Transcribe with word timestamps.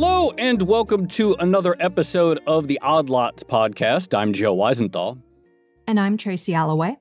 Hello, 0.00 0.30
and 0.38 0.62
welcome 0.62 1.08
to 1.08 1.34
another 1.40 1.74
episode 1.80 2.38
of 2.46 2.68
the 2.68 2.78
Odd 2.82 3.10
Lots 3.10 3.42
podcast. 3.42 4.16
I'm 4.16 4.32
Joe 4.32 4.54
Weisenthal. 4.54 5.20
And 5.88 5.98
I'm 5.98 6.16
Tracy 6.16 6.54
Alloway. 6.54 6.98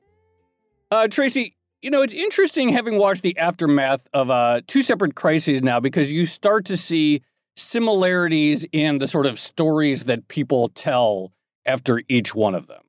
Uh, 0.89 1.07
Tracy, 1.07 1.55
you 1.84 1.91
know, 1.91 2.02
it's 2.02 2.16
interesting 2.16 2.70
having 2.70 2.98
watched 2.98 3.21
the 3.21 3.38
aftermath 3.38 4.02
of 4.16 4.31
uh, 4.31 4.62
two 4.66 4.81
separate 4.81 5.13
crises 5.13 5.62
now 5.62 5.80
because 5.80 6.12
you 6.12 6.25
start 6.25 6.66
to 6.66 6.75
see 6.75 7.21
similarities 7.55 8.66
in 8.71 8.98
the 8.98 9.07
sort 9.07 9.27
of 9.27 9.39
stories 9.39 10.05
that 10.05 10.27
people 10.27 10.70
tell 10.70 11.34
after 11.68 12.02
each 12.09 12.34
one 12.34 12.55
of 12.55 12.66
them. 12.66 12.82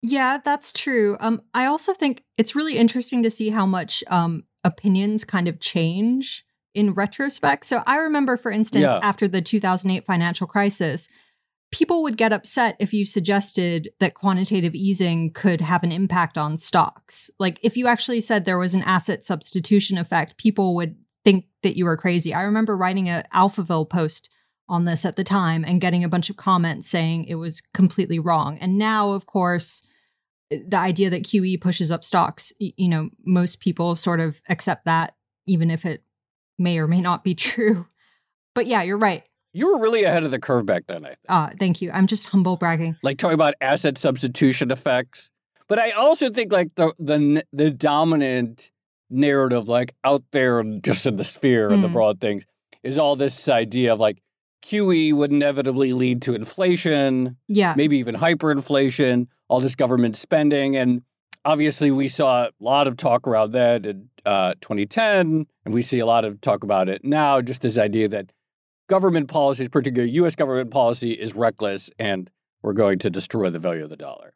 Yeah, 0.00 0.38
that's 0.44 0.70
true. 0.70 1.16
Um, 1.18 1.42
I 1.54 1.66
also 1.66 1.92
think 1.92 2.22
it's 2.36 2.54
really 2.54 2.78
interesting 2.78 3.24
to 3.24 3.30
see 3.30 3.48
how 3.48 3.66
much 3.66 4.04
um, 4.06 4.44
opinions 4.62 5.24
kind 5.24 5.48
of 5.48 5.58
change 5.58 6.44
in 6.78 6.94
retrospect. 6.94 7.64
So 7.64 7.82
I 7.86 7.96
remember, 7.96 8.36
for 8.36 8.52
instance, 8.52 8.82
Yeah. 8.82 9.00
after 9.02 9.26
the 9.26 9.42
2008 9.42 10.06
financial 10.06 10.46
crisis, 10.46 11.08
people 11.72 12.02
would 12.04 12.16
get 12.16 12.32
upset 12.32 12.76
if 12.78 12.92
you 12.92 13.04
suggested 13.04 13.90
that 13.98 14.14
quantitative 14.14 14.74
easing 14.74 15.32
could 15.32 15.60
have 15.60 15.82
an 15.82 15.90
impact 15.90 16.38
on 16.38 16.56
stocks. 16.56 17.30
Like 17.40 17.58
if 17.62 17.76
you 17.76 17.88
actually 17.88 18.20
said 18.20 18.44
there 18.44 18.58
was 18.58 18.74
an 18.74 18.82
asset 18.84 19.26
substitution 19.26 19.98
effect, 19.98 20.38
people 20.38 20.76
would 20.76 20.94
think 21.24 21.46
that 21.64 21.76
you 21.76 21.84
were 21.84 21.96
crazy. 21.96 22.32
I 22.32 22.42
remember 22.42 22.76
writing 22.76 23.08
a 23.08 23.24
Alphaville 23.34 23.90
post 23.90 24.30
on 24.68 24.84
this 24.84 25.04
at 25.04 25.16
the 25.16 25.24
time 25.24 25.64
and 25.64 25.80
getting 25.80 26.04
a 26.04 26.08
bunch 26.08 26.30
of 26.30 26.36
comments 26.36 26.88
saying 26.88 27.24
it 27.24 27.34
was 27.34 27.60
completely 27.74 28.20
wrong. 28.20 28.56
And 28.58 28.78
now, 28.78 29.10
of 29.10 29.26
course, 29.26 29.82
the 30.50 30.78
idea 30.78 31.10
that 31.10 31.24
QE 31.24 31.60
pushes 31.60 31.90
up 31.90 32.04
stocks, 32.04 32.52
you 32.60 32.88
know, 32.88 33.10
most 33.24 33.60
people 33.60 33.96
sort 33.96 34.20
of 34.20 34.40
accept 34.48 34.84
that, 34.84 35.16
even 35.46 35.70
if 35.70 35.84
it 35.84 36.02
may 36.58 36.78
or 36.78 36.86
may 36.86 37.00
not 37.00 37.24
be 37.24 37.34
true. 37.48 37.86
But 38.54 38.66
yeah, 38.66 38.82
you're 38.82 38.98
right. 38.98 39.22
You 39.52 39.72
were 39.72 39.78
really 39.80 40.04
ahead 40.04 40.24
of 40.24 40.30
the 40.30 40.38
curve 40.38 40.66
back 40.66 40.84
then, 40.88 41.04
I 41.04 41.08
think. 41.08 41.18
Uh, 41.28 41.48
thank 41.58 41.80
you. 41.80 41.90
I'm 41.92 42.06
just 42.06 42.26
humble 42.26 42.56
bragging. 42.56 42.96
like 43.02 43.18
talking 43.18 43.34
about 43.34 43.54
asset 43.60 43.96
substitution 43.98 44.70
effects. 44.70 45.30
But 45.68 45.78
I 45.78 45.90
also 45.92 46.30
think 46.30 46.52
like 46.52 46.74
the 46.76 46.92
the 46.98 47.44
the 47.52 47.70
dominant 47.70 48.70
narrative, 49.10 49.68
like 49.68 49.94
out 50.04 50.22
there, 50.32 50.62
just 50.82 51.06
in 51.06 51.16
the 51.16 51.24
sphere 51.24 51.70
and 51.70 51.82
the 51.82 51.88
Mm. 51.88 51.92
broad 51.92 52.20
things, 52.20 52.44
is 52.82 52.98
all 52.98 53.16
this 53.16 53.48
idea 53.48 53.92
of 53.94 53.98
like 54.00 54.22
QE 54.62 55.12
would 55.14 55.30
inevitably 55.30 55.92
lead 55.92 56.20
to 56.22 56.34
inflation, 56.34 57.36
Yeah. 57.48 57.74
maybe 57.76 57.96
even 57.98 58.16
hyperinflation, 58.16 59.28
all 59.48 59.60
this 59.60 59.74
government 59.74 60.16
spending, 60.16 60.76
and 60.76 61.02
obviously 61.44 61.90
we 61.90 62.08
saw 62.08 62.44
a 62.44 62.50
lot 62.60 62.86
of 62.86 62.96
talk 62.96 63.26
around 63.26 63.52
that 63.52 63.86
in 63.86 64.08
uh, 64.28 64.52
2010, 64.60 65.46
and 65.64 65.74
we 65.74 65.80
see 65.80 66.00
a 66.00 66.06
lot 66.06 66.24
of 66.24 66.40
talk 66.42 66.62
about 66.62 66.88
it 66.88 67.02
now. 67.02 67.40
Just 67.40 67.62
this 67.62 67.78
idea 67.78 68.08
that 68.08 68.30
government 68.88 69.28
policies, 69.28 69.68
particularly 69.70 70.12
U.S. 70.12 70.34
government 70.34 70.70
policy, 70.70 71.12
is 71.12 71.34
reckless 71.34 71.90
and 71.98 72.30
we're 72.62 72.74
going 72.74 72.98
to 72.98 73.10
destroy 73.10 73.48
the 73.48 73.58
value 73.58 73.84
of 73.84 73.90
the 73.90 73.96
dollar. 73.96 74.34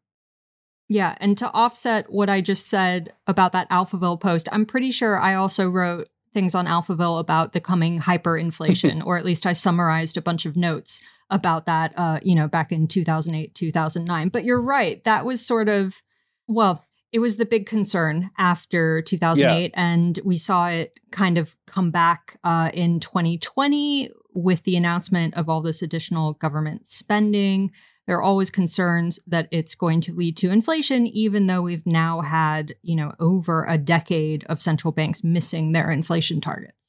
Yeah. 0.88 1.14
And 1.20 1.36
to 1.38 1.50
offset 1.52 2.10
what 2.10 2.30
I 2.30 2.40
just 2.40 2.68
said 2.68 3.12
about 3.26 3.52
that 3.52 3.68
Alphaville 3.70 4.20
post, 4.20 4.48
I'm 4.50 4.64
pretty 4.64 4.90
sure 4.90 5.18
I 5.18 5.34
also 5.34 5.68
wrote 5.68 6.08
things 6.32 6.54
on 6.54 6.66
Alphaville 6.66 7.20
about 7.20 7.52
the 7.52 7.60
coming 7.60 8.00
hyperinflation, 8.00 9.02
or 9.06 9.18
at 9.18 9.24
least 9.24 9.44
I 9.44 9.52
summarized 9.52 10.16
a 10.16 10.22
bunch 10.22 10.46
of 10.46 10.56
notes 10.56 11.02
about 11.28 11.66
that, 11.66 11.92
uh, 11.98 12.20
you 12.22 12.34
know, 12.34 12.48
back 12.48 12.72
in 12.72 12.86
2008, 12.86 13.54
2009. 13.54 14.28
But 14.28 14.44
you're 14.44 14.62
right. 14.62 15.02
That 15.04 15.24
was 15.24 15.44
sort 15.44 15.68
of, 15.68 16.00
well, 16.46 16.84
it 17.12 17.18
was 17.18 17.36
the 17.36 17.44
big 17.44 17.66
concern 17.66 18.30
after 18.38 19.02
2008. 19.02 19.72
And 19.74 20.18
we 20.24 20.36
saw 20.36 20.68
it 20.68 20.98
kind 21.10 21.38
of 21.38 21.54
come 21.66 21.90
back 21.90 22.38
uh, 22.42 22.70
in 22.72 23.00
2020 23.00 24.10
with 24.34 24.62
the 24.64 24.76
announcement 24.76 25.34
of 25.34 25.48
all 25.48 25.60
this 25.60 25.82
additional 25.82 26.32
government 26.34 26.86
spending 26.86 27.70
there 28.06 28.16
are 28.16 28.22
always 28.22 28.50
concerns 28.50 29.20
that 29.28 29.46
it's 29.52 29.74
going 29.74 30.00
to 30.00 30.12
lead 30.12 30.36
to 30.38 30.50
inflation 30.50 31.06
even 31.06 31.46
though 31.46 31.62
we've 31.62 31.86
now 31.86 32.22
had 32.22 32.74
you 32.82 32.96
know 32.96 33.12
over 33.20 33.64
a 33.66 33.76
decade 33.76 34.44
of 34.44 34.60
central 34.60 34.90
banks 34.90 35.22
missing 35.22 35.72
their 35.72 35.90
inflation 35.90 36.40
targets 36.40 36.82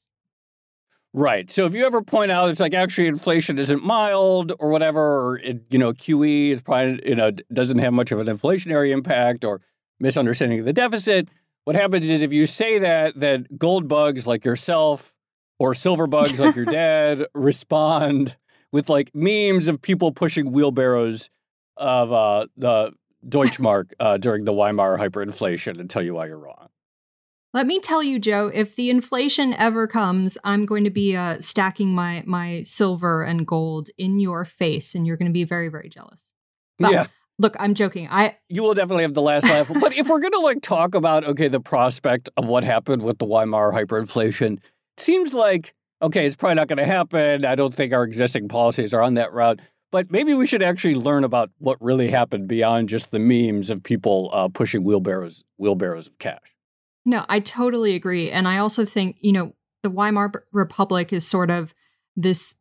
Right. 1.16 1.48
So 1.48 1.64
if 1.64 1.74
you 1.74 1.86
ever 1.86 2.02
point 2.02 2.32
out 2.32 2.50
it's 2.50 2.58
like 2.58 2.74
actually 2.74 3.06
inflation 3.06 3.56
isn't 3.56 3.84
mild 3.84 4.50
or 4.58 4.70
whatever, 4.70 5.00
or 5.00 5.38
it, 5.38 5.62
you 5.70 5.78
know 5.78 5.92
QE 5.92 6.50
is 6.50 6.60
probably 6.60 7.00
you 7.08 7.14
know 7.14 7.30
doesn't 7.52 7.78
have 7.78 7.92
much 7.92 8.10
of 8.10 8.18
an 8.18 8.26
inflationary 8.26 8.90
impact 8.90 9.44
or 9.44 9.60
misunderstanding 10.00 10.60
of 10.60 10.66
the 10.66 10.72
deficit, 10.72 11.28
what 11.64 11.76
happens 11.76 12.08
is 12.08 12.20
if 12.22 12.32
you 12.32 12.46
say 12.46 12.78
that, 12.78 13.18
that 13.20 13.58
gold 13.58 13.88
bugs 13.88 14.26
like 14.26 14.44
yourself 14.44 15.14
or 15.58 15.74
silver 15.74 16.06
bugs 16.06 16.38
like 16.38 16.56
your 16.56 16.64
dad 16.82 17.26
respond 17.34 18.36
with 18.72 18.88
like 18.88 19.10
memes 19.14 19.68
of 19.68 19.80
people 19.80 20.12
pushing 20.12 20.52
wheelbarrows 20.52 21.30
of 21.76 22.12
uh, 22.12 22.46
the 22.56 22.92
Deutschmark 23.26 23.92
uh, 24.00 24.18
during 24.18 24.44
the 24.44 24.52
Weimar 24.52 24.98
hyperinflation 24.98 25.80
and 25.80 25.88
tell 25.88 26.02
you 26.02 26.14
why 26.14 26.26
you're 26.26 26.38
wrong. 26.38 26.68
let 27.54 27.66
me 27.66 27.80
tell 27.80 28.02
you 28.02 28.18
joe 28.18 28.50
if 28.52 28.76
the 28.76 28.90
inflation 28.90 29.54
ever 29.54 29.86
comes 29.86 30.36
i'm 30.44 30.66
going 30.66 30.84
to 30.84 30.90
be 30.90 31.16
uh, 31.16 31.40
stacking 31.40 31.94
my 31.94 32.22
my 32.26 32.60
silver 32.62 33.22
and 33.22 33.46
gold 33.46 33.88
in 33.96 34.20
your 34.20 34.44
face 34.44 34.94
and 34.94 35.06
you're 35.06 35.16
going 35.16 35.30
to 35.30 35.32
be 35.32 35.44
very 35.44 35.68
very 35.68 35.88
jealous 35.88 36.32
But- 36.78 36.92
yeah. 36.92 37.06
Look 37.38 37.56
i'm 37.58 37.74
joking 37.74 38.08
i 38.10 38.36
you 38.48 38.62
will 38.62 38.74
definitely 38.74 39.02
have 39.02 39.14
the 39.14 39.22
last 39.22 39.44
laugh. 39.44 39.68
but 39.80 39.96
if 39.96 40.08
we're 40.08 40.20
gonna 40.20 40.38
like 40.38 40.62
talk 40.62 40.94
about 40.94 41.24
okay, 41.24 41.48
the 41.48 41.60
prospect 41.60 42.28
of 42.36 42.46
what 42.46 42.64
happened 42.64 43.02
with 43.02 43.18
the 43.18 43.26
Weimar 43.26 43.72
hyperinflation, 43.72 44.58
it 44.58 44.62
seems 45.00 45.34
like 45.34 45.74
okay, 46.02 46.26
it's 46.26 46.36
probably 46.36 46.56
not 46.56 46.68
gonna 46.68 46.86
happen. 46.86 47.44
I 47.44 47.54
don't 47.54 47.74
think 47.74 47.92
our 47.92 48.04
existing 48.04 48.48
policies 48.48 48.94
are 48.94 49.02
on 49.02 49.14
that 49.14 49.32
route. 49.32 49.60
But 49.90 50.10
maybe 50.10 50.34
we 50.34 50.46
should 50.46 50.62
actually 50.62 50.96
learn 50.96 51.22
about 51.22 51.50
what 51.58 51.80
really 51.80 52.10
happened 52.10 52.48
beyond 52.48 52.88
just 52.88 53.12
the 53.12 53.20
memes 53.20 53.70
of 53.70 53.82
people 53.82 54.28
uh, 54.32 54.48
pushing 54.48 54.82
wheelbarrows 54.82 55.44
wheelbarrows 55.56 56.08
of 56.08 56.18
cash. 56.18 56.56
No, 57.04 57.24
I 57.28 57.38
totally 57.40 57.94
agree. 57.94 58.30
And 58.30 58.48
I 58.48 58.58
also 58.58 58.84
think, 58.84 59.18
you 59.20 59.32
know, 59.32 59.54
the 59.82 59.90
Weimar 59.90 60.32
Republic 60.52 61.12
is 61.12 61.26
sort 61.26 61.50
of 61.50 61.74
this 62.16 62.56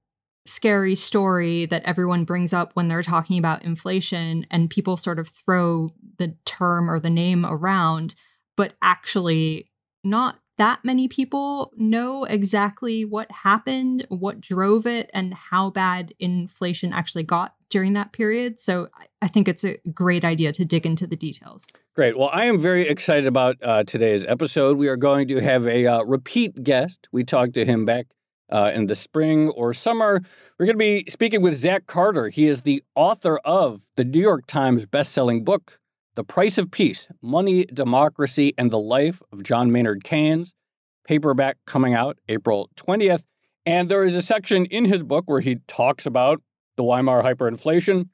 scary 0.45 0.95
story 0.95 1.65
that 1.67 1.83
everyone 1.85 2.25
brings 2.25 2.53
up 2.53 2.71
when 2.73 2.87
they're 2.87 3.03
talking 3.03 3.37
about 3.37 3.63
inflation, 3.63 4.45
and 4.51 4.69
people 4.69 4.97
sort 4.97 5.19
of 5.19 5.29
throw 5.29 5.89
the 6.17 6.35
term 6.45 6.89
or 6.89 6.99
the 6.99 7.09
name 7.09 7.45
around, 7.45 8.15
but 8.57 8.73
actually, 8.81 9.69
not 10.03 10.39
that 10.57 10.83
many 10.83 11.07
people 11.07 11.71
know 11.77 12.25
exactly 12.25 13.05
what 13.05 13.31
happened, 13.31 14.05
what 14.09 14.39
drove 14.39 14.85
it, 14.85 15.09
and 15.13 15.33
how 15.33 15.69
bad 15.71 16.13
inflation 16.19 16.93
actually 16.93 17.23
got 17.23 17.55
during 17.69 17.93
that 17.93 18.13
period. 18.13 18.59
So 18.59 18.87
I- 19.21 19.27
think 19.27 19.47
it's 19.47 19.63
a 19.63 19.77
great 19.91 20.23
idea 20.23 20.51
to 20.51 20.63
dig 20.63 20.85
into 20.85 21.07
the 21.07 21.15
details. 21.15 21.65
Great. 21.95 22.15
Well, 22.17 22.29
I 22.31 22.45
am 22.45 22.59
very 22.59 22.87
excited 22.87 23.25
about 23.25 23.55
uh, 23.63 23.83
today's 23.83 24.25
episode. 24.25 24.77
We 24.77 24.89
are 24.89 24.95
going 24.95 25.27
to 25.29 25.39
have 25.39 25.67
a 25.67 25.87
uh, 25.87 26.03
repeat 26.03 26.63
guest. 26.63 27.07
We 27.11 27.23
talked 27.23 27.53
to 27.55 27.65
him 27.65 27.83
back 27.85 28.05
uh, 28.51 28.71
in 28.73 28.87
the 28.87 28.95
spring 28.95 29.49
or 29.49 29.73
summer. 29.73 30.21
We're 30.57 30.65
going 30.65 30.77
to 30.77 31.03
be 31.03 31.05
speaking 31.09 31.41
with 31.41 31.55
Zach 31.57 31.87
Carter. 31.87 32.29
He 32.29 32.47
is 32.47 32.61
the 32.61 32.83
author 32.95 33.37
of 33.39 33.81
the 33.95 34.03
New 34.03 34.19
York 34.21 34.45
Times 34.47 34.85
bestselling 34.85 35.43
book, 35.43 35.79
The 36.15 36.23
Price 36.23 36.57
of 36.57 36.71
Peace 36.71 37.07
Money, 37.21 37.65
Democracy, 37.65 38.53
and 38.57 38.71
the 38.71 38.79
Life 38.79 39.21
of 39.31 39.43
John 39.43 39.71
Maynard 39.71 40.03
Keynes. 40.03 40.53
Paperback 41.05 41.57
coming 41.65 41.93
out 41.93 42.17
April 42.29 42.69
20th. 42.77 43.23
And 43.65 43.89
there 43.89 44.03
is 44.03 44.13
a 44.13 44.21
section 44.21 44.65
in 44.65 44.85
his 44.85 45.03
book 45.03 45.25
where 45.27 45.41
he 45.41 45.57
talks 45.67 46.05
about 46.05 46.41
the 46.77 46.83
Weimar 46.83 47.23
hyperinflation. 47.23 48.09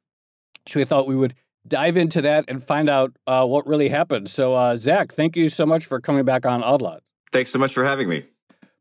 So 0.68 0.80
we 0.80 0.86
thought 0.86 1.08
we 1.08 1.16
would 1.16 1.34
dive 1.68 1.98
into 1.98 2.22
that 2.22 2.46
and 2.48 2.64
find 2.64 2.90
out 2.90 3.16
uh, 3.28 3.46
what 3.46 3.68
really 3.68 3.90
happened. 3.90 4.30
So, 4.30 4.56
uh, 4.56 4.78
Zach, 4.78 5.14
thank 5.14 5.36
you 5.36 5.50
so 5.50 5.66
much 5.66 5.86
for 5.86 6.00
coming 6.00 6.25
back 6.25 6.46
on 6.46 6.62
Oddlot. 6.62 7.00
Thanks 7.32 7.52
so 7.52 7.60
much 7.60 7.74
for 7.74 7.84
having 7.84 8.10
me. 8.10 8.25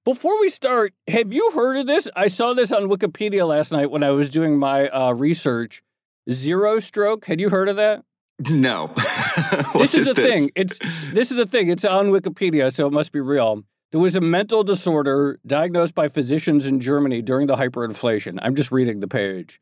Before 0.08 0.40
we 0.40 0.48
start, 0.48 0.94
have 1.06 1.34
you 1.34 1.50
heard 1.50 1.76
of 1.76 1.86
this? 1.86 2.08
I 2.16 2.28
saw 2.28 2.54
this 2.54 2.72
on 2.72 2.84
Wikipedia 2.84 3.46
last 3.46 3.70
night 3.70 3.90
when 3.90 4.02
I 4.02 4.08
was 4.08 4.30
doing 4.30 4.58
my 4.58 4.88
uh, 4.88 5.12
research. 5.12 5.82
Zero 6.30 6.78
stroke. 6.78 7.26
Had 7.26 7.40
you 7.40 7.50
heard 7.50 7.68
of 7.68 7.76
that? 7.76 8.04
No. 8.48 8.90
This 9.74 9.92
is, 9.92 10.08
a 10.08 10.14
this? 10.14 10.26
thing. 10.26 10.50
It's 10.56 10.78
this 11.12 11.30
is 11.30 11.36
a 11.36 11.44
thing. 11.44 11.68
It's 11.68 11.84
on 11.84 12.06
Wikipedia, 12.06 12.72
so 12.72 12.86
it 12.86 12.92
must 12.92 13.12
be 13.12 13.20
real. 13.20 13.64
There 13.92 14.00
was 14.00 14.16
a 14.16 14.20
mental 14.22 14.64
disorder 14.64 15.40
diagnosed 15.46 15.94
by 15.94 16.08
physicians 16.08 16.64
in 16.64 16.80
Germany 16.80 17.20
during 17.20 17.46
the 17.46 17.56
hyperinflation. 17.56 18.38
I'm 18.40 18.54
just 18.54 18.72
reading 18.72 19.00
the 19.00 19.08
page. 19.08 19.60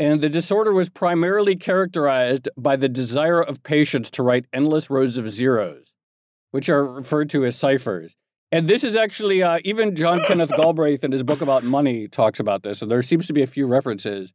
And 0.00 0.20
the 0.20 0.28
disorder 0.28 0.72
was 0.72 0.88
primarily 0.88 1.54
characterized 1.54 2.48
by 2.56 2.74
the 2.74 2.88
desire 2.88 3.40
of 3.40 3.62
patients 3.62 4.10
to 4.10 4.24
write 4.24 4.46
endless 4.52 4.90
rows 4.90 5.16
of 5.16 5.30
zeros, 5.30 5.94
which 6.50 6.68
are 6.68 6.84
referred 6.84 7.30
to 7.30 7.44
as 7.44 7.54
ciphers. 7.54 8.16
And 8.56 8.66
this 8.66 8.84
is 8.84 8.96
actually, 8.96 9.42
uh, 9.42 9.58
even 9.66 9.96
John 9.96 10.18
Kenneth 10.26 10.48
Galbraith 10.48 11.04
in 11.04 11.12
his 11.12 11.22
book 11.22 11.42
about 11.42 11.62
money 11.62 12.08
talks 12.08 12.40
about 12.40 12.62
this. 12.62 12.80
And 12.80 12.90
there 12.90 13.02
seems 13.02 13.26
to 13.26 13.34
be 13.34 13.42
a 13.42 13.46
few 13.46 13.66
references. 13.66 14.32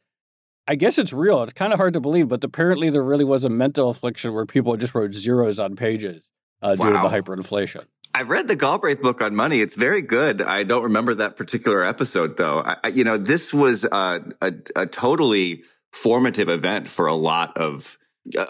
I 0.68 0.76
guess 0.76 1.00
it's 1.00 1.12
real. 1.12 1.42
It's 1.42 1.54
kind 1.54 1.74
of 1.74 1.80
hard 1.80 1.94
to 1.94 2.00
believe, 2.00 2.28
but 2.28 2.44
apparently 2.44 2.92
there 2.92 3.02
really 3.02 3.24
was 3.24 3.46
a 3.46 3.50
mental 3.50 3.90
affliction 3.90 4.32
where 4.36 4.46
people 4.46 4.78
just 4.78 4.94
wrote 4.94 5.16
zeros 5.16 5.58
on 5.60 5.76
pages 5.76 6.22
uh, 6.62 6.76
due 6.76 6.84
to 6.84 6.92
the 6.92 7.10
hyperinflation. 7.10 7.86
I've 8.14 8.30
read 8.30 8.48
the 8.48 8.56
Galbraith 8.56 9.02
book 9.02 9.24
on 9.24 9.36
money. 9.36 9.60
It's 9.60 9.74
very 9.74 10.04
good. 10.04 10.40
I 10.40 10.62
don't 10.62 10.84
remember 10.84 11.16
that 11.16 11.36
particular 11.36 11.84
episode 11.84 12.38
though. 12.38 12.60
I, 12.60 12.90
you 12.90 13.04
know, 13.04 13.18
this 13.18 13.52
was 13.52 13.86
a, 13.86 14.22
a, 14.40 14.54
a 14.76 14.86
totally 14.86 15.64
formative 15.92 16.48
event 16.48 16.90
for 16.90 17.08
a 17.08 17.16
lot 17.16 17.58
of 17.58 17.98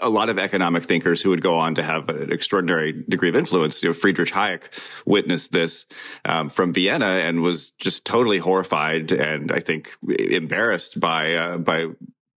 a 0.00 0.08
lot 0.08 0.28
of 0.28 0.38
economic 0.38 0.84
thinkers 0.84 1.22
who 1.22 1.30
would 1.30 1.42
go 1.42 1.54
on 1.54 1.74
to 1.76 1.82
have 1.82 2.08
an 2.08 2.30
extraordinary 2.30 3.04
degree 3.08 3.28
of 3.28 3.36
influence. 3.36 3.82
You 3.82 3.88
know, 3.88 3.94
Friedrich 3.94 4.30
Hayek 4.30 4.64
witnessed 5.06 5.52
this 5.52 5.86
um, 6.24 6.48
from 6.48 6.72
Vienna 6.72 7.06
and 7.06 7.42
was 7.42 7.70
just 7.72 8.04
totally 8.04 8.38
horrified 8.38 9.12
and 9.12 9.50
I 9.50 9.60
think 9.60 9.96
embarrassed 10.08 11.00
by 11.00 11.34
uh, 11.34 11.58
by 11.58 11.86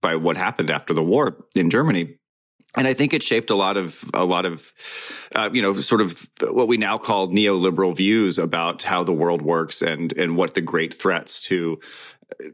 by 0.02 0.16
what 0.16 0.38
happened 0.38 0.70
after 0.70 0.94
the 0.94 1.04
war 1.04 1.46
in 1.56 1.70
Germany 1.70 2.18
and 2.78 2.88
I 2.88 2.94
think 2.94 3.14
it 3.14 3.24
shaped 3.24 3.50
a 3.50 3.56
lot 3.56 3.78
of 3.78 4.04
a 4.14 4.26
lot 4.26 4.46
of 4.46 4.74
uh, 5.34 5.50
you 5.52 5.62
know 5.62 5.74
sort 5.74 6.02
of 6.02 6.30
what 6.42 6.68
we 6.68 6.78
now 6.78 6.98
call 6.98 7.28
neoliberal 7.30 7.96
views 7.96 8.38
about 8.38 8.84
how 8.84 9.04
the 9.04 9.14
world 9.14 9.42
works 9.42 9.82
and 9.82 10.12
and 10.14 10.38
what 10.38 10.54
the 10.54 10.62
great 10.62 10.94
threats 10.94 11.42
to 11.44 11.80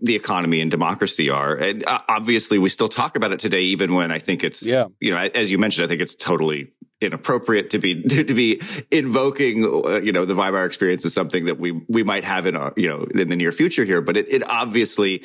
the 0.01 0.15
economy 0.15 0.61
and 0.61 0.71
democracy 0.71 1.29
are. 1.29 1.55
And 1.55 1.85
uh, 1.85 1.99
obviously, 2.07 2.57
we 2.57 2.69
still 2.69 2.87
talk 2.87 3.15
about 3.15 3.31
it 3.31 3.39
today, 3.39 3.61
even 3.61 3.93
when 3.93 4.11
I 4.11 4.19
think 4.19 4.43
it's 4.43 4.63
yeah. 4.63 4.85
you 4.99 5.11
know 5.11 5.17
as 5.17 5.51
you 5.51 5.57
mentioned, 5.57 5.85
I 5.85 5.87
think 5.87 6.01
it's 6.01 6.15
totally 6.15 6.71
inappropriate 6.99 7.71
to 7.71 7.79
be 7.79 8.03
to 8.09 8.33
be 8.33 8.61
invoking 8.89 9.65
uh, 9.65 9.99
you 10.01 10.11
know 10.11 10.25
the 10.25 10.35
Weimar 10.35 10.65
experience 10.65 11.05
as 11.05 11.13
something 11.13 11.45
that 11.45 11.59
we 11.59 11.71
we 11.89 12.03
might 12.03 12.23
have 12.23 12.45
in 12.45 12.55
our 12.55 12.73
you 12.75 12.89
know 12.89 13.05
in 13.13 13.29
the 13.29 13.35
near 13.35 13.51
future 13.51 13.85
here. 13.85 14.01
But 14.01 14.17
it, 14.17 14.29
it 14.29 14.49
obviously 14.49 15.23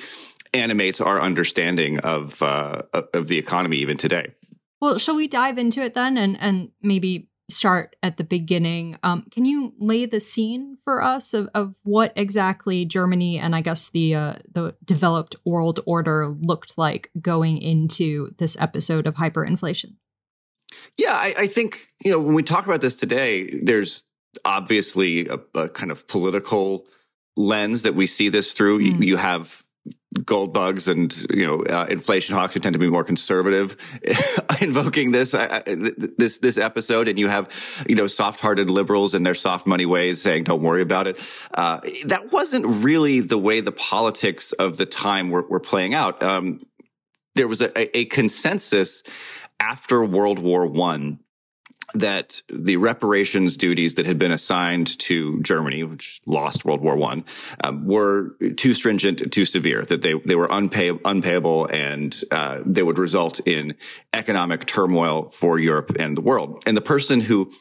animates 0.54 1.00
our 1.00 1.20
understanding 1.20 1.98
of 2.00 2.42
uh, 2.42 2.82
of 2.92 3.28
the 3.28 3.38
economy 3.38 3.78
even 3.78 3.96
today. 3.96 4.34
Well, 4.80 4.98
shall 4.98 5.16
we 5.16 5.28
dive 5.28 5.58
into 5.58 5.82
it 5.82 5.94
then 5.94 6.16
and 6.16 6.36
and 6.40 6.70
maybe 6.82 7.28
start 7.48 7.96
at 8.02 8.16
the 8.16 8.24
beginning? 8.24 8.98
Um, 9.02 9.26
can 9.30 9.44
you 9.44 9.72
lay 9.78 10.06
the 10.06 10.20
scene 10.20 10.78
for 10.84 11.02
us 11.02 11.34
of, 11.34 11.48
of 11.54 11.74
what 11.82 12.12
exactly 12.16 12.84
Germany 12.84 13.38
and 13.38 13.54
I 13.54 13.60
guess 13.60 13.90
the 13.90 14.14
uh, 14.14 14.34
the 14.52 14.74
developed 14.84 15.36
world 15.44 15.80
order 15.86 16.28
looked 16.28 16.76
like 16.76 17.10
going 17.20 17.58
into 17.58 18.34
this 18.38 18.56
episode 18.58 19.06
of 19.06 19.14
hyperinflation? 19.14 19.94
Yeah, 20.98 21.14
I, 21.14 21.34
I 21.38 21.46
think 21.46 21.88
you 22.04 22.10
know 22.10 22.20
when 22.20 22.34
we 22.34 22.42
talk 22.42 22.66
about 22.66 22.80
this 22.80 22.96
today, 22.96 23.60
there's 23.62 24.04
obviously 24.44 25.28
a, 25.28 25.38
a 25.54 25.68
kind 25.68 25.90
of 25.90 26.06
political 26.08 26.86
lens 27.36 27.82
that 27.82 27.94
we 27.94 28.06
see 28.06 28.28
this 28.28 28.52
through. 28.52 28.80
Mm. 28.80 29.00
You, 29.00 29.06
you 29.08 29.16
have 29.16 29.64
gold 30.24 30.52
bugs 30.52 30.88
and 30.88 31.14
you 31.30 31.46
know 31.46 31.62
uh, 31.64 31.86
inflation 31.90 32.34
hawks 32.34 32.54
who 32.54 32.60
tend 32.60 32.72
to 32.72 32.78
be 32.78 32.88
more 32.88 33.04
conservative 33.04 33.76
invoking 34.60 35.12
this 35.12 35.32
this 35.32 36.38
this 36.38 36.58
episode. 36.58 37.08
And 37.08 37.18
you 37.18 37.28
have 37.28 37.50
you 37.88 37.94
know 37.94 38.06
soft-hearted 38.06 38.70
liberals 38.70 39.14
and 39.14 39.24
their 39.24 39.34
soft 39.34 39.66
money 39.66 39.86
ways 39.86 40.22
saying 40.22 40.44
don't 40.44 40.62
worry 40.62 40.82
about 40.82 41.06
it. 41.06 41.18
Uh, 41.52 41.80
that 42.06 42.32
wasn't 42.32 42.66
really 42.66 43.20
the 43.20 43.38
way 43.38 43.60
the 43.60 43.72
politics 43.72 44.52
of 44.52 44.76
the 44.76 44.86
time 44.86 45.30
were, 45.30 45.42
were 45.42 45.60
playing 45.60 45.94
out. 45.94 46.22
Um, 46.22 46.60
there 47.34 47.48
was 47.48 47.60
a, 47.60 47.98
a 47.98 48.06
consensus 48.06 49.02
after 49.60 50.04
world 50.04 50.38
war 50.38 50.66
one 50.66 51.20
that 51.94 52.42
the 52.48 52.76
reparations 52.76 53.56
duties 53.56 53.94
that 53.94 54.06
had 54.06 54.18
been 54.18 54.32
assigned 54.32 54.98
to 54.98 55.40
Germany, 55.42 55.84
which 55.84 56.20
lost 56.26 56.64
World 56.64 56.80
War 56.80 56.96
One, 56.96 57.24
um, 57.62 57.86
were 57.86 58.36
too 58.56 58.74
stringent, 58.74 59.32
too 59.32 59.44
severe. 59.44 59.82
That 59.82 60.02
they 60.02 60.14
they 60.14 60.34
were 60.34 60.48
unpay, 60.48 61.00
unpayable, 61.04 61.66
and 61.66 62.18
uh, 62.30 62.60
they 62.64 62.82
would 62.82 62.98
result 62.98 63.40
in 63.46 63.74
economic 64.12 64.66
turmoil 64.66 65.30
for 65.30 65.58
Europe 65.58 65.96
and 65.98 66.16
the 66.16 66.22
world. 66.22 66.62
And 66.66 66.76
the 66.76 66.82
person 66.82 67.20
who 67.20 67.52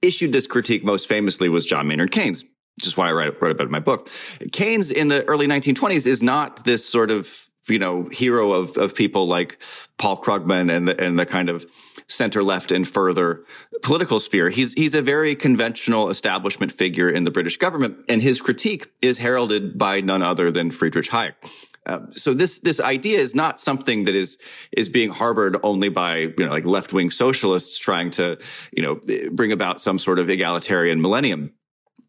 issued 0.00 0.32
this 0.32 0.46
critique 0.46 0.84
most 0.84 1.08
famously 1.08 1.48
was 1.48 1.64
John 1.64 1.86
Maynard 1.86 2.10
Keynes, 2.10 2.44
which 2.76 2.86
is 2.86 2.96
why 2.96 3.08
I 3.08 3.12
wrote, 3.12 3.40
wrote 3.40 3.52
about 3.52 3.64
it 3.64 3.66
in 3.66 3.72
my 3.72 3.78
book. 3.78 4.10
Keynes 4.50 4.90
in 4.90 5.08
the 5.08 5.24
early 5.24 5.46
1920s 5.46 6.06
is 6.06 6.22
not 6.22 6.64
this 6.64 6.84
sort 6.84 7.10
of 7.10 7.48
you 7.68 7.78
know 7.78 8.08
hero 8.10 8.52
of 8.52 8.76
of 8.76 8.94
people 8.94 9.26
like 9.28 9.58
Paul 9.98 10.20
Krugman 10.20 10.74
and 10.74 10.88
the, 10.88 11.00
and 11.00 11.18
the 11.18 11.26
kind 11.26 11.48
of 11.48 11.66
center 12.08 12.42
left 12.42 12.72
and 12.72 12.86
further 12.86 13.44
political 13.82 14.20
sphere. 14.20 14.50
He's 14.50 14.72
he's 14.74 14.94
a 14.94 15.02
very 15.02 15.34
conventional 15.34 16.10
establishment 16.10 16.72
figure 16.72 17.08
in 17.08 17.24
the 17.24 17.30
British 17.30 17.56
government, 17.56 17.98
and 18.08 18.22
his 18.22 18.40
critique 18.40 18.90
is 19.00 19.18
heralded 19.18 19.78
by 19.78 20.00
none 20.00 20.22
other 20.22 20.50
than 20.50 20.70
Friedrich 20.70 21.08
Hayek. 21.08 21.34
Uh, 21.84 22.00
so 22.12 22.32
this 22.32 22.60
this 22.60 22.80
idea 22.80 23.18
is 23.18 23.34
not 23.34 23.58
something 23.58 24.04
that 24.04 24.14
is 24.14 24.38
is 24.70 24.88
being 24.88 25.10
harbored 25.10 25.56
only 25.62 25.88
by 25.88 26.18
you 26.18 26.34
know 26.38 26.50
like 26.50 26.64
left 26.64 26.92
wing 26.92 27.10
socialists 27.10 27.78
trying 27.78 28.10
to 28.10 28.38
you 28.72 28.82
know 28.82 29.00
bring 29.32 29.52
about 29.52 29.80
some 29.80 29.98
sort 29.98 30.18
of 30.18 30.30
egalitarian 30.30 31.00
millennium. 31.00 31.52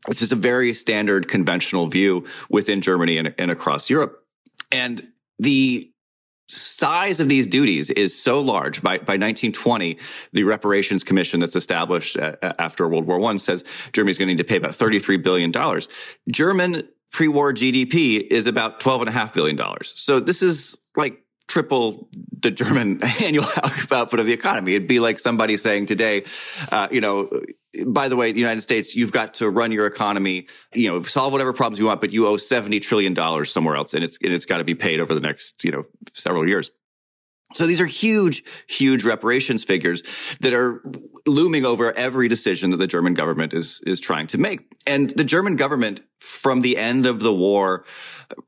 This 0.07 0.21
is 0.21 0.31
a 0.31 0.35
very 0.35 0.73
standard 0.73 1.27
conventional 1.27 1.87
view 1.87 2.25
within 2.49 2.81
Germany 2.81 3.17
and, 3.17 3.33
and 3.37 3.49
across 3.49 3.89
Europe. 3.89 4.19
And 4.69 5.12
the 5.43 5.89
size 6.49 7.19
of 7.19 7.29
these 7.29 7.47
duties 7.47 7.89
is 7.89 8.17
so 8.17 8.41
large. 8.41 8.81
By, 8.81 8.97
by 8.97 9.13
1920, 9.13 9.97
the 10.33 10.43
Reparations 10.43 11.03
Commission 11.03 11.39
that's 11.39 11.55
established 11.55 12.17
uh, 12.17 12.35
after 12.41 12.87
World 12.87 13.07
War 13.07 13.23
I 13.23 13.37
says 13.37 13.63
Germany's 13.93 14.17
going 14.17 14.27
to 14.27 14.33
need 14.33 14.37
to 14.37 14.43
pay 14.43 14.57
about 14.57 14.71
$33 14.71 15.23
billion. 15.23 15.51
German 16.29 16.87
pre-war 17.11 17.53
GDP 17.53 18.25
is 18.25 18.47
about 18.47 18.79
$12.5 18.79 19.33
billion. 19.33 19.59
So 19.83 20.19
this 20.19 20.41
is 20.41 20.77
like 20.95 21.22
triple 21.53 22.09
the 22.41 22.49
German 22.49 22.99
annual 23.21 23.45
output 23.91 24.19
of 24.19 24.25
the 24.25 24.33
economy. 24.33 24.73
It'd 24.73 24.87
be 24.87 24.99
like 24.99 25.19
somebody 25.19 25.55
saying 25.55 25.85
today, 25.85 26.23
uh, 26.71 26.87
you 26.89 26.99
know, 26.99 27.29
by 27.85 28.07
the 28.07 28.15
way, 28.15 28.31
the 28.31 28.39
United 28.39 28.61
States, 28.61 28.95
you've 28.95 29.11
got 29.11 29.35
to 29.35 29.51
run 29.51 29.71
your 29.71 29.85
economy, 29.85 30.47
you 30.73 30.89
know, 30.89 31.03
solve 31.03 31.31
whatever 31.31 31.53
problems 31.53 31.77
you 31.77 31.85
want, 31.85 32.01
but 32.01 32.11
you 32.11 32.27
owe 32.27 32.37
$70 32.37 32.81
trillion 32.81 33.45
somewhere 33.45 33.75
else 33.75 33.93
and 33.93 34.03
it's, 34.03 34.17
and 34.23 34.33
it's 34.33 34.45
got 34.45 34.57
to 34.57 34.63
be 34.63 34.73
paid 34.73 34.99
over 34.99 35.13
the 35.13 35.19
next, 35.19 35.63
you 35.63 35.71
know, 35.71 35.83
several 36.13 36.47
years. 36.47 36.71
So 37.53 37.67
these 37.67 37.79
are 37.79 37.85
huge, 37.85 38.43
huge 38.67 39.03
reparations 39.03 39.63
figures 39.63 40.01
that 40.39 40.53
are 40.53 40.81
looming 41.25 41.65
over 41.65 41.95
every 41.97 42.27
decision 42.27 42.71
that 42.71 42.77
the 42.77 42.87
German 42.87 43.13
government 43.13 43.53
is, 43.53 43.81
is 43.85 43.99
trying 43.99 44.27
to 44.27 44.37
make. 44.37 44.61
And 44.85 45.09
the 45.11 45.23
German 45.23 45.55
government 45.55 46.01
from 46.17 46.61
the 46.61 46.77
end 46.77 47.05
of 47.05 47.21
the 47.21 47.33
war 47.33 47.85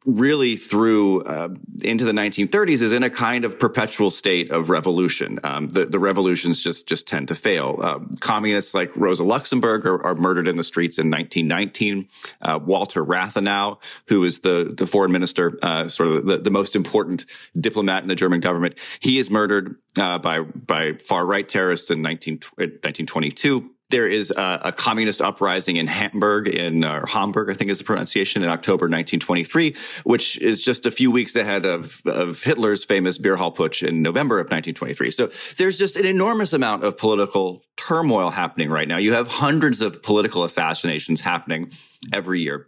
really 0.05 0.55
through 0.55 1.23
uh, 1.23 1.49
into 1.83 2.05
the 2.05 2.11
1930s 2.11 2.81
is 2.81 2.91
in 2.91 3.03
a 3.03 3.09
kind 3.09 3.45
of 3.45 3.59
perpetual 3.59 4.09
state 4.11 4.51
of 4.51 4.69
revolution. 4.69 5.39
Um, 5.43 5.69
the, 5.69 5.85
the, 5.85 5.99
revolutions 5.99 6.61
just 6.61 6.87
just 6.87 7.07
tend 7.07 7.27
to 7.27 7.35
fail. 7.35 7.79
Uh, 7.81 7.99
communists 8.19 8.73
like 8.73 8.95
Rosa 8.95 9.23
Luxemburg 9.23 9.85
are, 9.85 10.03
are, 10.05 10.15
murdered 10.15 10.47
in 10.47 10.55
the 10.55 10.63
streets 10.63 10.97
in 10.97 11.09
1919. 11.09 12.07
Uh, 12.41 12.59
Walter 12.63 13.03
Rathenau, 13.03 13.77
who 14.07 14.23
is 14.23 14.39
the 14.39 14.73
the 14.75 14.87
foreign 14.87 15.11
minister, 15.11 15.57
uh, 15.61 15.87
sort 15.87 16.09
of 16.09 16.25
the, 16.25 16.37
the, 16.37 16.51
most 16.51 16.75
important 16.75 17.25
diplomat 17.59 18.03
in 18.03 18.09
the 18.09 18.15
German 18.15 18.39
government, 18.39 18.77
he 18.99 19.19
is 19.19 19.29
murdered 19.29 19.75
uh, 19.97 20.19
by 20.19 20.41
by 20.41 20.93
far 20.93 21.25
right 21.25 21.47
terrorists 21.47 21.91
in 21.91 22.01
19, 22.01 22.39
1922 22.55 23.71
there 23.89 24.07
is 24.07 24.31
a, 24.31 24.61
a, 24.65 24.71
communist 24.71 25.21
uprising 25.21 25.75
in 25.75 25.87
Hamburg, 25.87 26.47
in 26.47 26.81
Hamburg, 26.81 27.49
I 27.49 27.53
think 27.53 27.69
is 27.69 27.77
the 27.77 27.83
pronunciation, 27.83 28.41
in 28.41 28.49
October 28.49 28.85
1923, 28.85 29.75
which 30.03 30.37
is 30.39 30.63
just 30.63 30.85
a 30.85 30.91
few 30.91 31.11
weeks 31.11 31.35
ahead 31.35 31.65
of, 31.65 32.01
of 32.05 32.41
Hitler's 32.41 32.83
famous 32.83 33.17
beer 33.17 33.35
hall 33.35 33.53
putsch 33.53 33.87
in 33.87 34.01
November 34.01 34.39
of 34.39 34.45
1923. 34.45 35.11
So 35.11 35.29
there's 35.57 35.77
just 35.77 35.95
an 35.97 36.05
enormous 36.05 36.51
amount 36.51 36.83
of 36.83 36.97
political 36.97 37.63
turmoil 37.77 38.31
happening 38.31 38.69
right 38.69 38.87
now. 38.87 38.97
You 38.97 39.13
have 39.13 39.27
hundreds 39.27 39.81
of 39.81 40.01
political 40.01 40.43
assassinations 40.43 41.21
happening 41.21 41.71
every 42.11 42.41
year 42.41 42.67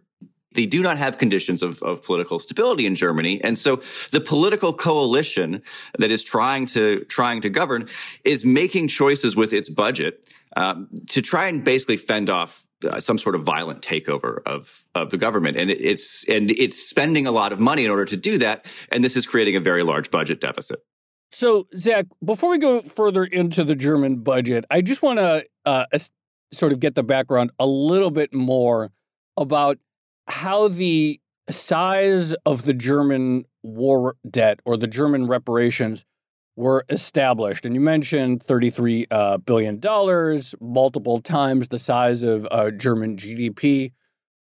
they 0.57 0.65
do 0.65 0.81
not 0.81 0.97
have 0.97 1.17
conditions 1.17 1.63
of, 1.63 1.81
of 1.83 2.03
political 2.03 2.39
stability 2.39 2.85
in 2.85 2.95
Germany. 2.95 3.39
And 3.43 3.57
so 3.57 3.81
the 4.11 4.19
political 4.19 4.73
coalition 4.73 5.61
that 5.99 6.11
is 6.11 6.23
trying 6.23 6.65
to, 6.67 7.05
trying 7.05 7.41
to 7.41 7.49
govern 7.49 7.87
is 8.25 8.43
making 8.43 8.89
choices 8.89 9.35
with 9.35 9.53
its 9.53 9.69
budget 9.69 10.27
um, 10.57 10.89
to 11.09 11.21
try 11.21 11.47
and 11.47 11.63
basically 11.63 11.95
fend 11.95 12.29
off 12.29 12.65
uh, 12.87 12.99
some 12.99 13.17
sort 13.17 13.35
of 13.35 13.43
violent 13.43 13.81
takeover 13.81 14.39
of 14.45 14.85
of 14.93 15.09
the 15.09 15.17
government, 15.17 15.57
and 15.57 15.71
it, 15.71 15.81
it's 15.81 16.23
and 16.29 16.51
it's 16.51 16.77
spending 16.79 17.25
a 17.25 17.31
lot 17.31 17.51
of 17.51 17.59
money 17.59 17.83
in 17.83 17.89
order 17.89 18.05
to 18.05 18.15
do 18.15 18.37
that, 18.37 18.67
and 18.91 19.03
this 19.03 19.17
is 19.17 19.25
creating 19.25 19.55
a 19.55 19.59
very 19.59 19.81
large 19.81 20.11
budget 20.11 20.39
deficit. 20.39 20.79
So, 21.31 21.67
Zach, 21.75 22.05
before 22.23 22.51
we 22.51 22.59
go 22.59 22.81
further 22.83 23.23
into 23.25 23.63
the 23.63 23.73
German 23.73 24.17
budget, 24.17 24.63
I 24.69 24.81
just 24.81 25.01
want 25.01 25.17
to 25.17 25.45
uh, 25.65 25.85
sort 26.53 26.71
of 26.71 26.79
get 26.79 26.93
the 26.93 27.01
background 27.01 27.49
a 27.57 27.65
little 27.65 28.11
bit 28.11 28.31
more 28.31 28.91
about 29.35 29.79
how 30.27 30.67
the 30.67 31.19
size 31.49 32.33
of 32.45 32.63
the 32.63 32.73
German 32.73 33.45
war 33.63 34.15
debt 34.29 34.59
or 34.65 34.77
the 34.77 34.87
German 34.87 35.27
reparations 35.27 36.05
were 36.55 36.83
established. 36.89 37.65
And 37.65 37.75
you 37.75 37.81
mentioned 37.81 38.43
33 38.43 39.07
uh, 39.11 39.37
billion 39.37 39.79
dollars, 39.79 40.55
multiple 40.59 41.21
times 41.21 41.67
the 41.67 41.79
size 41.79 42.23
of 42.23 42.47
uh, 42.49 42.71
German 42.71 43.15
GDP. 43.15 43.93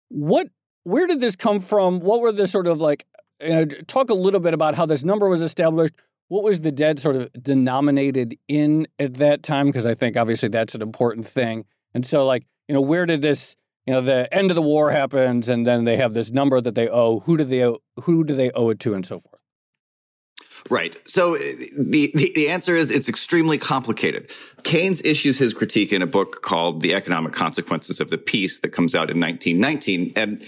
What, 0.09 0.49
where 0.85 1.07
did 1.07 1.21
this 1.21 1.35
come 1.35 1.59
from? 1.59 2.01
What 2.01 2.21
were 2.21 2.33
the 2.33 2.47
sort 2.47 2.69
of 2.69 2.81
like, 2.81 3.07
talk 3.87 4.09
a 4.11 4.15
little 4.15 4.41
bit 4.41 4.55
about 4.55 4.77
how 4.77 4.87
this 4.87 5.05
number 5.05 5.29
was 5.29 5.43
established. 5.43 5.95
What 6.29 6.43
was 6.43 6.61
the 6.61 6.73
debt 6.73 6.99
sort 6.99 7.17
of 7.17 7.33
denominated 7.41 8.39
in 8.49 8.89
at 8.99 9.15
that 9.15 9.43
time? 9.43 9.67
Because 9.67 9.87
I 9.87 9.95
think 9.95 10.17
obviously 10.17 10.49
that's 10.49 10.75
an 10.75 10.83
important 10.83 11.27
thing. 11.27 11.65
And 11.95 12.07
so, 12.07 12.25
like, 12.25 12.45
you 12.69 12.75
know, 12.75 12.81
where 12.81 13.07
did 13.07 13.23
this, 13.23 13.57
you 13.87 13.93
know, 13.93 14.01
the 14.01 14.33
end 14.35 14.51
of 14.51 14.57
the 14.57 14.63
war 14.63 14.91
happens, 14.91 15.49
and 15.49 15.67
then 15.67 15.85
they 15.85 15.97
have 15.97 16.13
this 16.13 16.31
number 16.31 16.61
that 16.61 16.75
they 16.75 16.89
owe. 16.89 17.21
Who 17.21 17.37
do 17.37 17.45
they 17.45 17.65
owe, 17.65 17.79
who 18.03 18.25
do 18.25 18.35
they 18.35 18.51
owe 18.51 18.71
it 18.71 18.81
to, 18.81 18.95
and 18.95 19.07
so 19.07 19.21
forth. 19.21 19.41
Right. 20.69 20.97
So 21.09 21.37
uh, 21.37 21.39
the, 21.79 22.11
the, 22.15 22.33
the 22.35 22.49
answer 22.49 22.75
is 22.75 22.91
it's 22.91 23.09
extremely 23.09 23.59
complicated. 23.59 24.31
Keynes 24.65 25.01
issues 25.03 25.39
his 25.39 25.55
critique 25.55 25.93
in 25.93 26.03
a 26.03 26.07
book 26.07 26.43
called 26.43 26.81
The 26.81 26.95
Economic 26.95 27.33
Consequences 27.33 28.01
of 28.01 28.11
the 28.11 28.19
Peace 28.19 28.61
that 28.61 28.71
comes 28.71 28.95
out 28.95 29.11
in 29.11 29.21
1919. 29.21 30.13
And 30.17 30.45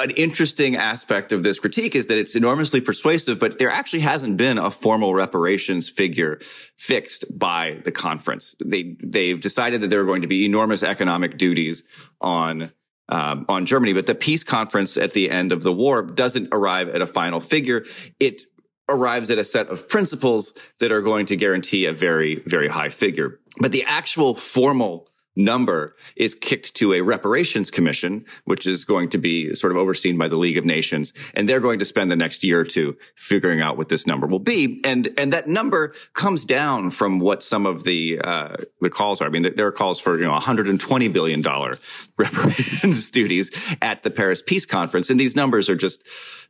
an 0.00 0.10
interesting 0.10 0.76
aspect 0.76 1.32
of 1.32 1.42
this 1.42 1.58
critique 1.58 1.94
is 1.94 2.06
that 2.06 2.18
it's 2.18 2.34
enormously 2.34 2.80
persuasive, 2.80 3.38
but 3.38 3.58
there 3.58 3.70
actually 3.70 4.00
hasn't 4.00 4.36
been 4.36 4.58
a 4.58 4.70
formal 4.70 5.14
reparations 5.14 5.88
figure 5.88 6.40
fixed 6.76 7.24
by 7.38 7.80
the 7.84 7.92
conference. 7.92 8.54
They, 8.64 8.96
they've 9.02 9.40
decided 9.40 9.80
that 9.82 9.88
there 9.88 10.00
are 10.00 10.06
going 10.06 10.22
to 10.22 10.28
be 10.28 10.44
enormous 10.44 10.82
economic 10.82 11.38
duties 11.38 11.82
on 12.20 12.72
um, 13.10 13.44
on 13.48 13.66
Germany, 13.66 13.92
but 13.92 14.06
the 14.06 14.14
peace 14.14 14.44
conference 14.44 14.96
at 14.96 15.14
the 15.14 15.30
end 15.30 15.50
of 15.50 15.64
the 15.64 15.72
war 15.72 16.02
doesn't 16.02 16.48
arrive 16.52 16.88
at 16.88 17.02
a 17.02 17.08
final 17.08 17.40
figure. 17.40 17.84
It 18.20 18.42
arrives 18.88 19.30
at 19.30 19.38
a 19.38 19.42
set 19.42 19.68
of 19.68 19.88
principles 19.88 20.54
that 20.78 20.92
are 20.92 21.00
going 21.00 21.26
to 21.26 21.36
guarantee 21.36 21.86
a 21.86 21.92
very, 21.92 22.42
very 22.46 22.68
high 22.68 22.88
figure. 22.88 23.40
But 23.58 23.72
the 23.72 23.82
actual 23.82 24.36
formal 24.36 25.09
number 25.36 25.96
is 26.16 26.34
kicked 26.34 26.74
to 26.76 26.92
a 26.92 27.00
reparations 27.00 27.70
commission, 27.70 28.24
which 28.44 28.66
is 28.66 28.84
going 28.84 29.08
to 29.10 29.18
be 29.18 29.54
sort 29.54 29.72
of 29.72 29.78
overseen 29.78 30.18
by 30.18 30.28
the 30.28 30.36
League 30.36 30.58
of 30.58 30.64
Nations. 30.64 31.12
And 31.34 31.48
they're 31.48 31.60
going 31.60 31.78
to 31.78 31.84
spend 31.84 32.10
the 32.10 32.16
next 32.16 32.44
year 32.44 32.60
or 32.60 32.64
two 32.64 32.96
figuring 33.16 33.60
out 33.60 33.76
what 33.76 33.88
this 33.88 34.06
number 34.06 34.26
will 34.26 34.38
be. 34.38 34.80
And, 34.84 35.12
and 35.16 35.32
that 35.32 35.48
number 35.48 35.94
comes 36.14 36.44
down 36.44 36.90
from 36.90 37.20
what 37.20 37.42
some 37.42 37.66
of 37.66 37.84
the, 37.84 38.20
uh, 38.22 38.56
the 38.80 38.90
calls 38.90 39.20
are. 39.20 39.26
I 39.26 39.30
mean, 39.30 39.54
there 39.54 39.66
are 39.66 39.72
calls 39.72 40.00
for, 40.00 40.18
you 40.18 40.24
know, 40.24 40.36
$120 40.36 41.12
billion 41.12 41.42
reparations 42.16 43.10
duties 43.10 43.50
at 43.80 44.02
the 44.02 44.10
Paris 44.10 44.42
Peace 44.42 44.66
Conference. 44.66 45.10
And 45.10 45.18
these 45.18 45.36
numbers 45.36 45.68
are 45.68 45.76
just, 45.76 46.02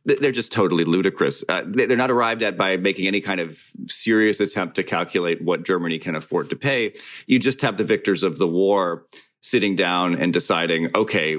they're 0.05 0.31
just 0.31 0.51
totally 0.51 0.83
ludicrous. 0.83 1.43
Uh, 1.47 1.63
they're 1.65 1.95
not 1.95 2.11
arrived 2.11 2.43
at 2.43 2.57
by 2.57 2.77
making 2.77 3.07
any 3.07 3.21
kind 3.21 3.39
of 3.39 3.61
serious 3.87 4.39
attempt 4.39 4.75
to 4.75 4.83
calculate 4.83 5.41
what 5.41 5.63
Germany 5.63 5.99
can 5.99 6.15
afford 6.15 6.49
to 6.49 6.55
pay. 6.55 6.93
You 7.27 7.39
just 7.39 7.61
have 7.61 7.77
the 7.77 7.83
victors 7.83 8.23
of 8.23 8.37
the 8.37 8.47
war 8.47 9.05
sitting 9.41 9.75
down 9.75 10.15
and 10.15 10.33
deciding, 10.33 10.95
okay, 10.95 11.37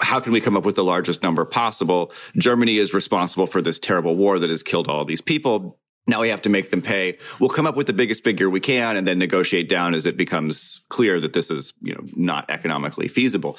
how 0.00 0.20
can 0.20 0.32
we 0.32 0.40
come 0.40 0.56
up 0.56 0.64
with 0.64 0.74
the 0.74 0.84
largest 0.84 1.22
number 1.22 1.44
possible? 1.44 2.12
Germany 2.36 2.78
is 2.78 2.92
responsible 2.92 3.46
for 3.46 3.62
this 3.62 3.78
terrible 3.78 4.16
war 4.16 4.38
that 4.38 4.50
has 4.50 4.62
killed 4.62 4.88
all 4.88 5.04
these 5.04 5.20
people. 5.20 5.78
Now 6.06 6.20
we 6.20 6.28
have 6.28 6.42
to 6.42 6.48
make 6.48 6.70
them 6.70 6.82
pay. 6.82 7.18
We'll 7.40 7.50
come 7.50 7.66
up 7.66 7.76
with 7.76 7.86
the 7.86 7.92
biggest 7.92 8.22
figure 8.22 8.48
we 8.48 8.60
can 8.60 8.96
and 8.96 9.06
then 9.06 9.18
negotiate 9.18 9.68
down 9.68 9.94
as 9.94 10.06
it 10.06 10.16
becomes 10.16 10.82
clear 10.88 11.20
that 11.20 11.32
this 11.32 11.50
is, 11.50 11.74
you 11.82 11.94
know, 11.94 12.04
not 12.14 12.48
economically 12.48 13.08
feasible. 13.08 13.58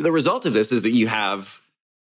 The 0.00 0.12
result 0.12 0.46
of 0.46 0.54
this 0.54 0.70
is 0.72 0.84
that 0.84 0.92
you 0.92 1.08
have 1.08 1.60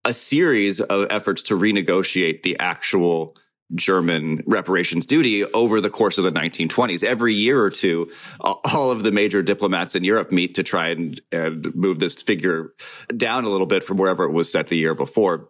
a 0.04 0.12
series 0.12 0.80
of 0.80 1.06
efforts 1.10 1.42
to 1.44 1.58
renegotiate 1.58 2.42
the 2.42 2.58
actual 2.58 3.36
German 3.74 4.42
reparations 4.46 5.06
duty 5.06 5.44
over 5.44 5.80
the 5.80 5.90
course 5.90 6.18
of 6.18 6.24
the 6.24 6.32
1920s. 6.32 7.02
Every 7.02 7.34
year 7.34 7.62
or 7.62 7.70
two, 7.70 8.10
all 8.40 8.90
of 8.90 9.02
the 9.02 9.12
major 9.12 9.42
diplomats 9.42 9.94
in 9.94 10.04
Europe 10.04 10.30
meet 10.30 10.56
to 10.56 10.62
try 10.62 10.88
and, 10.88 11.20
and 11.30 11.74
move 11.74 11.98
this 11.98 12.20
figure 12.20 12.74
down 13.16 13.44
a 13.44 13.48
little 13.48 13.66
bit 13.66 13.84
from 13.84 13.96
wherever 13.96 14.24
it 14.24 14.32
was 14.32 14.50
set 14.50 14.68
the 14.68 14.76
year 14.76 14.94
before. 14.94 15.48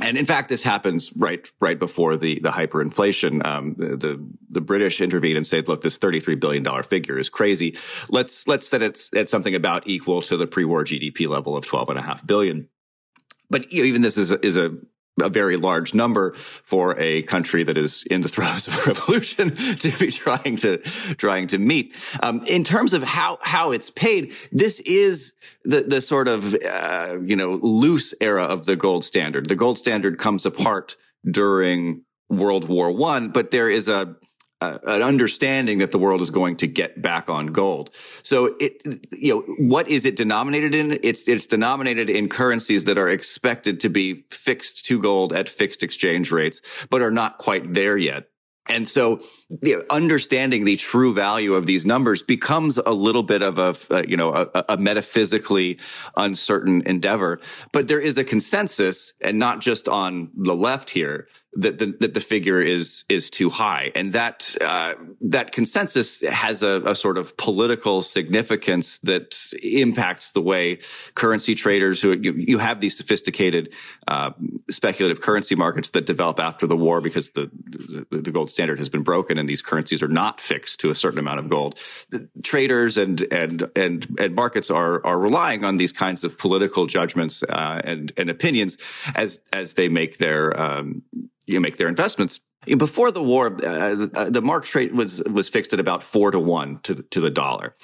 And 0.00 0.18
in 0.18 0.26
fact, 0.26 0.50
this 0.50 0.62
happens 0.62 1.12
right 1.16 1.50
right 1.60 1.78
before 1.78 2.16
the 2.18 2.38
the 2.40 2.50
hyperinflation. 2.50 3.44
Um, 3.44 3.74
the, 3.76 3.96
the, 3.96 4.28
the 4.50 4.60
British 4.60 5.00
intervene 5.00 5.36
and 5.36 5.46
say, 5.46 5.62
"Look, 5.62 5.80
this 5.80 5.96
thirty 5.96 6.20
three 6.20 6.34
billion 6.34 6.62
dollar 6.62 6.82
figure 6.82 7.18
is 7.18 7.30
crazy. 7.30 7.76
Let's 8.10 8.46
let's 8.46 8.68
set 8.68 8.82
it 8.82 9.08
at 9.16 9.30
something 9.30 9.54
about 9.54 9.88
equal 9.88 10.20
to 10.22 10.36
the 10.36 10.46
pre 10.46 10.66
war 10.66 10.84
GDP 10.84 11.26
level 11.26 11.56
of 11.56 11.66
twelve 11.66 11.88
and 11.88 11.98
a 11.98 12.02
half 12.02 12.24
billion. 12.24 12.68
But 13.50 13.66
even 13.70 14.02
this 14.02 14.18
is 14.18 14.30
a, 14.30 14.44
is 14.44 14.56
a 14.56 14.76
a 15.20 15.28
very 15.28 15.56
large 15.56 15.94
number 15.94 16.34
for 16.34 16.98
a 16.98 17.22
country 17.22 17.64
that 17.64 17.76
is 17.76 18.04
in 18.10 18.20
the 18.20 18.28
throes 18.34 18.66
of 18.68 18.74
a 18.78 18.82
revolution 18.82 19.54
to 19.76 19.90
be 19.98 20.10
trying 20.10 20.56
to 20.56 20.78
trying 21.16 21.46
to 21.48 21.58
meet. 21.58 21.94
Um, 22.22 22.42
in 22.46 22.64
terms 22.64 22.94
of 22.94 23.02
how 23.02 23.38
how 23.42 23.72
it's 23.72 23.90
paid, 23.90 24.34
this 24.52 24.80
is 24.80 25.32
the 25.64 25.82
the 25.82 26.00
sort 26.00 26.28
of 26.28 26.54
uh, 26.54 27.16
you 27.24 27.36
know 27.36 27.58
loose 27.62 28.14
era 28.20 28.44
of 28.44 28.66
the 28.66 28.76
gold 28.76 29.04
standard. 29.04 29.48
The 29.48 29.56
gold 29.56 29.78
standard 29.78 30.18
comes 30.18 30.46
apart 30.46 30.96
during 31.28 32.02
World 32.28 32.68
War 32.68 32.90
One, 32.92 33.30
but 33.30 33.50
there 33.50 33.70
is 33.70 33.88
a 33.88 34.16
uh, 34.60 34.78
an 34.84 35.02
understanding 35.02 35.78
that 35.78 35.92
the 35.92 35.98
world 35.98 36.20
is 36.20 36.30
going 36.30 36.56
to 36.56 36.66
get 36.66 37.00
back 37.00 37.28
on 37.28 37.48
gold. 37.48 37.90
So 38.22 38.56
it, 38.58 38.82
you 39.12 39.34
know, 39.34 39.54
what 39.58 39.88
is 39.88 40.04
it 40.04 40.16
denominated 40.16 40.74
in? 40.74 40.98
It's, 41.02 41.28
it's 41.28 41.46
denominated 41.46 42.10
in 42.10 42.28
currencies 42.28 42.84
that 42.84 42.98
are 42.98 43.08
expected 43.08 43.80
to 43.80 43.88
be 43.88 44.24
fixed 44.30 44.84
to 44.86 45.00
gold 45.00 45.32
at 45.32 45.48
fixed 45.48 45.82
exchange 45.82 46.32
rates, 46.32 46.60
but 46.90 47.02
are 47.02 47.10
not 47.10 47.38
quite 47.38 47.72
there 47.72 47.96
yet. 47.96 48.28
And 48.68 48.86
so 48.86 49.20
you 49.62 49.78
know, 49.78 49.84
understanding 49.90 50.64
the 50.64 50.76
true 50.76 51.14
value 51.14 51.54
of 51.54 51.66
these 51.66 51.86
numbers 51.86 52.22
becomes 52.22 52.78
a 52.78 52.92
little 52.92 53.22
bit 53.22 53.42
of 53.42 53.58
a, 53.58 53.76
uh, 53.90 54.02
you 54.06 54.16
know, 54.16 54.34
a, 54.34 54.64
a, 54.68 54.76
metaphysically 54.76 55.78
uncertain 56.16 56.82
endeavor. 56.84 57.40
But 57.72 57.88
there 57.88 58.00
is 58.00 58.18
a 58.18 58.24
consensus 58.24 59.14
and 59.20 59.38
not 59.38 59.60
just 59.60 59.88
on 59.88 60.30
the 60.34 60.54
left 60.54 60.90
here 60.90 61.28
that 61.54 61.78
the, 61.78 61.96
that 62.00 62.14
the 62.14 62.20
figure 62.20 62.60
is 62.60 63.04
is 63.08 63.30
too 63.30 63.50
high, 63.50 63.90
and 63.94 64.12
that 64.12 64.54
uh, 64.60 64.94
that 65.22 65.52
consensus 65.52 66.20
has 66.20 66.62
a, 66.62 66.82
a, 66.84 66.94
sort 66.94 67.16
of 67.16 67.36
political 67.36 68.02
significance 68.02 68.98
that 68.98 69.36
impacts 69.62 70.32
the 70.32 70.42
way 70.42 70.78
currency 71.14 71.54
traders 71.54 72.02
who 72.02 72.12
you, 72.20 72.34
you 72.34 72.58
have 72.58 72.80
these 72.80 72.96
sophisticated 72.96 73.72
uh, 74.08 74.30
speculative 74.70 75.20
currency 75.20 75.54
markets 75.54 75.90
that 75.90 76.06
develop 76.06 76.40
after 76.40 76.66
the 76.66 76.76
war 76.76 77.02
because 77.02 77.30
the, 77.32 77.50
the, 78.10 78.22
the 78.22 78.30
gold 78.30 78.50
standard 78.50 78.78
has 78.78 78.88
been 78.88 79.02
broken 79.02 79.36
and 79.36 79.46
these 79.46 79.60
currencies 79.60 80.02
are 80.02 80.08
not 80.08 80.40
fixed 80.40 80.80
to 80.80 80.88
a 80.88 80.94
certain 80.94 81.18
amount 81.18 81.38
of 81.38 81.50
gold. 81.50 81.78
The 82.08 82.26
traders 82.42 82.96
and 82.96 83.20
and 83.30 83.70
and 83.76 84.16
and 84.18 84.34
markets 84.34 84.70
are 84.70 85.04
are 85.04 85.18
relying 85.18 85.62
on 85.62 85.76
these 85.76 85.92
kinds 85.92 86.24
of 86.24 86.38
political 86.38 86.86
judgments 86.86 87.42
uh, 87.42 87.82
and 87.84 88.10
and 88.16 88.30
opinions 88.30 88.78
as 89.14 89.40
as 89.52 89.74
they 89.74 89.90
make 89.90 90.16
their 90.16 90.58
um, 90.58 91.02
you 91.46 91.60
make 91.60 91.76
their 91.76 91.88
investments. 91.88 92.40
Before 92.76 93.10
the 93.10 93.22
war, 93.22 93.46
uh, 93.64 93.94
the 94.28 94.42
mark 94.42 94.72
rate 94.74 94.94
was 94.94 95.22
was 95.24 95.48
fixed 95.48 95.72
at 95.72 95.80
about 95.80 96.02
four 96.02 96.30
to 96.30 96.38
one 96.38 96.80
to 96.82 96.94
to 96.94 97.20
the 97.20 97.30
dollar. 97.30 97.74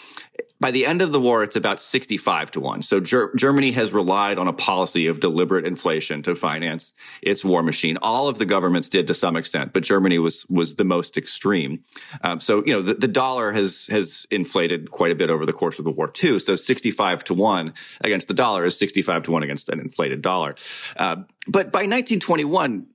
By 0.61 0.71
the 0.71 0.87
end 0.87 1.03
of 1.03 1.13
the 1.13 1.21
war, 1.21 1.43
it's 1.43 1.57
about 1.57 1.81
sixty 1.81 2.17
five 2.17 2.51
to 2.53 2.61
one. 2.61 2.83
So 2.83 3.01
Ger- 3.01 3.33
Germany 3.37 3.73
has 3.73 3.93
relied 3.93 4.39
on 4.39 4.49
a 4.49 4.53
policy 4.53 5.07
of 5.07 5.21
deliberate 5.21 5.67
inflation 5.67 6.23
to 6.23 6.35
finance 6.35 6.95
its 7.23 7.45
war 7.45 7.63
machine. 7.63 7.99
All 8.01 8.29
of 8.29 8.39
the 8.39 8.47
governments 8.47 8.89
did 8.89 9.07
to 9.09 9.15
some 9.15 9.37
extent, 9.37 9.73
but 9.73 9.83
Germany 9.83 10.19
was 10.19 10.47
was 10.49 10.77
the 10.77 10.85
most 10.85 11.17
extreme. 11.17 11.85
Um, 12.23 12.41
so 12.41 12.65
you 12.65 12.73
know 12.73 12.83
the, 12.83 12.95
the 12.95 13.09
dollar 13.09 13.53
has 13.53 13.87
has 13.89 14.27
inflated 14.31 14.91
quite 14.91 15.13
a 15.13 15.15
bit 15.15 15.31
over 15.31 15.45
the 15.45 15.53
course 15.53 15.79
of 15.79 15.85
the 15.85 15.91
war 15.91 16.09
too. 16.09 16.39
So 16.39 16.57
sixty 16.57 16.91
five 16.91 17.25
to 17.25 17.35
one 17.35 17.75
against 18.01 18.29
the 18.29 18.35
dollar 18.35 18.65
is 18.65 18.79
sixty 18.79 19.03
five 19.03 19.23
to 19.25 19.31
one 19.31 19.43
against 19.43 19.69
an 19.69 19.81
inflated 19.81 20.23
dollar. 20.23 20.55
Uh, 20.97 21.17
but 21.47 21.71
by 21.71 21.81
1921, 21.81 22.87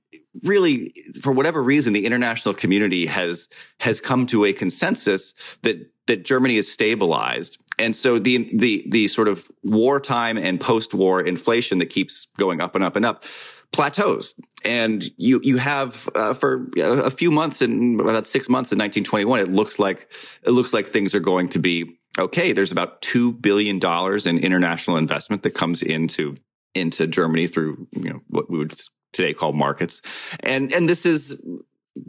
really, 0.44 0.92
for 1.22 1.32
whatever 1.32 1.62
reason, 1.62 1.92
the 1.92 2.06
international 2.06 2.54
community 2.54 3.06
has 3.06 3.48
has 3.80 4.00
come 4.00 4.26
to 4.28 4.44
a 4.44 4.52
consensus 4.52 5.34
that 5.62 5.90
that 6.06 6.24
Germany 6.24 6.56
is 6.56 6.70
stabilized. 6.70 7.58
And 7.78 7.96
so 7.96 8.18
the 8.18 8.50
the 8.54 8.84
the 8.88 9.08
sort 9.08 9.28
of 9.28 9.50
wartime 9.62 10.36
and 10.36 10.60
post-war 10.60 11.22
inflation 11.22 11.78
that 11.78 11.86
keeps 11.86 12.28
going 12.38 12.60
up 12.60 12.74
and 12.74 12.84
up 12.84 12.96
and 12.96 13.04
up 13.04 13.24
plateaus. 13.72 14.34
And 14.64 15.04
you 15.16 15.40
you 15.42 15.56
have 15.56 16.08
uh, 16.14 16.34
for 16.34 16.68
a 16.78 17.10
few 17.10 17.30
months 17.30 17.62
in 17.62 17.98
about 18.00 18.26
six 18.26 18.48
months 18.48 18.72
in 18.72 18.78
1921, 18.78 19.40
it 19.40 19.48
looks 19.48 19.78
like 19.78 20.12
it 20.42 20.50
looks 20.50 20.72
like 20.72 20.86
things 20.86 21.14
are 21.14 21.20
going 21.20 21.48
to 21.50 21.58
be 21.58 21.98
okay. 22.18 22.52
There's 22.52 22.72
about 22.72 23.00
two 23.00 23.32
billion 23.32 23.78
dollars 23.78 24.26
in 24.26 24.38
international 24.38 24.96
investment 24.96 25.42
that 25.44 25.54
comes 25.54 25.82
into 25.82 26.36
into 26.74 27.06
Germany 27.06 27.46
through 27.46 27.86
you 27.92 28.10
know 28.10 28.20
what 28.28 28.50
we 28.50 28.58
would 28.58 28.78
today 29.12 29.34
called 29.34 29.56
markets. 29.56 30.02
And, 30.40 30.72
and 30.72 30.88
this 30.88 31.06
is, 31.06 31.40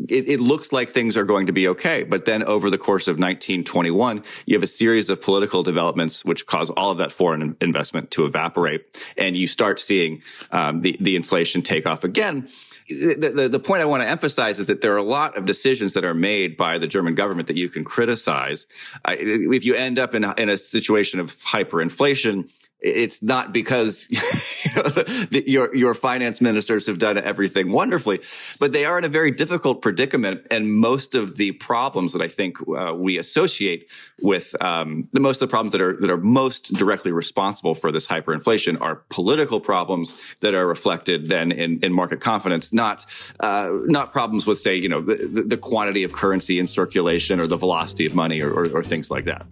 it, 0.08 0.30
it, 0.30 0.40
looks 0.40 0.72
like 0.72 0.90
things 0.90 1.18
are 1.18 1.24
going 1.24 1.48
to 1.48 1.54
be 1.54 1.68
okay. 1.70 2.04
But 2.04 2.26
then 2.26 2.44
over 2.44 2.70
the 2.70 2.78
course 2.78 3.08
of 3.08 3.14
1921, 3.14 4.24
you 4.46 4.56
have 4.56 4.64
a 4.64 4.68
series 4.68 5.10
of 5.10 5.22
political 5.22 5.64
developments 5.64 6.24
which 6.24 6.46
cause 6.46 6.70
all 6.70 6.92
of 6.92 6.98
that 7.00 7.12
foreign 7.12 7.56
investment 7.62 8.12
to 8.12 8.26
evaporate. 8.26 8.98
And 9.18 9.36
you 9.36 9.48
start 9.48 9.80
seeing 9.80 10.22
um, 10.52 10.82
the, 10.82 10.98
the 11.00 11.16
inflation 11.16 11.62
take 11.62 11.86
off 11.86 12.04
again. 12.04 12.48
The, 12.90 13.32
the, 13.34 13.50
the, 13.50 13.60
point 13.60 13.82
I 13.82 13.86
want 13.86 14.04
to 14.04 14.10
emphasize 14.10 14.60
is 14.60 14.68
that 14.68 14.82
there 14.82 14.94
are 14.94 14.98
a 14.98 15.04
lot 15.04 15.38
of 15.38 15.46
decisions 15.46 15.94
that 15.94 16.04
are 16.04 16.14
made 16.14 16.58
by 16.58 16.78
the 16.78 16.88
German 16.88 17.16
government 17.16 17.48
that 17.48 17.56
you 17.56 17.70
can 17.70 17.86
criticize. 17.86 18.68
if 19.08 19.64
you 19.64 19.76
end 19.76 19.98
up 19.98 20.14
in 20.14 20.26
in 20.38 20.50
a 20.50 20.58
situation 20.58 21.20
of 21.22 21.34
hyperinflation, 21.38 22.50
it's 22.82 23.22
not 23.22 23.54
because 23.54 24.08
you 24.64 24.72
know, 24.76 25.40
your 25.46 25.76
your 25.76 25.94
finance 25.94 26.42
ministers 26.42 26.88
have 26.88 26.98
done 26.98 27.18
everything 27.18 27.72
wonderfully, 27.72 28.22
but 28.60 28.74
they 28.74 28.86
are 28.86 28.98
in 28.98 29.04
a 29.04 29.10
very 29.10 29.32
difficult 29.32 29.82
predicament. 29.82 30.46
And 30.50 30.74
most 30.74 31.14
of 31.14 31.38
the 31.38 31.52
problems 31.54 32.14
that 32.14 32.22
I 32.22 32.28
think 32.28 32.58
uh, 32.68 32.94
we 32.96 33.18
associate 33.18 33.90
with 34.22 34.56
um, 34.62 35.08
the 35.12 35.20
most 35.20 35.42
of 35.42 35.48
the 35.48 35.52
problems 35.52 35.74
that 35.74 35.82
are 35.82 35.96
that 35.98 36.10
are 36.10 36.18
most 36.18 36.74
directly 36.74 37.12
responsible 37.12 37.76
for 37.76 37.92
this 37.92 38.08
hyperinflation 38.08 38.82
are 38.82 38.96
political 39.10 39.60
problems 39.60 40.16
that 40.40 40.56
are 40.56 40.66
reflected 40.66 41.30
then 41.30 41.52
in, 41.52 41.80
in 41.84 41.94
market 41.94 42.20
confidence, 42.20 42.74
not 42.74 43.06
uh, 43.40 43.70
not 43.86 44.12
problems 44.12 44.48
with 44.48 44.60
say 44.60 44.76
you 44.76 44.90
know 44.90 45.02
the, 45.02 45.44
the 45.46 45.58
quantity 45.58 46.04
of 46.04 46.14
currency 46.14 46.58
in 46.58 46.66
circulation 46.66 47.40
or 47.40 47.48
the 47.48 47.58
velocity 47.58 48.06
of 48.06 48.16
money 48.16 48.42
or, 48.42 48.52
or, 48.52 48.78
or 48.78 48.84
things 48.84 49.12
like 49.12 49.26
that. 49.26 49.46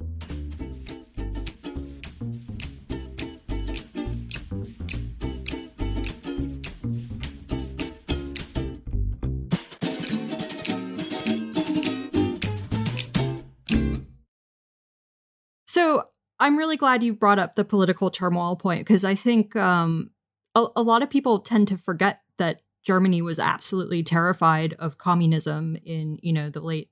So 15.80 16.04
I'm 16.42 16.58
really 16.58 16.76
glad 16.76 17.04
you 17.04 17.14
brought 17.14 17.40
up 17.40 17.56
the 17.56 17.64
political 17.64 18.12
turmoil 18.12 18.58
point 18.58 18.82
because 18.82 19.06
I 19.06 19.16
think 19.16 19.56
um, 19.56 20.10
a, 20.54 20.66
a 20.76 20.82
lot 20.82 21.04
of 21.04 21.10
people 21.10 21.40
tend 21.40 21.70
to 21.70 21.78
forget 21.78 22.20
that 22.38 22.64
Germany 22.84 23.22
was 23.22 23.40
absolutely 23.40 24.04
terrified 24.04 24.74
of 24.74 24.98
communism 24.98 25.78
in 25.86 26.20
you 26.22 26.34
know 26.34 26.50
the 26.50 26.60
late 26.60 26.90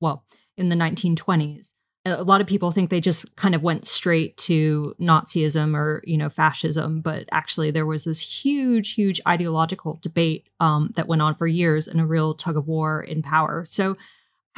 well 0.00 0.24
in 0.56 0.68
the 0.68 0.76
1920s. 0.76 1.72
A 2.06 2.22
lot 2.22 2.40
of 2.40 2.46
people 2.46 2.70
think 2.70 2.90
they 2.90 3.00
just 3.00 3.34
kind 3.34 3.56
of 3.56 3.64
went 3.64 3.84
straight 3.84 4.36
to 4.36 4.94
Nazism 5.00 5.74
or 5.74 6.00
you 6.04 6.16
know 6.16 6.28
fascism, 6.28 7.00
but 7.00 7.28
actually 7.32 7.72
there 7.72 7.86
was 7.86 8.04
this 8.04 8.20
huge, 8.20 8.94
huge 8.94 9.20
ideological 9.26 9.98
debate 10.00 10.48
um, 10.60 10.90
that 10.94 11.08
went 11.08 11.22
on 11.22 11.34
for 11.34 11.48
years 11.48 11.88
and 11.88 12.00
a 12.00 12.06
real 12.06 12.34
tug 12.34 12.56
of 12.56 12.68
war 12.68 13.02
in 13.02 13.20
power. 13.20 13.64
So 13.64 13.96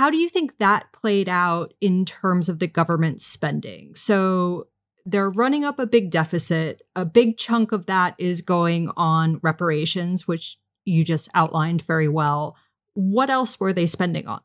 how 0.01 0.09
do 0.09 0.17
you 0.17 0.31
think 0.31 0.57
that 0.57 0.91
played 0.93 1.29
out 1.29 1.75
in 1.83 2.07
terms 2.07 2.49
of 2.49 2.59
the 2.59 2.67
government 2.67 3.21
spending? 3.21 3.95
So 3.95 4.69
they're 5.05 5.29
running 5.29 5.63
up 5.63 5.79
a 5.79 5.87
big 5.87 6.11
deficit. 6.11 6.81
A 6.97 7.05
big 7.05 7.37
chunk 7.37 7.71
of 7.71 7.85
that 7.85 8.15
is 8.17 8.41
going 8.41 8.91
on 8.97 9.41
reparations, 9.43 10.27
which 10.27 10.57
you 10.87 11.05
just 11.05 11.29
outlined 11.35 11.83
very 11.83 12.09
well. 12.09 12.57
What 12.95 13.29
else 13.29 13.61
were 13.61 13.75
they 13.75 13.85
spending 13.85 14.27
on? 14.27 14.41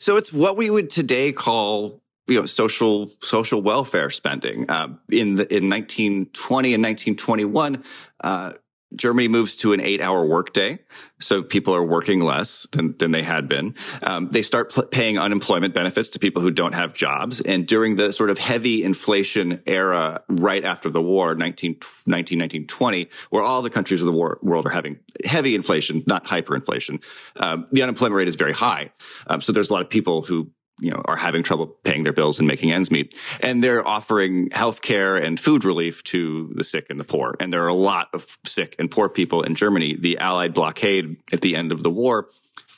So 0.00 0.16
it's 0.16 0.32
what 0.32 0.56
we 0.56 0.68
would 0.68 0.90
today 0.90 1.30
call 1.30 2.02
you 2.26 2.40
know 2.40 2.46
social 2.46 3.12
social 3.20 3.62
welfare 3.62 4.10
spending. 4.10 4.68
Uh, 4.68 4.96
in 5.10 5.36
the 5.36 5.46
in 5.56 5.70
1920 5.70 6.74
and 6.74 6.82
1921, 6.82 7.84
uh, 8.24 8.54
Germany 8.94 9.28
moves 9.28 9.56
to 9.56 9.72
an 9.72 9.80
eight 9.80 10.00
hour 10.00 10.24
workday. 10.24 10.78
So 11.20 11.42
people 11.42 11.74
are 11.74 11.84
working 11.84 12.20
less 12.20 12.66
than, 12.72 12.96
than 12.98 13.10
they 13.10 13.22
had 13.22 13.48
been. 13.48 13.74
Um, 14.02 14.30
they 14.30 14.42
start 14.42 14.72
pl- 14.72 14.84
paying 14.84 15.18
unemployment 15.18 15.74
benefits 15.74 16.10
to 16.10 16.18
people 16.18 16.42
who 16.42 16.50
don't 16.50 16.72
have 16.72 16.94
jobs. 16.94 17.40
And 17.40 17.66
during 17.66 17.96
the 17.96 18.12
sort 18.12 18.30
of 18.30 18.38
heavy 18.38 18.84
inflation 18.84 19.62
era 19.66 20.22
right 20.28 20.64
after 20.64 20.90
the 20.90 21.02
war, 21.02 21.34
19, 21.34 21.72
19, 22.06 22.38
1920, 22.38 23.08
where 23.30 23.42
all 23.42 23.62
the 23.62 23.70
countries 23.70 24.00
of 24.00 24.06
the 24.06 24.12
war, 24.12 24.38
world 24.42 24.66
are 24.66 24.70
having 24.70 24.98
heavy 25.24 25.54
inflation, 25.54 26.02
not 26.06 26.24
hyperinflation, 26.24 27.02
um, 27.36 27.66
the 27.72 27.82
unemployment 27.82 28.16
rate 28.16 28.28
is 28.28 28.36
very 28.36 28.52
high. 28.52 28.90
Um, 29.26 29.40
so 29.40 29.52
there's 29.52 29.70
a 29.70 29.72
lot 29.72 29.82
of 29.82 29.90
people 29.90 30.22
who 30.22 30.50
you 30.80 30.90
know, 30.90 31.02
are 31.04 31.16
having 31.16 31.42
trouble 31.42 31.66
paying 31.66 32.02
their 32.02 32.12
bills 32.12 32.38
and 32.38 32.48
making 32.48 32.72
ends 32.72 32.90
meet. 32.90 33.16
And 33.40 33.62
they're 33.62 33.86
offering 33.86 34.50
health 34.50 34.82
care 34.82 35.16
and 35.16 35.38
food 35.38 35.64
relief 35.64 36.02
to 36.04 36.52
the 36.54 36.64
sick 36.64 36.86
and 36.90 36.98
the 36.98 37.04
poor. 37.04 37.34
And 37.40 37.52
there 37.52 37.64
are 37.64 37.68
a 37.68 37.74
lot 37.74 38.08
of 38.12 38.38
sick 38.44 38.76
and 38.78 38.90
poor 38.90 39.08
people 39.08 39.42
in 39.42 39.54
Germany. 39.54 39.96
The 39.98 40.18
Allied 40.18 40.54
blockade 40.54 41.16
at 41.32 41.40
the 41.40 41.56
end 41.56 41.72
of 41.72 41.82
the 41.82 41.90
war 41.90 42.28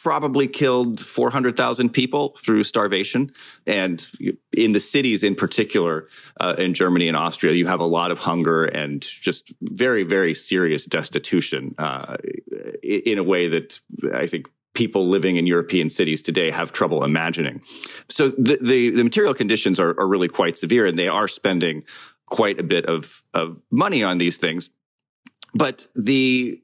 probably 0.02 0.48
killed 0.48 0.98
400,000 0.98 1.90
people 1.90 2.34
through 2.38 2.62
starvation. 2.62 3.30
And 3.66 4.06
in 4.52 4.72
the 4.72 4.80
cities 4.80 5.22
in 5.22 5.34
particular, 5.34 6.08
uh, 6.38 6.54
in 6.56 6.72
Germany 6.72 7.08
and 7.08 7.16
Austria, 7.16 7.52
you 7.52 7.66
have 7.66 7.80
a 7.80 7.86
lot 7.86 8.10
of 8.10 8.18
hunger 8.18 8.64
and 8.64 9.02
just 9.02 9.52
very, 9.60 10.04
very 10.04 10.32
serious 10.32 10.86
destitution 10.86 11.74
uh, 11.76 12.16
in 12.82 13.18
a 13.18 13.22
way 13.22 13.48
that 13.48 13.78
I 14.14 14.26
think 14.26 14.48
people 14.74 15.08
living 15.08 15.36
in 15.36 15.46
European 15.46 15.88
cities 15.88 16.22
today 16.22 16.50
have 16.50 16.72
trouble 16.72 17.04
imagining. 17.04 17.62
So 18.08 18.28
the, 18.28 18.58
the, 18.60 18.90
the 18.90 19.04
material 19.04 19.34
conditions 19.34 19.80
are, 19.80 19.98
are 19.98 20.06
really 20.06 20.28
quite 20.28 20.56
severe 20.56 20.86
and 20.86 20.98
they 20.98 21.08
are 21.08 21.28
spending 21.28 21.84
quite 22.26 22.60
a 22.60 22.62
bit 22.62 22.86
of, 22.86 23.22
of 23.34 23.60
money 23.70 24.02
on 24.02 24.18
these 24.18 24.38
things. 24.38 24.70
But 25.54 25.88
the, 25.96 26.60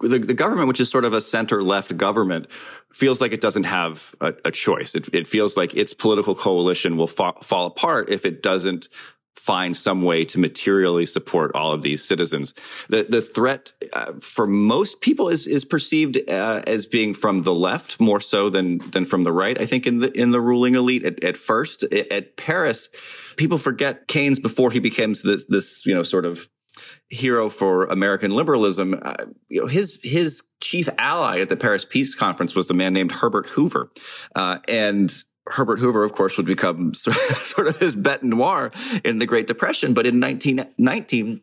the, 0.00 0.18
the 0.18 0.34
government, 0.34 0.68
which 0.68 0.80
is 0.80 0.90
sort 0.90 1.04
of 1.04 1.12
a 1.12 1.20
center 1.20 1.62
left 1.62 1.96
government, 1.96 2.50
feels 2.92 3.20
like 3.20 3.32
it 3.32 3.40
doesn't 3.40 3.64
have 3.64 4.14
a, 4.20 4.32
a 4.46 4.50
choice. 4.50 4.94
It, 4.94 5.08
it, 5.12 5.26
feels 5.26 5.56
like 5.56 5.74
its 5.74 5.92
political 5.92 6.34
coalition 6.34 6.96
will 6.96 7.08
fa- 7.08 7.34
fall 7.42 7.66
apart 7.66 8.08
if 8.08 8.24
it 8.24 8.42
doesn't 8.42 8.88
find 9.36 9.74
some 9.74 10.02
way 10.02 10.24
to 10.24 10.38
materially 10.38 11.06
support 11.06 11.50
all 11.54 11.72
of 11.72 11.82
these 11.82 12.04
citizens. 12.04 12.54
The 12.88 13.04
the 13.08 13.22
threat 13.22 13.72
uh, 13.92 14.12
for 14.20 14.46
most 14.46 15.00
people 15.00 15.28
is 15.28 15.46
is 15.46 15.64
perceived 15.64 16.18
uh, 16.30 16.62
as 16.66 16.86
being 16.86 17.14
from 17.14 17.42
the 17.42 17.54
left 17.54 17.98
more 18.00 18.20
so 18.20 18.50
than 18.50 18.78
than 18.90 19.06
from 19.06 19.24
the 19.24 19.32
right. 19.32 19.58
I 19.60 19.66
think 19.66 19.86
in 19.86 20.00
the 20.00 20.12
in 20.18 20.30
the 20.30 20.40
ruling 20.40 20.74
elite 20.74 21.04
at, 21.04 21.24
at 21.24 21.36
first 21.36 21.84
at, 21.84 22.36
Paris, 22.36 22.88
people 23.36 23.58
forget 23.58 24.08
Keynes 24.08 24.38
before 24.38 24.70
he 24.70 24.78
becomes 24.78 25.22
this 25.22 25.46
this 25.46 25.86
you 25.86 25.94
know 25.94 26.02
sort 26.02 26.26
of 26.26 26.48
hero 27.08 27.48
for 27.48 27.86
American 27.86 28.32
liberalism. 28.32 28.98
Uh, 29.00 29.24
you 29.48 29.62
know 29.62 29.66
his 29.66 29.98
his 30.02 30.42
chief 30.60 30.88
ally 30.98 31.40
at 31.40 31.48
the 31.48 31.56
Paris 31.56 31.86
Peace 31.86 32.14
Conference 32.14 32.54
was 32.54 32.68
the 32.68 32.74
man 32.74 32.92
named 32.92 33.12
Herbert 33.12 33.46
Hoover, 33.46 33.90
uh, 34.34 34.58
and 34.68 35.24
Herbert 35.52 35.78
Hoover, 35.78 36.04
of 36.04 36.12
course, 36.12 36.36
would 36.36 36.46
become 36.46 36.94
sort 36.94 37.66
of 37.66 37.78
his 37.78 37.96
bête 37.96 38.22
noir 38.22 38.70
in 39.04 39.18
the 39.18 39.26
Great 39.26 39.46
Depression. 39.46 39.94
But 39.94 40.06
in 40.06 40.20
1919, 40.20 41.40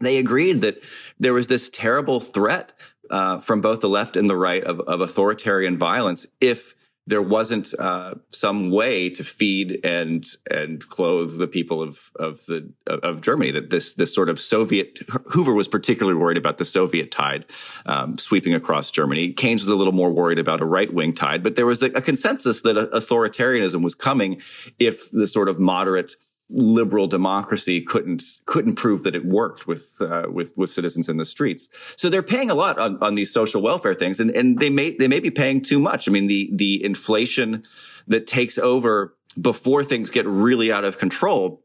they 0.00 0.18
agreed 0.18 0.60
that 0.60 0.82
there 1.18 1.32
was 1.32 1.46
this 1.46 1.68
terrible 1.68 2.20
threat 2.20 2.72
uh, 3.10 3.38
from 3.38 3.60
both 3.60 3.80
the 3.80 3.88
left 3.88 4.16
and 4.16 4.28
the 4.28 4.36
right 4.36 4.62
of, 4.64 4.80
of 4.80 5.00
authoritarian 5.00 5.78
violence 5.78 6.26
if 6.40 6.74
there 7.06 7.22
wasn't 7.22 7.72
uh, 7.78 8.14
some 8.30 8.70
way 8.70 9.08
to 9.10 9.22
feed 9.22 9.80
and 9.84 10.26
and 10.50 10.86
clothe 10.88 11.38
the 11.38 11.46
people 11.46 11.80
of 11.82 12.10
of 12.16 12.44
the 12.46 12.72
of 12.86 13.20
Germany. 13.20 13.52
That 13.52 13.70
this 13.70 13.94
this 13.94 14.14
sort 14.14 14.28
of 14.28 14.40
Soviet 14.40 14.98
Hoover 15.30 15.52
was 15.52 15.68
particularly 15.68 16.18
worried 16.18 16.36
about 16.36 16.58
the 16.58 16.64
Soviet 16.64 17.10
tide 17.10 17.46
um, 17.86 18.18
sweeping 18.18 18.54
across 18.54 18.90
Germany. 18.90 19.32
Keynes 19.32 19.60
was 19.60 19.68
a 19.68 19.76
little 19.76 19.92
more 19.92 20.10
worried 20.10 20.38
about 20.38 20.60
a 20.60 20.66
right 20.66 20.92
wing 20.92 21.14
tide, 21.14 21.42
but 21.42 21.56
there 21.56 21.66
was 21.66 21.82
a, 21.82 21.86
a 21.86 22.00
consensus 22.00 22.62
that 22.62 22.76
authoritarianism 22.76 23.82
was 23.82 23.94
coming 23.94 24.40
if 24.78 25.10
the 25.12 25.26
sort 25.26 25.48
of 25.48 25.60
moderate 25.60 26.16
liberal 26.48 27.06
democracy 27.08 27.80
couldn't 27.80 28.22
couldn't 28.44 28.76
prove 28.76 29.02
that 29.02 29.14
it 29.14 29.24
worked 29.24 29.66
with 29.66 29.96
uh, 30.00 30.26
with 30.30 30.56
with 30.56 30.70
citizens 30.70 31.08
in 31.08 31.16
the 31.16 31.24
streets. 31.24 31.68
So 31.96 32.08
they're 32.08 32.22
paying 32.22 32.50
a 32.50 32.54
lot 32.54 32.78
on, 32.78 32.98
on 33.02 33.14
these 33.14 33.32
social 33.32 33.60
welfare 33.60 33.94
things, 33.94 34.20
and 34.20 34.30
and 34.30 34.58
they 34.58 34.70
may 34.70 34.96
they 34.96 35.08
may 35.08 35.20
be 35.20 35.30
paying 35.30 35.62
too 35.62 35.78
much. 35.78 36.08
I 36.08 36.12
mean, 36.12 36.26
the 36.26 36.50
the 36.52 36.84
inflation 36.84 37.64
that 38.06 38.26
takes 38.26 38.58
over 38.58 39.16
before 39.40 39.84
things 39.84 40.10
get 40.10 40.26
really 40.26 40.72
out 40.72 40.84
of 40.84 40.98
control 40.98 41.62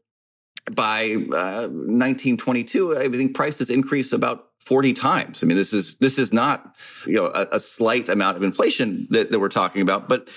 by 0.70 1.12
uh, 1.14 1.68
1922, 1.68 2.96
I 2.96 3.08
think 3.08 3.34
prices 3.34 3.70
increase 3.70 4.12
about 4.12 4.48
40 4.60 4.92
times. 4.92 5.42
I 5.42 5.46
mean, 5.46 5.56
this 5.56 5.72
is 5.72 5.96
this 5.96 6.18
is 6.18 6.32
not 6.32 6.76
you 7.06 7.14
know 7.14 7.26
a, 7.26 7.46
a 7.52 7.60
slight 7.60 8.08
amount 8.08 8.36
of 8.36 8.42
inflation 8.42 9.06
that, 9.10 9.30
that 9.30 9.38
we're 9.38 9.48
talking 9.48 9.82
about, 9.82 10.08
but 10.08 10.28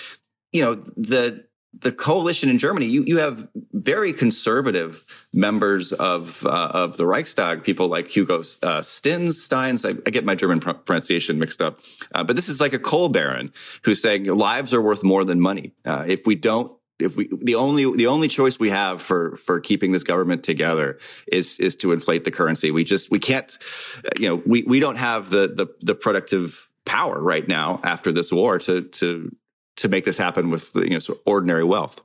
you 0.51 0.61
know 0.61 0.75
the 0.75 1.44
the 1.81 1.91
coalition 1.91 2.49
in 2.49 2.57
Germany, 2.57 2.85
you, 2.85 3.03
you 3.03 3.17
have 3.17 3.47
very 3.73 4.13
conservative 4.13 5.03
members 5.33 5.91
of 5.91 6.45
uh, 6.45 6.71
of 6.73 6.97
the 6.97 7.05
Reichstag, 7.05 7.63
people 7.63 7.87
like 7.87 8.07
Hugo 8.07 8.43
uh, 8.63 8.81
Stins, 8.81 9.41
Steins. 9.41 9.85
I, 9.85 9.89
I, 9.89 10.09
get 10.11 10.25
my 10.25 10.35
German 10.35 10.59
pr- 10.59 10.71
pronunciation 10.71 11.39
mixed 11.39 11.61
up, 11.61 11.79
uh, 12.13 12.23
but 12.23 12.35
this 12.35 12.49
is 12.49 12.61
like 12.61 12.73
a 12.73 12.79
coal 12.79 13.09
baron 13.09 13.51
who's 13.83 14.01
saying 14.01 14.25
lives 14.25 14.73
are 14.73 14.81
worth 14.81 15.03
more 15.03 15.25
than 15.25 15.39
money. 15.39 15.73
Uh, 15.85 16.05
if 16.07 16.25
we 16.25 16.35
don't, 16.35 16.71
if 16.99 17.17
we 17.17 17.29
the 17.41 17.55
only 17.55 17.91
the 17.95 18.07
only 18.07 18.27
choice 18.27 18.57
we 18.59 18.69
have 18.69 19.01
for 19.01 19.35
for 19.35 19.59
keeping 19.59 19.91
this 19.91 20.03
government 20.03 20.43
together 20.43 20.97
is 21.27 21.59
is 21.59 21.75
to 21.77 21.91
inflate 21.91 22.23
the 22.23 22.31
currency. 22.31 22.71
We 22.71 22.83
just 22.83 23.11
we 23.11 23.19
can't, 23.19 23.57
uh, 24.05 24.09
you 24.17 24.29
know, 24.29 24.41
we 24.45 24.63
we 24.63 24.79
don't 24.79 24.97
have 24.97 25.29
the 25.29 25.47
the 25.47 25.67
the 25.81 25.95
productive 25.95 26.69
power 26.85 27.19
right 27.19 27.47
now 27.47 27.81
after 27.83 28.11
this 28.11 28.31
war 28.31 28.59
to 28.59 28.83
to 28.83 29.35
to 29.77 29.87
make 29.89 30.05
this 30.05 30.17
happen 30.17 30.49
with 30.49 30.75
you 30.75 30.89
know 30.89 30.99
sort 30.99 31.19
of 31.19 31.23
ordinary 31.25 31.63
wealth. 31.63 32.01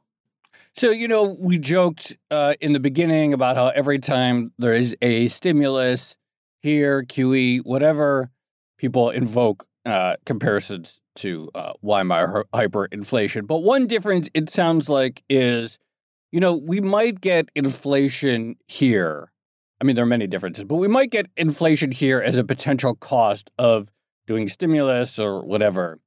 So 0.76 0.90
you 0.90 1.08
know, 1.08 1.36
we 1.38 1.58
joked 1.58 2.16
uh, 2.30 2.54
in 2.60 2.72
the 2.72 2.80
beginning 2.80 3.32
about 3.32 3.56
how 3.56 3.68
every 3.68 3.98
time 3.98 4.52
there 4.58 4.74
is 4.74 4.96
a 5.02 5.28
stimulus 5.28 6.16
here, 6.62 7.02
QE, 7.02 7.60
whatever, 7.64 8.30
people 8.78 9.10
invoke 9.10 9.66
uh, 9.86 10.16
comparisons 10.26 11.00
to 11.16 11.50
uh, 11.54 11.72
Weimar 11.82 12.44
hyperinflation. 12.54 13.46
But 13.46 13.58
one 13.58 13.86
difference 13.86 14.28
it 14.34 14.50
sounds 14.50 14.88
like 14.88 15.22
is, 15.28 15.78
you 16.30 16.40
know, 16.40 16.54
we 16.54 16.80
might 16.80 17.20
get 17.20 17.48
inflation 17.54 18.56
here, 18.66 19.32
I 19.80 19.84
mean, 19.84 19.96
there 19.96 20.02
are 20.02 20.06
many 20.06 20.26
differences, 20.26 20.64
but 20.64 20.76
we 20.76 20.88
might 20.88 21.10
get 21.10 21.26
inflation 21.36 21.90
here 21.90 22.20
as 22.20 22.36
a 22.36 22.44
potential 22.44 22.94
cost 22.94 23.50
of 23.58 23.88
doing 24.26 24.48
stimulus 24.48 25.18
or 25.18 25.44
whatever. 25.44 25.98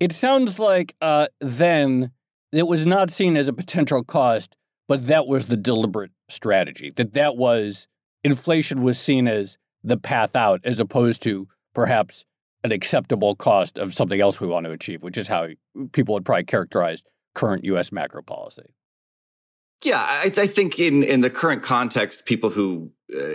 It 0.00 0.12
sounds 0.12 0.58
like 0.58 0.94
uh, 1.00 1.28
then 1.40 2.10
it 2.52 2.66
was 2.66 2.84
not 2.84 3.10
seen 3.10 3.36
as 3.36 3.48
a 3.48 3.52
potential 3.52 4.02
cost, 4.04 4.56
but 4.88 5.06
that 5.06 5.26
was 5.26 5.46
the 5.46 5.56
deliberate 5.56 6.12
strategy. 6.28 6.92
That 6.94 7.14
that 7.14 7.36
was 7.36 7.86
inflation 8.22 8.82
was 8.82 8.98
seen 8.98 9.28
as 9.28 9.58
the 9.82 9.96
path 9.96 10.34
out, 10.34 10.60
as 10.64 10.80
opposed 10.80 11.22
to 11.22 11.48
perhaps 11.74 12.24
an 12.64 12.72
acceptable 12.72 13.36
cost 13.36 13.78
of 13.78 13.94
something 13.94 14.20
else 14.20 14.40
we 14.40 14.48
want 14.48 14.64
to 14.64 14.72
achieve, 14.72 15.02
which 15.02 15.18
is 15.18 15.28
how 15.28 15.48
people 15.92 16.14
would 16.14 16.24
probably 16.24 16.44
characterize 16.44 17.02
current 17.34 17.64
U.S. 17.64 17.92
macro 17.92 18.22
policy. 18.22 18.74
Yeah, 19.82 20.00
I, 20.00 20.32
I 20.36 20.46
think 20.46 20.78
in 20.78 21.02
in 21.02 21.20
the 21.20 21.30
current 21.30 21.62
context, 21.62 22.24
people 22.24 22.48
who 22.48 22.90
uh, 23.14 23.34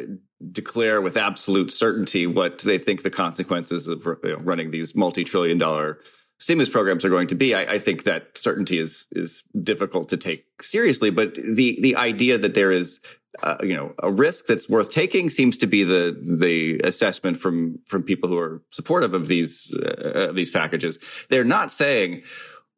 declare 0.52 1.00
with 1.00 1.16
absolute 1.16 1.72
certainty 1.72 2.26
what 2.26 2.60
they 2.60 2.80
think 2.80 3.04
the 3.04 3.12
consequences 3.12 3.88
of 3.88 4.04
you 4.06 4.18
know, 4.24 4.38
running 4.38 4.72
these 4.72 4.96
multi-trillion 4.96 5.60
dollar 5.60 6.00
stimulus 6.40 6.70
programs 6.70 7.06
are 7.06 7.10
going 7.10 7.28
to 7.28 7.36
be. 7.36 7.54
I, 7.54 7.74
I, 7.74 7.80
think 7.80 8.04
that 8.04 8.38
certainty 8.38 8.80
is 8.80 9.06
is 9.12 9.44
difficult 9.62 10.10
to 10.10 10.18
take 10.18 10.46
seriously. 10.62 11.12
But 11.12 11.36
the 11.36 11.78
the 11.80 11.96
idea 11.96 12.38
that 12.38 12.56
there 12.56 12.72
is 12.72 13.00
uh, 13.44 13.58
you 13.62 13.76
know 13.76 13.94
a 14.00 14.12
risk 14.12 14.48
that's 14.48 14.68
worth 14.68 14.90
taking 14.92 15.30
seems 15.30 15.58
to 15.60 15.68
be 15.68 15.84
the 15.84 16.18
the 16.40 16.80
assessment 16.84 17.40
from 17.40 17.80
from 17.86 18.04
people 18.04 18.30
who 18.30 18.38
are 18.38 18.64
supportive 18.70 19.14
of 19.14 19.28
these 19.28 19.72
uh, 19.74 20.32
these 20.34 20.50
packages. 20.50 20.98
They're 21.30 21.44
not 21.44 21.72
saying. 21.72 22.24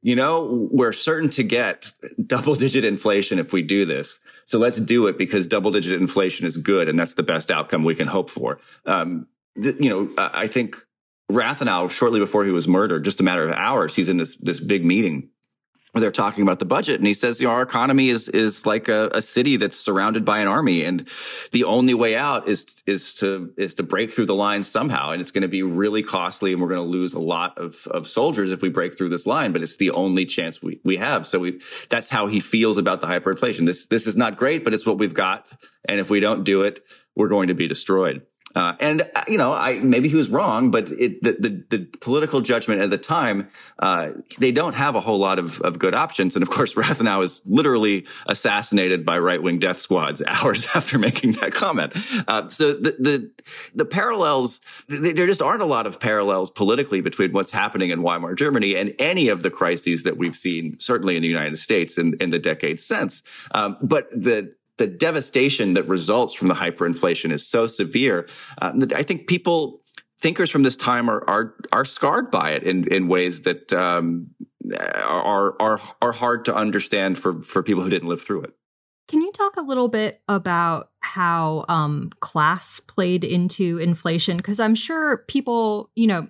You 0.03 0.15
know, 0.15 0.67
we're 0.71 0.93
certain 0.93 1.29
to 1.29 1.43
get 1.43 1.93
double 2.25 2.55
digit 2.55 2.83
inflation 2.83 3.37
if 3.37 3.53
we 3.53 3.61
do 3.61 3.85
this. 3.85 4.19
So 4.45 4.57
let's 4.57 4.79
do 4.79 5.05
it 5.05 5.15
because 5.15 5.45
double 5.45 5.69
digit 5.69 6.01
inflation 6.01 6.47
is 6.47 6.57
good 6.57 6.89
and 6.89 6.97
that's 6.97 7.13
the 7.13 7.21
best 7.21 7.51
outcome 7.51 7.83
we 7.83 7.93
can 7.93 8.07
hope 8.07 8.31
for. 8.31 8.57
Um, 8.87 9.27
you 9.55 9.91
know, 9.91 10.09
I 10.17 10.47
think 10.47 10.75
Rathenau, 11.31 11.89
shortly 11.89 12.19
before 12.19 12.45
he 12.45 12.51
was 12.51 12.67
murdered, 12.67 13.05
just 13.05 13.19
a 13.19 13.23
matter 13.23 13.47
of 13.47 13.53
hours, 13.53 13.95
he's 13.95 14.09
in 14.09 14.17
this 14.17 14.35
this 14.37 14.59
big 14.59 14.85
meeting 14.85 15.29
where 15.91 15.99
they're 15.99 16.11
talking 16.11 16.41
about 16.41 16.59
the 16.59 16.65
budget, 16.65 16.99
and 16.99 17.07
he 17.07 17.13
says, 17.13 17.41
"You 17.41 17.47
know, 17.47 17.53
our 17.53 17.61
economy 17.61 18.09
is 18.09 18.29
is 18.29 18.65
like 18.65 18.87
a, 18.87 19.09
a 19.13 19.21
city 19.21 19.57
that's 19.57 19.77
surrounded 19.77 20.23
by 20.23 20.39
an 20.39 20.47
army, 20.47 20.83
and 20.83 21.07
the 21.51 21.65
only 21.65 21.93
way 21.93 22.15
out 22.15 22.47
is 22.47 22.81
is 22.85 23.13
to 23.15 23.51
is 23.57 23.75
to 23.75 23.83
break 23.83 24.11
through 24.11 24.25
the 24.25 24.35
line 24.35 24.63
somehow, 24.63 25.11
and 25.11 25.21
it's 25.21 25.31
going 25.31 25.41
to 25.41 25.49
be 25.49 25.63
really 25.63 26.01
costly, 26.01 26.53
and 26.53 26.61
we're 26.61 26.69
going 26.69 26.83
to 26.83 26.89
lose 26.89 27.13
a 27.13 27.19
lot 27.19 27.57
of 27.57 27.87
of 27.87 28.07
soldiers 28.07 28.51
if 28.51 28.61
we 28.61 28.69
break 28.69 28.97
through 28.97 29.09
this 29.09 29.25
line, 29.25 29.51
but 29.51 29.61
it's 29.61 29.77
the 29.77 29.91
only 29.91 30.25
chance 30.25 30.63
we 30.63 30.79
we 30.85 30.97
have. 30.97 31.27
So 31.27 31.39
we 31.39 31.59
that's 31.89 32.09
how 32.09 32.27
he 32.27 32.39
feels 32.39 32.77
about 32.77 33.01
the 33.01 33.07
hyperinflation. 33.07 33.65
This 33.65 33.87
this 33.87 34.07
is 34.07 34.15
not 34.15 34.37
great, 34.37 34.63
but 34.63 34.73
it's 34.73 34.85
what 34.85 34.97
we've 34.97 35.13
got, 35.13 35.45
and 35.89 35.99
if 35.99 36.09
we 36.09 36.21
don't 36.21 36.45
do 36.45 36.61
it, 36.61 36.85
we're 37.15 37.27
going 37.27 37.49
to 37.49 37.53
be 37.53 37.67
destroyed." 37.67 38.21
Uh, 38.55 38.73
and 38.79 39.01
uh, 39.15 39.23
you 39.27 39.37
know, 39.37 39.53
I 39.53 39.79
maybe 39.79 40.09
he 40.09 40.15
was 40.15 40.29
wrong, 40.29 40.71
but 40.71 40.89
it, 40.91 41.23
the, 41.23 41.33
the, 41.33 41.77
the 41.77 41.85
political 41.99 42.41
judgment 42.41 42.81
at 42.81 42.89
the 42.89 42.97
time, 42.97 43.49
uh, 43.79 44.11
they 44.39 44.51
don't 44.51 44.75
have 44.75 44.95
a 44.95 44.99
whole 44.99 45.19
lot 45.19 45.39
of, 45.39 45.61
of 45.61 45.79
good 45.79 45.95
options. 45.95 46.35
And 46.35 46.43
of 46.43 46.49
course, 46.49 46.73
Rathenau 46.81 47.23
is 47.23 47.41
literally 47.45 48.05
assassinated 48.25 49.05
by 49.05 49.19
right 49.19 49.41
wing 49.41 49.59
death 49.59 49.79
squads 49.79 50.21
hours 50.27 50.67
after 50.75 50.97
making 50.97 51.33
that 51.33 51.53
comment. 51.53 51.93
Uh, 52.27 52.49
so 52.49 52.73
the, 52.73 52.95
the 52.99 53.31
the 53.73 53.85
parallels, 53.85 54.59
there 54.87 55.27
just 55.27 55.41
aren't 55.41 55.61
a 55.61 55.65
lot 55.65 55.87
of 55.87 55.99
parallels 55.99 56.49
politically 56.49 57.01
between 57.01 57.31
what's 57.31 57.51
happening 57.51 57.89
in 57.89 58.01
Weimar 58.01 58.35
Germany 58.35 58.75
and 58.75 58.93
any 58.99 59.29
of 59.29 59.43
the 59.43 59.49
crises 59.49 60.03
that 60.03 60.17
we've 60.17 60.35
seen, 60.35 60.79
certainly 60.79 61.15
in 61.15 61.21
the 61.21 61.27
United 61.27 61.57
States 61.57 61.97
in, 61.97 62.15
in 62.19 62.29
the 62.29 62.39
decades 62.39 62.83
since. 62.83 63.23
Um, 63.53 63.77
but 63.81 64.09
the 64.11 64.53
the 64.77 64.87
devastation 64.87 65.73
that 65.73 65.87
results 65.87 66.33
from 66.33 66.47
the 66.47 66.53
hyperinflation 66.53 67.31
is 67.31 67.47
so 67.47 67.67
severe 67.67 68.27
uh, 68.61 68.71
that 68.75 68.93
I 68.93 69.03
think 69.03 69.27
people 69.27 69.81
thinkers 70.19 70.49
from 70.49 70.63
this 70.63 70.77
time 70.77 71.09
are 71.09 71.27
are 71.27 71.55
are 71.71 71.85
scarred 71.85 72.31
by 72.31 72.51
it 72.51 72.63
in 72.63 72.87
in 72.87 73.07
ways 73.07 73.41
that 73.41 73.73
um, 73.73 74.27
are 75.03 75.55
are 75.61 75.81
are 76.01 76.11
hard 76.11 76.45
to 76.45 76.55
understand 76.55 77.17
for 77.17 77.41
for 77.41 77.63
people 77.63 77.83
who 77.83 77.89
didn't 77.89 78.09
live 78.09 78.21
through 78.21 78.43
it. 78.43 78.53
Can 79.07 79.21
you 79.21 79.31
talk 79.33 79.57
a 79.57 79.61
little 79.61 79.89
bit 79.89 80.21
about 80.29 80.91
how 81.01 81.65
um, 81.67 82.11
class 82.21 82.79
played 82.79 83.25
into 83.25 83.77
inflation? 83.77 84.37
Because 84.37 84.59
I'm 84.59 84.75
sure 84.75 85.17
people, 85.27 85.89
you 85.95 86.07
know, 86.07 86.27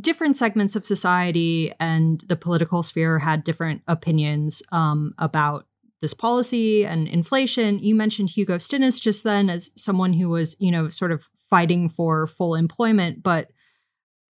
different 0.00 0.36
segments 0.36 0.74
of 0.74 0.84
society 0.84 1.72
and 1.78 2.20
the 2.26 2.34
political 2.34 2.82
sphere 2.82 3.20
had 3.20 3.44
different 3.44 3.82
opinions 3.86 4.62
um, 4.72 5.14
about 5.18 5.65
this 6.00 6.14
policy 6.14 6.84
and 6.84 7.08
inflation. 7.08 7.78
You 7.78 7.94
mentioned 7.94 8.30
Hugo 8.30 8.56
Stinnes 8.56 9.00
just 9.00 9.24
then 9.24 9.48
as 9.48 9.70
someone 9.76 10.12
who 10.12 10.28
was, 10.28 10.56
you 10.60 10.70
know, 10.70 10.88
sort 10.88 11.12
of 11.12 11.28
fighting 11.48 11.88
for 11.88 12.26
full 12.26 12.54
employment, 12.54 13.22
but 13.22 13.48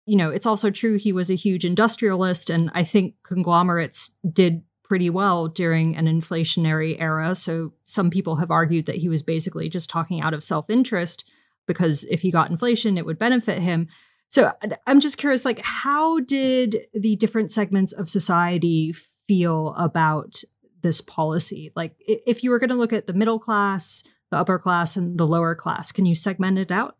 you 0.07 0.17
know, 0.17 0.31
it's 0.31 0.47
also 0.47 0.71
true 0.71 0.97
he 0.97 1.13
was 1.13 1.31
a 1.31 1.35
huge 1.35 1.67
industrialist 1.67 2.49
and 2.49 2.71
I 2.73 2.83
think 2.83 3.15
conglomerates 3.25 4.11
did 4.33 4.63
pretty 4.83 5.11
well 5.11 5.49
during 5.49 5.97
an 5.97 6.07
inflationary 6.07 6.99
era. 6.99 7.35
So 7.35 7.75
some 7.85 8.09
people 8.09 8.37
have 8.37 8.51
argued 8.51 8.87
that 8.87 8.97
he 8.97 9.11
was 9.11 9.23
basically 9.23 9.69
just 9.69 9.91
talking 9.91 10.23
out 10.23 10.33
of 10.33 10.43
self-interest 10.43 11.29
because 11.67 12.05
if 12.05 12.23
he 12.23 12.31
got 12.31 12.51
inflation 12.51 12.97
it 12.97 13.05
would 13.05 13.19
benefit 13.19 13.59
him. 13.59 13.87
So 14.29 14.51
I'm 14.87 15.01
just 15.01 15.19
curious 15.19 15.45
like 15.45 15.61
how 15.61 16.21
did 16.21 16.79
the 16.95 17.17
different 17.17 17.53
segments 17.53 17.93
of 17.93 18.09
society 18.09 18.95
feel 19.27 19.75
about 19.77 20.43
this 20.83 21.01
policy? 21.01 21.73
Like, 21.75 21.95
if 22.01 22.43
you 22.43 22.51
were 22.51 22.59
going 22.59 22.71
to 22.71 22.77
look 22.77 22.93
at 22.93 23.07
the 23.07 23.13
middle 23.13 23.39
class, 23.39 24.05
the 24.31 24.37
upper 24.37 24.59
class, 24.59 24.97
and 24.97 25.19
the 25.19 25.27
lower 25.27 25.55
class, 25.55 25.93
can 25.93 26.07
you 26.07 26.15
segment 26.15 26.59
it 26.59 26.71
out? 26.71 26.97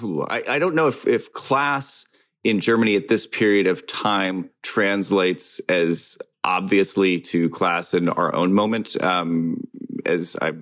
I, 0.00 0.42
I 0.48 0.58
don't 0.58 0.74
know 0.74 0.88
if, 0.88 1.06
if 1.06 1.32
class 1.32 2.06
in 2.42 2.60
Germany 2.60 2.96
at 2.96 3.08
this 3.08 3.26
period 3.26 3.66
of 3.66 3.86
time 3.86 4.50
translates 4.62 5.60
as 5.68 6.18
obviously 6.44 7.20
to 7.20 7.48
class 7.48 7.94
in 7.94 8.08
our 8.10 8.34
own 8.34 8.52
moment 8.52 9.02
um, 9.02 9.62
as 10.04 10.36
I 10.40 10.52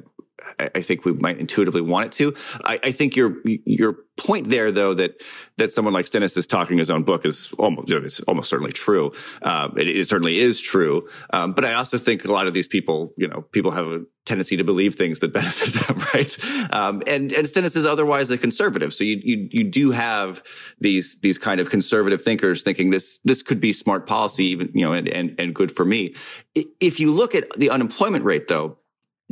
I 0.58 0.80
think 0.80 1.04
we 1.04 1.12
might 1.12 1.38
intuitively 1.38 1.80
want 1.80 2.06
it 2.06 2.12
to. 2.12 2.34
I, 2.64 2.80
I, 2.82 2.92
think 2.92 3.16
your 3.16 3.36
your 3.44 3.96
point 4.16 4.48
there, 4.48 4.70
though, 4.70 4.94
that 4.94 5.22
that 5.58 5.70
someone 5.70 5.94
like 5.94 6.06
Stinnes 6.06 6.36
is 6.36 6.46
talking 6.46 6.78
his 6.78 6.90
own 6.90 7.04
book 7.04 7.24
is 7.24 7.52
almost 7.58 7.90
it's 7.90 8.20
almost 8.20 8.50
certainly 8.50 8.72
true. 8.72 9.12
Um, 9.42 9.78
it, 9.78 9.88
it, 9.88 10.08
certainly 10.08 10.38
is 10.38 10.60
true. 10.60 11.06
Um, 11.32 11.52
but 11.52 11.64
I 11.64 11.74
also 11.74 11.98
think 11.98 12.24
a 12.24 12.32
lot 12.32 12.46
of 12.46 12.54
these 12.54 12.66
people, 12.66 13.12
you 13.16 13.28
know, 13.28 13.42
people 13.42 13.70
have 13.70 13.86
a 13.86 14.02
tendency 14.24 14.56
to 14.56 14.64
believe 14.64 14.94
things 14.94 15.18
that 15.20 15.32
benefit 15.32 15.86
them, 15.86 15.98
right? 16.14 16.38
Um, 16.72 17.02
and 17.06 17.32
and 17.32 17.46
Stinnes 17.46 17.76
is 17.76 17.86
otherwise 17.86 18.30
a 18.30 18.38
conservative, 18.38 18.92
so 18.94 19.04
you 19.04 19.20
you 19.22 19.48
you 19.50 19.64
do 19.64 19.90
have 19.90 20.42
these 20.80 21.18
these 21.20 21.38
kind 21.38 21.60
of 21.60 21.70
conservative 21.70 22.22
thinkers 22.22 22.62
thinking 22.62 22.90
this 22.90 23.18
this 23.24 23.42
could 23.42 23.60
be 23.60 23.72
smart 23.72 24.06
policy, 24.06 24.46
even 24.46 24.70
you 24.74 24.84
know, 24.84 24.92
and 24.92 25.08
and 25.08 25.34
and 25.38 25.54
good 25.54 25.72
for 25.72 25.84
me. 25.84 26.14
If 26.54 27.00
you 27.00 27.10
look 27.12 27.34
at 27.34 27.50
the 27.54 27.70
unemployment 27.70 28.24
rate, 28.24 28.48
though 28.48 28.78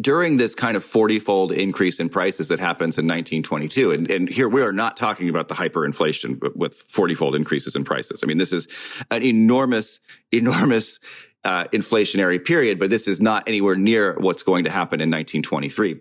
during 0.00 0.36
this 0.36 0.54
kind 0.54 0.76
of 0.76 0.84
40 0.84 1.18
fold 1.18 1.52
increase 1.52 2.00
in 2.00 2.08
prices 2.08 2.48
that 2.48 2.58
happens 2.58 2.98
in 2.98 3.06
1922. 3.06 3.92
And, 3.92 4.10
and 4.10 4.28
here 4.28 4.48
we 4.48 4.62
are 4.62 4.72
not 4.72 4.96
talking 4.96 5.28
about 5.28 5.48
the 5.48 5.54
hyperinflation 5.54 6.54
with 6.54 6.74
40 6.88 7.14
fold 7.14 7.34
increases 7.34 7.76
in 7.76 7.84
prices. 7.84 8.22
I 8.22 8.26
mean, 8.26 8.38
this 8.38 8.52
is 8.52 8.68
an 9.10 9.22
enormous, 9.22 10.00
enormous 10.32 11.00
uh, 11.44 11.64
inflationary 11.64 12.44
period, 12.44 12.78
but 12.78 12.90
this 12.90 13.08
is 13.08 13.20
not 13.20 13.48
anywhere 13.48 13.74
near 13.74 14.14
what's 14.18 14.42
going 14.42 14.64
to 14.64 14.70
happen 14.70 15.00
in 15.00 15.10
1923. 15.10 16.00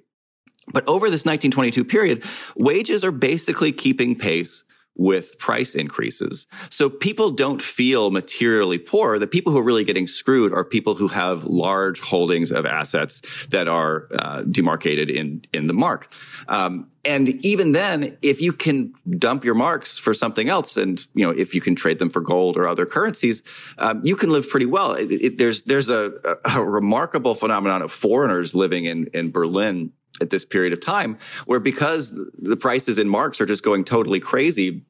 But 0.72 0.88
over 0.88 1.10
this 1.10 1.26
1922 1.26 1.84
period, 1.86 2.24
wages 2.56 3.04
are 3.04 3.12
basically 3.12 3.72
keeping 3.72 4.16
pace 4.16 4.64
with 4.96 5.40
price 5.40 5.76
increases. 5.76 6.46
So 6.70 6.90
people 6.90 7.32
don't 7.32 7.62
feel 7.62 8.12
materially 8.12 8.78
poor. 8.78 9.18
The 9.18 9.28
people 9.28 9.54
who 9.54 9.60
are 9.60 9.64
really 9.64 9.86
getting 9.86 10.08
screwed 10.08 10.54
are 10.54 10.66
people 10.66 10.96
who 10.96 11.08
have 11.08 11.46
large 11.46 12.02
holdings 12.02 12.52
of 12.52 12.66
assets 12.66 13.22
that 13.50 13.70
are 13.70 14.08
uh, 14.14 14.42
demarcated 14.44 15.10
in 15.10 15.44
in 15.54 15.68
the 15.68 15.74
mark. 15.74 16.12
Um, 16.50 16.92
and 17.06 17.30
even 17.46 17.72
then, 17.72 18.18
if 18.22 18.42
you 18.42 18.52
can 18.52 18.94
dump 19.10 19.46
your 19.46 19.56
marks 19.56 19.98
for 19.98 20.14
something 20.14 20.50
else, 20.50 20.76
and 20.76 21.00
you 21.14 21.26
know 21.26 21.32
if 21.32 21.56
you 21.56 21.62
can 21.62 21.76
trade 21.76 21.98
them 21.98 22.10
for 22.10 22.20
gold 22.20 22.58
or 22.58 22.68
other 22.68 22.86
currencies, 22.86 23.42
um, 23.78 24.02
you 24.04 24.18
can 24.18 24.30
live 24.30 24.50
pretty 24.50 24.66
well. 24.66 24.94
It, 24.94 25.12
it, 25.12 25.38
there's 25.38 25.62
there's 25.64 25.90
a, 25.90 26.12
a 26.44 26.62
remarkable 26.62 27.36
phenomenon 27.36 27.82
of 27.82 27.94
foreigners 27.94 28.54
living 28.54 28.84
in 28.84 29.08
in 29.14 29.32
Berlin 29.32 29.94
at 30.22 30.30
this 30.30 30.46
period 30.46 30.74
of 30.74 30.80
time 30.80 31.18
where 31.46 31.60
because 31.60 32.12
the 32.38 32.58
prices 32.58 32.98
in 32.98 33.10
marks 33.10 33.40
are 33.42 33.46
just 33.46 33.64
going 33.64 33.84
totally 33.84 34.20
crazy 34.20 34.84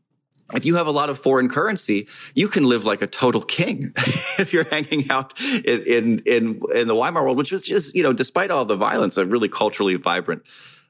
if 0.54 0.66
you 0.66 0.76
have 0.76 0.88
a 0.88 0.92
lot 0.92 1.10
of 1.10 1.20
foreign 1.20 1.48
currency, 1.48 2.08
you 2.34 2.48
can 2.48 2.64
live 2.64 2.86
like 2.86 3.02
a 3.02 3.08
total 3.08 3.42
king 3.42 3.94
if 4.40 4.52
you're 4.52 4.64
hanging 4.64 5.10
out 5.12 5.40
in, 5.40 5.84
in, 5.84 6.20
in, 6.26 6.62
in, 6.74 6.88
the 6.88 6.96
Weimar 6.96 7.24
world, 7.24 7.38
which 7.38 7.52
was 7.52 7.64
just, 7.64 7.96
you 7.96 8.02
know, 8.02 8.14
despite 8.14 8.50
all 8.50 8.66
the 8.66 8.76
violence, 8.76 9.18
a 9.18 9.26
really 9.26 9.48
culturally 9.48 9.96
vibrant, 9.96 10.44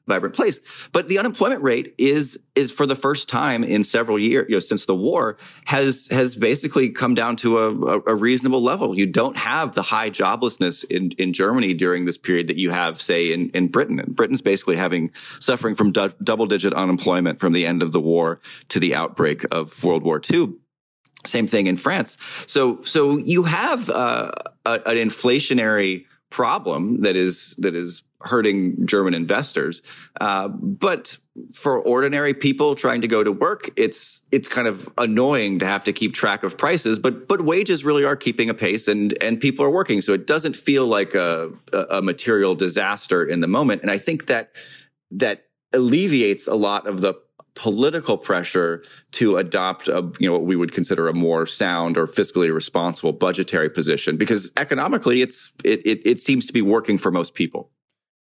vibrant 0.09 0.35
place. 0.35 0.59
But 0.91 1.07
the 1.07 1.17
unemployment 1.17 1.63
rate 1.63 1.95
is 1.97 2.37
is 2.55 2.71
for 2.71 2.85
the 2.85 2.95
first 2.95 3.29
time 3.29 3.63
in 3.63 3.83
several 3.83 4.19
years, 4.19 4.47
you 4.49 4.55
know, 4.55 4.59
since 4.59 4.85
the 4.85 4.95
war, 4.95 5.37
has 5.65 6.09
has 6.11 6.35
basically 6.35 6.89
come 6.89 7.15
down 7.15 7.37
to 7.37 7.57
a, 7.59 8.01
a, 8.01 8.15
reasonable 8.15 8.61
level. 8.61 8.97
You 8.97 9.05
don't 9.05 9.37
have 9.37 9.75
the 9.75 9.81
high 9.81 10.09
joblessness 10.09 10.83
in, 10.83 11.11
in 11.11 11.31
Germany 11.31 11.73
during 11.73 12.03
this 12.03 12.17
period 12.17 12.47
that 12.47 12.57
you 12.57 12.71
have, 12.71 13.01
say, 13.01 13.31
in, 13.31 13.49
in 13.51 13.69
Britain. 13.69 13.99
And 13.99 14.13
Britain's 14.13 14.41
basically 14.41 14.75
having 14.75 15.11
suffering 15.39 15.75
from 15.75 15.93
du- 15.93 16.13
double 16.21 16.47
digit 16.47 16.73
unemployment 16.73 17.39
from 17.39 17.53
the 17.53 17.65
end 17.65 17.81
of 17.81 17.93
the 17.93 18.01
war 18.01 18.41
to 18.69 18.79
the 18.79 18.93
outbreak 18.93 19.45
of 19.51 19.81
World 19.83 20.03
War 20.03 20.19
II. 20.29 20.53
Same 21.25 21.47
thing 21.47 21.67
in 21.67 21.77
France. 21.77 22.17
So 22.47 22.81
so 22.83 23.17
you 23.17 23.43
have 23.43 23.89
uh, 23.89 24.31
a, 24.65 24.73
an 24.85 24.97
inflationary 24.97 26.05
problem 26.29 27.01
that 27.01 27.15
is 27.15 27.55
that 27.57 27.75
is 27.75 28.03
hurting 28.21 28.85
German 28.85 29.13
investors. 29.13 29.81
Uh, 30.19 30.47
but 30.49 31.17
for 31.53 31.79
ordinary 31.79 32.33
people 32.33 32.75
trying 32.75 33.01
to 33.01 33.07
go 33.07 33.23
to 33.23 33.31
work, 33.31 33.69
it's 33.77 34.21
it's 34.31 34.47
kind 34.47 34.67
of 34.67 34.89
annoying 34.97 35.59
to 35.59 35.65
have 35.65 35.85
to 35.85 35.93
keep 35.93 36.13
track 36.13 36.43
of 36.43 36.57
prices. 36.57 36.99
But 36.99 37.27
but 37.27 37.41
wages 37.41 37.85
really 37.85 38.03
are 38.03 38.15
keeping 38.15 38.49
a 38.49 38.53
pace, 38.53 38.87
and 38.87 39.13
and 39.21 39.39
people 39.39 39.65
are 39.65 39.69
working, 39.69 40.01
so 40.01 40.13
it 40.13 40.27
doesn't 40.27 40.55
feel 40.55 40.85
like 40.85 41.15
a 41.15 41.51
a 41.73 42.01
material 42.01 42.55
disaster 42.55 43.23
in 43.23 43.39
the 43.39 43.47
moment. 43.47 43.81
And 43.81 43.91
I 43.91 43.97
think 43.97 44.27
that 44.27 44.51
that 45.11 45.45
alleviates 45.71 46.47
a 46.47 46.55
lot 46.55 46.87
of 46.87 47.01
the 47.01 47.15
political 47.55 48.17
pressure 48.17 48.83
to 49.11 49.37
adopt 49.37 49.87
a 49.87 50.09
you 50.19 50.29
know 50.29 50.33
what 50.33 50.45
we 50.45 50.55
would 50.55 50.71
consider 50.71 51.07
a 51.07 51.13
more 51.13 51.45
sound 51.45 51.97
or 51.97 52.07
fiscally 52.07 52.53
responsible 52.53 53.11
budgetary 53.11 53.69
position 53.69 54.17
because 54.17 54.51
economically 54.55 55.21
it's 55.21 55.51
it 55.63 55.81
it, 55.85 56.01
it 56.05 56.19
seems 56.19 56.45
to 56.45 56.53
be 56.53 56.61
working 56.61 56.97
for 56.97 57.11
most 57.11 57.33
people. 57.33 57.69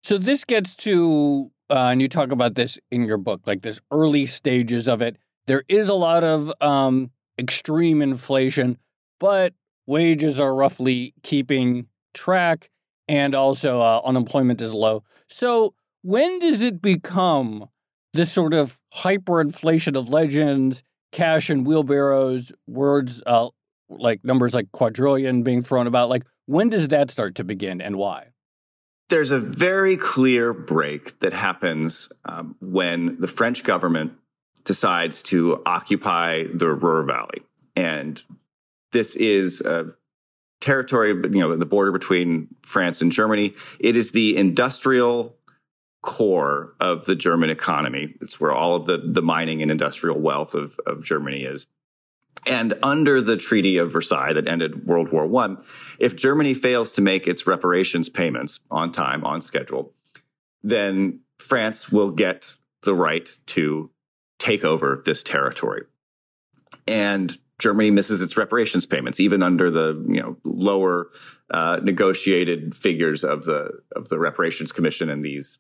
So 0.05 0.19
this 0.19 0.45
gets 0.45 0.75
to 0.77 1.51
uh, 1.71 1.89
and 1.89 2.03
you 2.03 2.11
talk 2.11 2.31
about 2.31 2.57
this 2.57 2.79
in 2.91 3.05
your 3.05 3.17
book 3.17 3.41
like 3.47 3.63
this 3.63 3.81
early 3.91 4.27
stages 4.27 4.87
of 4.87 5.01
it. 5.01 5.17
There 5.47 5.65
is 5.67 5.89
a 5.89 5.95
lot 5.95 6.23
of 6.23 6.53
um, 6.61 7.11
extreme 7.39 8.03
inflation, 8.03 8.77
but 9.19 9.55
wages 9.87 10.39
are 10.39 10.55
roughly 10.55 11.15
keeping 11.23 11.87
track, 12.13 12.69
and 13.09 13.35
also 13.35 13.81
uh, 13.81 14.03
unemployment 14.05 14.61
is 14.61 14.75
low. 14.75 15.05
So 15.31 15.73
when 16.03 16.39
does 16.39 16.61
it 16.61 16.83
become 16.83 17.71
this 18.13 18.31
sort 18.31 18.53
of 18.53 18.79
hyperinflation 18.95 19.97
of 19.99 20.11
legends, 20.11 20.83
cash 21.13 21.49
and 21.49 21.67
wheelbarrows, 21.67 22.53
words 22.67 23.23
uh, 23.25 23.49
like 23.89 24.23
numbers 24.23 24.53
like 24.53 24.71
quadrillion 24.71 25.43
being 25.43 25.63
thrown 25.63 25.87
about. 25.87 26.11
Like, 26.11 26.25
when 26.45 26.69
does 26.69 26.89
that 26.89 27.11
start 27.11 27.37
to 27.37 27.45
begin 27.45 27.81
and 27.81 27.97
why? 27.97 28.34
There's 29.11 29.31
a 29.31 29.39
very 29.39 29.97
clear 29.97 30.53
break 30.53 31.19
that 31.19 31.33
happens 31.33 32.09
um, 32.25 32.57
when 32.61 33.21
the 33.21 33.27
French 33.27 33.63
government 33.63 34.15
decides 34.65 35.23
to 35.25 35.63
occupy 35.67 36.45
the 36.53 36.73
Ruhr 36.73 37.03
Valley. 37.03 37.43
And 37.77 38.23
this 38.93 39.15
is 39.15 39.61
a 39.61 39.95
territory, 40.61 41.11
you 41.11 41.41
know, 41.41 41.55
the 41.57 41.67
border 41.67 41.93
between 41.93 42.49
France 42.63 43.03
and 43.03 43.13
Germany. 43.13 43.55
It 43.79 43.97
is 43.97 44.13
the 44.13 44.37
industrial 44.37 45.37
core 46.03 46.75
of 46.81 47.05
the 47.05 47.15
German 47.15 47.51
economy. 47.51 48.15
It's 48.21 48.41
where 48.41 48.53
all 48.53 48.77
of 48.77 48.87
the, 48.87 48.99
the 48.99 49.23
mining 49.23 49.61
and 49.63 49.71
industrial 49.71 50.19
wealth 50.19 50.55
of, 50.55 50.79
of 50.87 51.05
Germany 51.05 51.45
is. 51.45 51.67
And 52.47 52.75
under 52.83 53.21
the 53.21 53.37
Treaty 53.37 53.79
of 53.79 53.93
Versailles 53.93 54.35
that 54.35 54.49
ended 54.49 54.87
World 54.87 55.11
War 55.11 55.27
One, 55.27 55.59
if 55.99 56.17
Germany 56.17 56.55
fails 56.55 56.93
to 56.93 57.03
make 57.03 57.27
its 57.27 57.47
reparations 57.47 58.09
payments 58.09 58.61
on 58.71 58.93
time, 58.93 59.25
on 59.25 59.41
schedule, 59.41 59.93
then 60.63 61.21
France 61.39 61.91
will 61.91 62.11
get 62.11 62.55
the 62.83 62.95
right 62.95 63.37
to 63.47 63.91
take 64.39 64.65
over 64.65 65.03
this 65.05 65.23
territory. 65.23 65.85
And 66.87 67.37
Germany 67.59 67.91
misses 67.91 68.21
its 68.21 68.37
reparations 68.37 68.85
payments, 68.85 69.21
even 69.21 69.43
under 69.43 69.71
the 69.71 70.05
you 70.09 70.21
know 70.21 70.37
lower 70.45 71.11
uh, 71.51 71.81
negotiated 71.83 72.75
figures 72.75 73.25
of 73.25 73.45
the 73.45 73.81
of 73.95 74.09
the 74.09 74.19
reparations 74.19 74.73
commission 74.73 75.09
and 75.09 75.25
these 75.25 75.59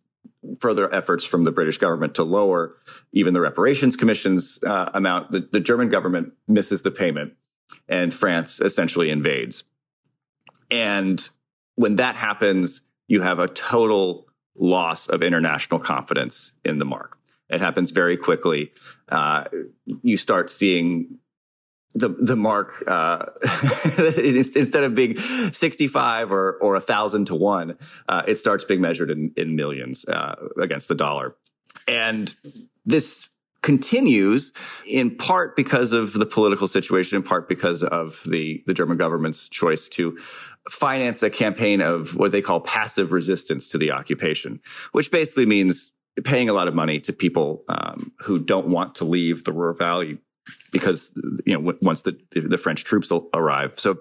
further 0.60 0.92
efforts 0.94 1.24
from 1.24 1.44
the 1.44 1.52
British 1.52 1.78
government 1.78 2.14
to 2.16 2.22
lower 2.22 2.76
even 3.12 3.32
the 3.32 3.40
reparations 3.40 3.96
commission's 3.96 4.58
uh, 4.66 4.90
amount, 4.94 5.30
the, 5.30 5.48
the 5.52 5.60
German 5.60 5.88
government 5.88 6.32
misses 6.46 6.82
the 6.82 6.90
payment 6.90 7.34
and 7.88 8.12
France 8.12 8.60
essentially 8.60 9.10
invades. 9.10 9.64
And 10.70 11.26
when 11.76 11.96
that 11.96 12.16
happens, 12.16 12.82
you 13.08 13.22
have 13.22 13.38
a 13.38 13.48
total 13.48 14.26
loss 14.56 15.08
of 15.08 15.22
international 15.22 15.80
confidence 15.80 16.52
in 16.64 16.78
the 16.78 16.84
mark. 16.84 17.18
It 17.50 17.60
happens 17.60 17.90
very 17.90 18.16
quickly. 18.16 18.72
Uh, 19.08 19.44
you 19.84 20.16
start 20.16 20.50
seeing 20.50 21.18
the 21.94 22.08
the 22.08 22.36
mark 22.36 22.82
uh, 22.86 23.26
instead 24.16 24.84
of 24.84 24.94
being 24.94 25.16
65 25.16 26.32
or 26.32 26.54
or 26.60 26.74
a 26.74 26.80
thousand 26.80 27.26
to 27.26 27.34
one 27.34 27.78
uh, 28.08 28.22
it 28.26 28.36
starts 28.36 28.64
being 28.64 28.80
measured 28.80 29.10
in 29.10 29.32
in 29.36 29.56
millions 29.56 30.04
uh, 30.06 30.34
against 30.60 30.88
the 30.88 30.94
dollar. 30.94 31.34
And 31.86 32.34
this 32.84 33.28
continues 33.62 34.52
in 34.86 35.16
part 35.16 35.56
because 35.56 35.94
of 35.94 36.12
the 36.12 36.26
political 36.26 36.68
situation 36.68 37.16
in 37.16 37.22
part 37.22 37.48
because 37.48 37.82
of 37.82 38.20
the 38.26 38.62
the 38.66 38.74
German 38.74 38.98
government's 38.98 39.48
choice 39.48 39.88
to 39.88 40.18
finance 40.68 41.22
a 41.22 41.30
campaign 41.30 41.80
of 41.80 42.14
what 42.16 42.30
they 42.30 42.42
call 42.42 42.60
passive 42.60 43.12
resistance 43.12 43.70
to 43.70 43.78
the 43.78 43.90
occupation 43.90 44.60
which 44.92 45.10
basically 45.10 45.46
means 45.46 45.92
paying 46.22 46.48
a 46.48 46.52
lot 46.52 46.68
of 46.68 46.74
money 46.74 47.00
to 47.00 47.12
people 47.12 47.64
um, 47.68 48.12
who 48.20 48.38
don't 48.38 48.68
want 48.68 48.94
to 48.96 49.04
leave 49.04 49.44
the 49.44 49.52
Ruhr 49.52 49.72
Valley 49.72 50.18
because 50.70 51.12
you 51.46 51.58
know 51.58 51.74
once 51.82 52.02
the 52.02 52.18
the 52.32 52.58
French 52.58 52.84
troops 52.84 53.12
arrive. 53.32 53.78
So 53.78 53.98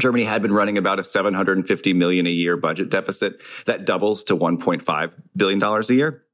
Germany 0.00 0.24
had 0.24 0.42
been 0.42 0.52
running 0.52 0.78
about 0.78 0.98
a 0.98 1.04
750 1.04 1.92
million 1.92 2.26
a 2.26 2.30
year 2.30 2.56
budget 2.56 2.88
deficit 2.90 3.42
that 3.66 3.84
doubles 3.84 4.24
to 4.24 4.36
1.5 4.36 5.14
billion 5.36 5.58
dollars 5.58 5.90
a 5.90 5.94
year. 5.94 6.24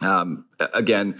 Um, 0.00 0.46
again, 0.74 1.18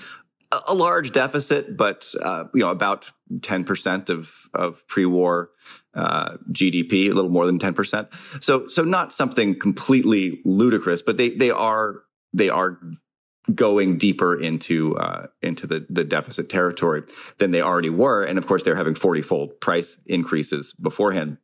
a, 0.68 0.74
large 0.74 1.12
deficit, 1.12 1.76
but 1.76 2.12
uh, 2.22 2.44
you 2.54 2.60
know 2.60 2.70
about 2.70 3.10
10 3.42 3.64
percent 3.64 4.10
of 4.10 4.32
of 4.54 4.86
pre-war 4.86 5.50
uh, 5.94 6.36
GDP, 6.52 7.10
a 7.10 7.12
little 7.12 7.30
more 7.30 7.46
than 7.46 7.58
10 7.58 7.74
percent. 7.74 8.08
So 8.40 8.68
so 8.68 8.82
not 8.82 9.12
something 9.12 9.58
completely 9.58 10.40
ludicrous, 10.44 11.02
but 11.02 11.16
they 11.16 11.30
they 11.30 11.50
are 11.50 12.02
they 12.32 12.48
are 12.48 12.78
going 13.54 13.98
deeper 13.98 14.38
into 14.38 14.96
uh, 14.96 15.26
into 15.42 15.66
the 15.66 15.86
the 15.88 16.04
deficit 16.04 16.48
territory 16.48 17.02
than 17.38 17.50
they 17.50 17.60
already 17.60 17.90
were, 17.90 18.24
and 18.24 18.38
of 18.38 18.46
course 18.46 18.62
they're 18.62 18.76
having 18.76 18.94
forty 18.94 19.22
fold 19.22 19.60
price 19.60 19.98
increases 20.06 20.74
beforehand. 20.74 21.38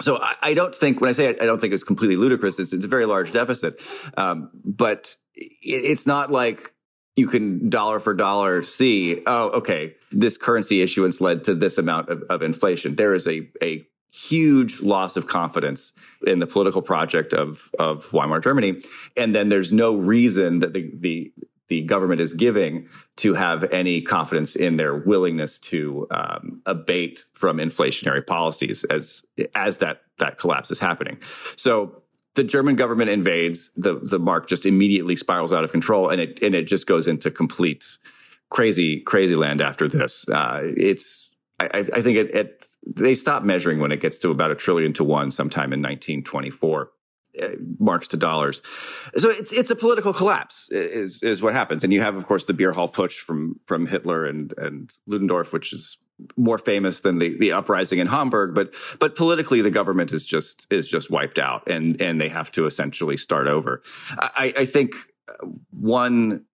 So 0.00 0.18
I, 0.18 0.34
I, 0.42 0.54
don't 0.54 0.74
think 0.74 1.00
when 1.00 1.10
I 1.10 1.12
say 1.12 1.28
I 1.28 1.44
don't 1.44 1.60
think 1.60 1.74
it's 1.74 1.84
completely 1.84 2.16
ludicrous. 2.16 2.58
It's, 2.58 2.72
it's 2.72 2.84
a 2.84 2.88
very 2.88 3.06
large 3.06 3.32
deficit, 3.32 3.80
um, 4.16 4.50
but 4.64 5.16
it, 5.34 5.50
it's 5.62 6.06
not 6.06 6.30
like 6.30 6.74
you 7.14 7.26
can 7.28 7.68
dollar 7.68 8.00
for 8.00 8.14
dollar 8.14 8.62
see. 8.62 9.22
Oh, 9.26 9.50
okay, 9.50 9.94
this 10.10 10.38
currency 10.38 10.80
issuance 10.80 11.20
led 11.20 11.44
to 11.44 11.54
this 11.54 11.78
amount 11.78 12.08
of, 12.08 12.22
of 12.28 12.42
inflation. 12.42 12.96
There 12.96 13.14
is 13.14 13.26
a 13.28 13.48
a 13.62 13.86
huge 14.12 14.80
loss 14.82 15.16
of 15.16 15.26
confidence 15.26 15.94
in 16.26 16.38
the 16.38 16.46
political 16.46 16.82
project 16.82 17.32
of 17.32 17.70
of 17.78 18.12
Weimar 18.12 18.40
Germany, 18.40 18.82
and 19.16 19.34
then 19.34 19.48
there's 19.48 19.72
no 19.72 19.96
reason 19.96 20.60
that 20.60 20.74
the 20.74 20.90
the 20.94 21.32
the 21.68 21.82
government 21.82 22.20
is 22.20 22.34
giving 22.34 22.86
to 23.16 23.32
have 23.32 23.64
any 23.72 24.02
confidence 24.02 24.54
in 24.54 24.76
their 24.76 24.94
willingness 24.94 25.58
to 25.58 26.06
um, 26.10 26.60
abate 26.66 27.24
from 27.32 27.56
inflationary 27.56 28.24
policies 28.26 28.84
as 28.84 29.22
as 29.54 29.78
that 29.78 30.02
that 30.18 30.38
collapse 30.38 30.70
is 30.70 30.78
happening. 30.78 31.18
So 31.56 32.02
the 32.34 32.44
German 32.44 32.76
government 32.76 33.08
invades 33.08 33.70
the 33.76 33.94
the 33.94 34.18
mark 34.18 34.46
just 34.46 34.66
immediately 34.66 35.16
spirals 35.16 35.52
out 35.52 35.64
of 35.64 35.72
control 35.72 36.10
and 36.10 36.20
it 36.20 36.42
and 36.42 36.54
it 36.54 36.64
just 36.64 36.86
goes 36.86 37.08
into 37.08 37.30
complete 37.30 37.86
crazy 38.50 39.00
crazy 39.00 39.36
land 39.36 39.62
after 39.62 39.88
this. 39.88 40.28
Uh, 40.28 40.60
it's 40.76 41.30
I, 41.58 41.68
I 41.94 42.02
think 42.02 42.18
it, 42.18 42.68
they 42.86 43.14
stop 43.14 43.42
measuring 43.42 43.78
when 43.78 43.92
it 43.92 44.00
gets 44.00 44.18
to 44.20 44.30
about 44.30 44.50
a 44.50 44.54
trillion 44.54 44.92
to 44.94 45.04
one 45.04 45.30
sometime 45.30 45.72
in 45.72 45.80
1924 45.80 46.90
uh, 47.40 47.48
marks 47.78 48.08
to 48.08 48.16
dollars. 48.16 48.60
So 49.16 49.30
it's 49.30 49.52
it's 49.52 49.70
a 49.70 49.76
political 49.76 50.12
collapse 50.12 50.68
is 50.70 51.22
is 51.22 51.40
what 51.42 51.54
happens, 51.54 51.84
and 51.84 51.92
you 51.92 52.00
have 52.00 52.16
of 52.16 52.26
course 52.26 52.44
the 52.44 52.54
beer 52.54 52.72
hall 52.72 52.90
putsch 52.90 53.18
from 53.18 53.60
from 53.66 53.86
Hitler 53.86 54.26
and 54.26 54.52
and 54.58 54.90
Ludendorff, 55.06 55.52
which 55.52 55.72
is 55.72 55.98
more 56.36 56.58
famous 56.58 57.00
than 57.00 57.18
the 57.18 57.38
the 57.38 57.52
uprising 57.52 58.00
in 58.00 58.06
Hamburg, 58.06 58.54
but 58.54 58.74
but 58.98 59.14
politically 59.14 59.62
the 59.62 59.70
government 59.70 60.12
is 60.12 60.26
just 60.26 60.66
is 60.70 60.88
just 60.88 61.10
wiped 61.10 61.38
out, 61.38 61.68
and 61.68 62.00
and 62.02 62.20
they 62.20 62.28
have 62.28 62.52
to 62.52 62.66
essentially 62.66 63.16
start 63.16 63.46
over. 63.46 63.82
I, 64.18 64.52
I 64.58 64.64
think 64.66 64.94
one 65.70 66.44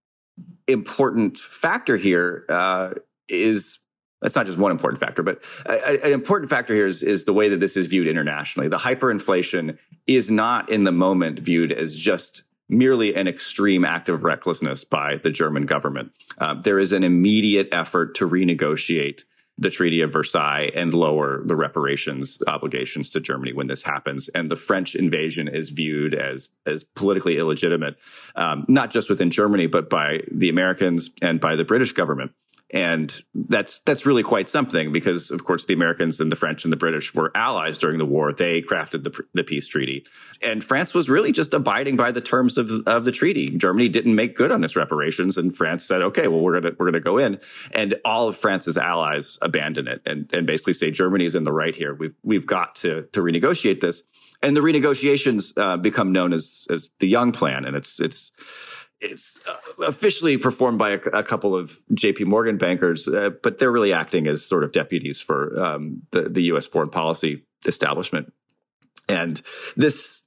important 0.67 1.39
factor 1.39 1.97
here 1.97 2.45
uh, 2.49 2.91
is 3.29 3.81
that's 4.21 4.35
not 4.35 4.47
just 4.47 4.59
one 4.59 4.73
important 4.73 5.01
factor, 5.01 5.23
but 5.23 5.43
an 5.67 6.13
important 6.13 6.51
factor 6.51 6.75
here 6.75 6.87
is, 6.87 7.03
is 7.03 7.25
the 7.25 7.33
way 7.33 7.49
that 7.49 7.61
this 7.61 7.77
is 7.77 7.87
viewed 7.87 8.09
internationally. 8.09 8.69
The 8.69 8.79
hyperinflation 8.79 9.79
is 10.07 10.31
not 10.31 10.69
in 10.71 10.85
the 10.85 10.93
moment 10.93 11.39
viewed 11.39 11.73
as 11.73 11.97
just 11.97 12.43
merely 12.69 13.15
an 13.15 13.29
extreme 13.29 13.85
act 13.85 14.09
of 14.09 14.25
recklessness 14.25 14.85
by 14.85 15.17
the 15.17 15.31
German 15.31 15.67
government. 15.67 16.13
Uh, 16.39 16.55
there 16.55 16.79
is 16.79 16.93
an 16.93 17.05
immediate 17.05 17.69
effort 17.73 18.15
to 18.17 18.29
renegotiate 18.29 19.23
the 19.61 19.71
Treaty 19.71 20.01
of 20.03 20.13
Versailles 20.13 20.71
and 20.75 20.95
lower 20.95 21.43
the 21.45 21.57
reparations 21.57 22.39
obligations 22.47 23.11
to 23.11 23.21
Germany 23.21 23.53
when 23.53 23.67
this 23.67 23.83
happens. 23.83 24.29
And 24.29 24.51
the 24.51 24.57
French 24.57 24.95
invasion 24.95 25.49
is 25.49 25.71
viewed 25.71 26.15
as 26.15 26.49
as 26.65 26.85
politically 26.85 27.39
illegitimate, 27.39 27.97
um, 28.37 28.67
not 28.69 28.91
just 28.91 29.09
within 29.11 29.31
Germany, 29.31 29.67
but 29.67 29.91
by 29.91 30.21
the 30.31 30.49
Americans 30.49 31.11
and 31.23 31.41
by 31.41 31.57
the 31.57 31.65
British 31.65 31.93
government 31.93 32.33
and 32.71 33.23
that's 33.35 33.81
that's 33.81 34.05
really 34.05 34.23
quite 34.23 34.49
something 34.49 34.93
because 34.93 35.31
of 35.31 35.45
course 35.45 35.65
the 35.65 35.73
Americans 35.73 36.21
and 36.21 36.31
the 36.31 36.37
French 36.37 36.65
and 36.65 36.73
the 36.73 36.77
British 36.77 37.15
were 37.15 37.33
allies 37.35 37.79
during 37.79 37.99
the 37.99 38.05
war. 38.05 38.33
They 38.33 38.61
crafted 38.61 39.05
the, 39.05 39.25
the 39.33 39.43
peace 39.43 39.67
treaty. 39.69 40.05
And 40.43 40.63
France 40.63 40.93
was 40.93 41.09
really 41.09 41.33
just 41.33 41.55
abiding 41.55 41.97
by 41.97 42.13
the 42.13 42.21
terms 42.21 42.59
of, 42.59 42.71
of 42.87 43.07
the 43.07 43.13
treaty. 43.13 43.51
Germany 43.51 43.89
didn't 43.89 44.15
make 44.15 44.37
good 44.37 44.53
on 44.53 44.63
its 44.63 44.77
reparations 44.77 45.39
and 45.39 45.55
France 45.55 45.85
said 45.85 46.03
okay 46.03 46.29
well 46.29 46.41
we're 46.41 46.61
going 46.61 46.75
to 46.75 46.77
we're 46.79 46.91
going 46.91 46.93
to 46.95 47.01
go 47.01 47.17
in. 47.17 47.41
And 47.73 47.95
all 48.05 48.29
of 48.29 48.37
France's 48.37 48.77
allies 48.77 49.39
abandon 49.41 49.89
it 49.89 50.03
and 50.05 50.31
and 50.35 50.47
basically 50.47 50.75
say 50.75 50.91
Germany 50.91 51.25
is 51.25 51.35
in 51.35 51.45
the 51.45 51.53
right 51.53 51.75
here. 51.75 51.95
We've 51.95 52.15
we've 52.23 52.47
got 52.47 52.75
to 52.77 53.03
to 53.13 53.21
renegotiate 53.21 53.81
this. 53.81 54.03
And 54.41 54.57
the 54.57 54.61
renegotiations 54.61 55.53
uh, 55.57 55.79
become 55.79 56.13
known 56.13 56.33
as 56.35 56.67
as 56.71 56.91
the 56.99 57.09
Young 57.09 57.33
Plan. 57.33 57.65
And 57.65 57.75
it's 57.75 57.99
it's 57.99 58.31
it's 59.01 59.39
uh, 59.49 59.85
officially 59.85 60.37
performed 60.37 60.79
by 60.79 60.91
a, 60.91 61.01
a, 61.13 61.23
couple 61.23 61.55
of 61.55 61.79
JP 61.93 62.27
Morgan 62.27 62.59
bankers, 62.59 63.07
uh, 63.07 63.31
but 63.43 63.59
they're 63.59 63.71
really 63.71 63.93
acting 63.93 64.27
as 64.27 64.45
sort 64.45 64.65
of 64.65 64.73
deputies 64.73 65.21
for 65.21 65.59
um, 65.61 66.03
the, 66.11 66.23
the 66.23 66.43
U.S. 66.45 66.67
foreign 66.67 66.91
policy 66.91 67.45
establishment. 67.67 68.33
And 69.09 69.41
this 69.77 70.21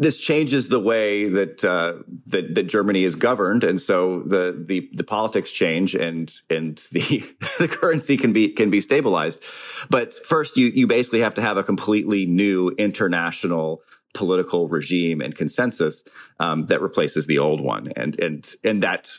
this 0.00 0.16
changes 0.16 0.68
the 0.68 0.78
way 0.78 1.28
that, 1.28 1.64
uh, 1.64 2.04
that 2.26 2.54
that 2.54 2.62
Germany 2.64 3.02
is 3.02 3.16
governed, 3.16 3.64
and 3.64 3.80
so 3.80 4.22
the 4.22 4.62
the, 4.64 4.88
the 4.92 5.02
politics 5.02 5.50
change, 5.50 5.94
and 5.94 6.32
and 6.48 6.78
the 6.92 7.24
the 7.58 7.68
currency 7.68 8.16
can 8.16 8.32
be 8.32 8.48
can 8.50 8.70
be 8.70 8.80
stabilized. 8.80 9.42
But 9.90 10.14
first, 10.14 10.56
you 10.56 10.66
you 10.66 10.86
basically 10.86 11.20
have 11.20 11.34
to 11.34 11.42
have 11.42 11.56
a 11.56 11.64
completely 11.64 12.26
new 12.26 12.70
international 12.78 13.82
political 14.14 14.68
regime 14.68 15.20
and 15.20 15.34
consensus 15.34 16.02
um, 16.40 16.66
that 16.66 16.80
replaces 16.80 17.26
the 17.26 17.38
old 17.38 17.60
one, 17.60 17.92
and 17.96 18.18
and 18.20 18.54
and 18.64 18.82
that 18.82 19.18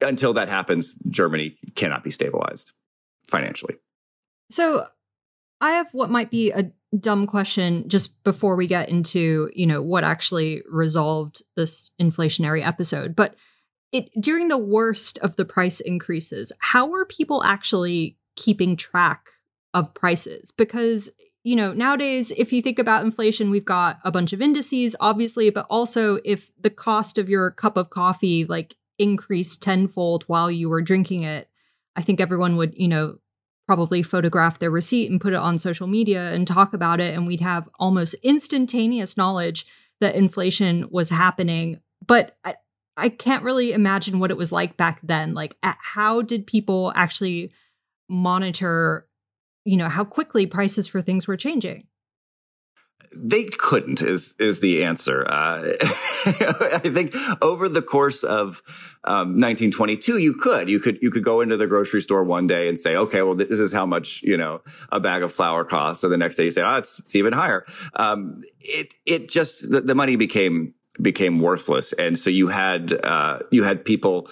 until 0.00 0.32
that 0.34 0.48
happens, 0.48 0.96
Germany 1.08 1.56
cannot 1.74 2.04
be 2.04 2.10
stabilized 2.10 2.72
financially. 3.26 3.76
So, 4.50 4.86
I 5.60 5.72
have 5.72 5.88
what 5.92 6.10
might 6.10 6.30
be 6.30 6.50
a 6.52 6.70
dumb 6.98 7.26
question 7.26 7.88
just 7.88 8.22
before 8.24 8.56
we 8.56 8.66
get 8.66 8.88
into 8.88 9.50
you 9.54 9.66
know 9.66 9.82
what 9.82 10.04
actually 10.04 10.62
resolved 10.68 11.42
this 11.56 11.90
inflationary 12.00 12.64
episode, 12.64 13.16
but. 13.16 13.34
It, 13.90 14.10
during 14.20 14.48
the 14.48 14.58
worst 14.58 15.16
of 15.20 15.36
the 15.36 15.46
price 15.46 15.80
increases, 15.80 16.52
how 16.58 16.84
were 16.84 17.06
people 17.06 17.42
actually 17.42 18.18
keeping 18.36 18.76
track 18.76 19.30
of 19.72 19.94
prices? 19.94 20.50
Because 20.50 21.10
you 21.44 21.56
know, 21.56 21.72
nowadays, 21.72 22.32
if 22.36 22.52
you 22.52 22.60
think 22.60 22.78
about 22.78 23.04
inflation, 23.04 23.50
we've 23.50 23.64
got 23.64 23.98
a 24.04 24.10
bunch 24.10 24.32
of 24.32 24.42
indices, 24.42 24.96
obviously, 25.00 25.50
but 25.50 25.66
also 25.70 26.18
if 26.24 26.50
the 26.60 26.70
cost 26.70 27.18
of 27.18 27.28
your 27.28 27.50
cup 27.52 27.76
of 27.76 27.90
coffee 27.90 28.44
like 28.44 28.76
increased 28.98 29.62
tenfold 29.62 30.24
while 30.24 30.50
you 30.50 30.68
were 30.68 30.82
drinking 30.82 31.22
it, 31.22 31.48
I 31.96 32.02
think 32.02 32.20
everyone 32.20 32.56
would, 32.56 32.74
you 32.76 32.88
know, 32.88 33.18
probably 33.66 34.02
photograph 34.02 34.58
their 34.58 34.70
receipt 34.70 35.10
and 35.10 35.20
put 35.20 35.32
it 35.32 35.38
on 35.38 35.58
social 35.58 35.86
media 35.86 36.32
and 36.32 36.46
talk 36.46 36.72
about 36.72 37.00
it. 37.00 37.14
And 37.14 37.26
we'd 37.26 37.40
have 37.40 37.68
almost 37.78 38.14
instantaneous 38.22 39.16
knowledge 39.16 39.66
that 40.00 40.14
inflation 40.14 40.86
was 40.90 41.10
happening. 41.10 41.80
But 42.06 42.36
I, 42.44 42.54
I 42.96 43.08
can't 43.08 43.44
really 43.44 43.72
imagine 43.72 44.18
what 44.18 44.30
it 44.30 44.36
was 44.36 44.52
like 44.52 44.76
back 44.76 45.00
then. 45.02 45.34
Like, 45.34 45.56
how 45.62 46.22
did 46.22 46.46
people 46.46 46.92
actually 46.94 47.52
monitor 48.08 49.07
you 49.68 49.76
know 49.76 49.88
how 49.88 50.04
quickly 50.04 50.46
prices 50.46 50.88
for 50.88 51.02
things 51.02 51.26
were 51.26 51.36
changing 51.36 51.86
they 53.16 53.44
couldn't 53.44 54.02
is 54.02 54.34
is 54.38 54.60
the 54.60 54.84
answer. 54.84 55.24
Uh, 55.26 55.72
I 55.80 56.90
think 56.92 57.14
over 57.42 57.68
the 57.68 57.82
course 57.82 58.22
of 58.22 58.62
um, 59.04 59.40
1922, 59.40 60.18
you 60.18 60.34
could 60.34 60.68
you 60.68 60.78
could 60.78 60.98
you 61.00 61.10
could 61.10 61.24
go 61.24 61.40
into 61.40 61.56
the 61.56 61.66
grocery 61.66 62.02
store 62.02 62.22
one 62.24 62.46
day 62.46 62.68
and 62.68 62.78
say, 62.78 62.96
okay, 62.96 63.22
well 63.22 63.34
this 63.34 63.58
is 63.58 63.72
how 63.72 63.86
much 63.86 64.22
you 64.22 64.36
know 64.36 64.60
a 64.90 65.00
bag 65.00 65.22
of 65.22 65.32
flour 65.32 65.64
costs, 65.64 66.04
and 66.04 66.12
the 66.12 66.18
next 66.18 66.36
day 66.36 66.44
you 66.44 66.50
say, 66.50 66.62
oh, 66.62 66.76
it's, 66.76 66.98
it's 66.98 67.16
even 67.16 67.32
higher. 67.32 67.64
Um, 67.94 68.42
it 68.60 68.94
it 69.06 69.28
just 69.28 69.70
the, 69.70 69.80
the, 69.80 69.94
money 69.94 70.16
became 70.16 70.74
became 71.00 71.40
worthless, 71.40 71.92
and 71.94 72.18
so 72.18 72.30
you 72.30 72.48
had 72.48 72.92
uh, 72.92 73.38
you 73.50 73.64
had 73.64 73.84
people 73.84 74.28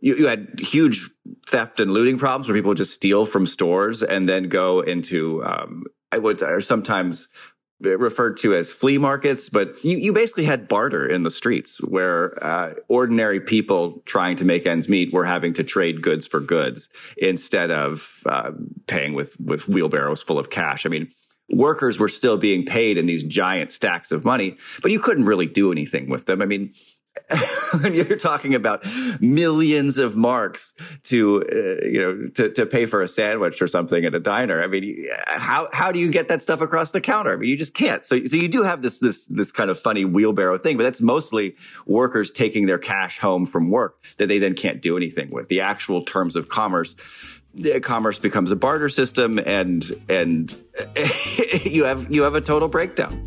you, 0.00 0.16
you 0.16 0.26
had 0.26 0.60
huge 0.60 1.10
theft 1.46 1.80
and 1.80 1.92
looting 1.92 2.18
problems 2.18 2.48
where 2.48 2.56
people 2.56 2.70
would 2.70 2.78
just 2.78 2.94
steal 2.94 3.26
from 3.26 3.46
stores 3.46 4.02
and 4.02 4.28
then 4.28 4.48
go 4.48 4.80
into 4.80 5.44
um, 5.44 5.84
I 6.12 6.18
would 6.18 6.42
or 6.42 6.60
sometimes 6.60 7.28
referred 7.80 8.38
to 8.38 8.54
as 8.54 8.72
flea 8.72 8.96
markets, 8.96 9.48
but 9.50 9.84
you, 9.84 9.98
you 9.98 10.12
basically 10.12 10.44
had 10.44 10.66
barter 10.66 11.06
in 11.06 11.24
the 11.24 11.30
streets 11.30 11.78
where 11.82 12.42
uh, 12.42 12.74
ordinary 12.88 13.40
people 13.40 14.02
trying 14.06 14.36
to 14.36 14.44
make 14.44 14.66
ends 14.66 14.88
meet 14.88 15.12
were 15.12 15.26
having 15.26 15.52
to 15.54 15.62
trade 15.62 16.00
goods 16.00 16.26
for 16.26 16.40
goods 16.40 16.88
instead 17.18 17.70
of 17.70 18.22
uh, 18.26 18.52
paying 18.86 19.12
with 19.12 19.38
with 19.38 19.68
wheelbarrows 19.68 20.22
full 20.22 20.38
of 20.38 20.48
cash. 20.48 20.86
I 20.86 20.88
mean, 20.88 21.08
workers 21.50 21.98
were 21.98 22.08
still 22.08 22.38
being 22.38 22.64
paid 22.64 22.96
in 22.96 23.06
these 23.06 23.24
giant 23.24 23.70
stacks 23.70 24.10
of 24.10 24.24
money, 24.24 24.56
but 24.80 24.90
you 24.90 24.98
couldn't 24.98 25.26
really 25.26 25.46
do 25.46 25.70
anything 25.70 26.08
with 26.08 26.24
them. 26.26 26.40
I 26.40 26.46
mean, 26.46 26.72
when 27.80 27.94
you're 27.94 28.16
talking 28.16 28.54
about 28.54 28.84
millions 29.20 29.98
of 29.98 30.16
marks 30.16 30.72
to 31.04 31.42
uh, 31.42 31.86
you 31.86 32.00
know 32.00 32.28
to, 32.34 32.50
to 32.52 32.66
pay 32.66 32.86
for 32.86 33.02
a 33.02 33.08
sandwich 33.08 33.60
or 33.60 33.66
something 33.66 34.04
at 34.04 34.14
a 34.14 34.20
diner. 34.20 34.62
I 34.62 34.66
mean 34.66 35.06
how 35.26 35.68
how 35.72 35.92
do 35.92 35.98
you 35.98 36.10
get 36.10 36.28
that 36.28 36.42
stuff 36.42 36.60
across 36.60 36.90
the 36.92 37.00
counter? 37.00 37.32
I 37.32 37.36
mean 37.36 37.48
you 37.48 37.56
just 37.56 37.74
can't. 37.74 38.04
So 38.04 38.24
so 38.24 38.36
you 38.36 38.48
do 38.48 38.62
have 38.62 38.82
this 38.82 38.98
this 39.00 39.26
this 39.26 39.52
kind 39.52 39.70
of 39.70 39.78
funny 39.78 40.04
wheelbarrow 40.04 40.58
thing 40.58 40.76
but 40.76 40.84
that's 40.84 41.00
mostly 41.00 41.56
workers 41.86 42.30
taking 42.30 42.66
their 42.66 42.78
cash 42.78 43.18
home 43.18 43.46
from 43.46 43.70
work 43.70 44.02
that 44.18 44.28
they 44.28 44.38
then 44.38 44.54
can't 44.54 44.80
do 44.80 44.96
anything 44.96 45.30
with. 45.30 45.48
The 45.48 45.60
actual 45.60 46.02
terms 46.02 46.36
of 46.36 46.48
commerce 46.48 46.94
commerce 47.82 48.18
becomes 48.18 48.50
a 48.50 48.56
barter 48.56 48.88
system 48.88 49.38
and 49.38 49.84
and 50.08 50.56
you 51.64 51.84
have 51.84 52.12
you 52.14 52.22
have 52.22 52.34
a 52.34 52.40
total 52.40 52.68
breakdown 52.68 53.26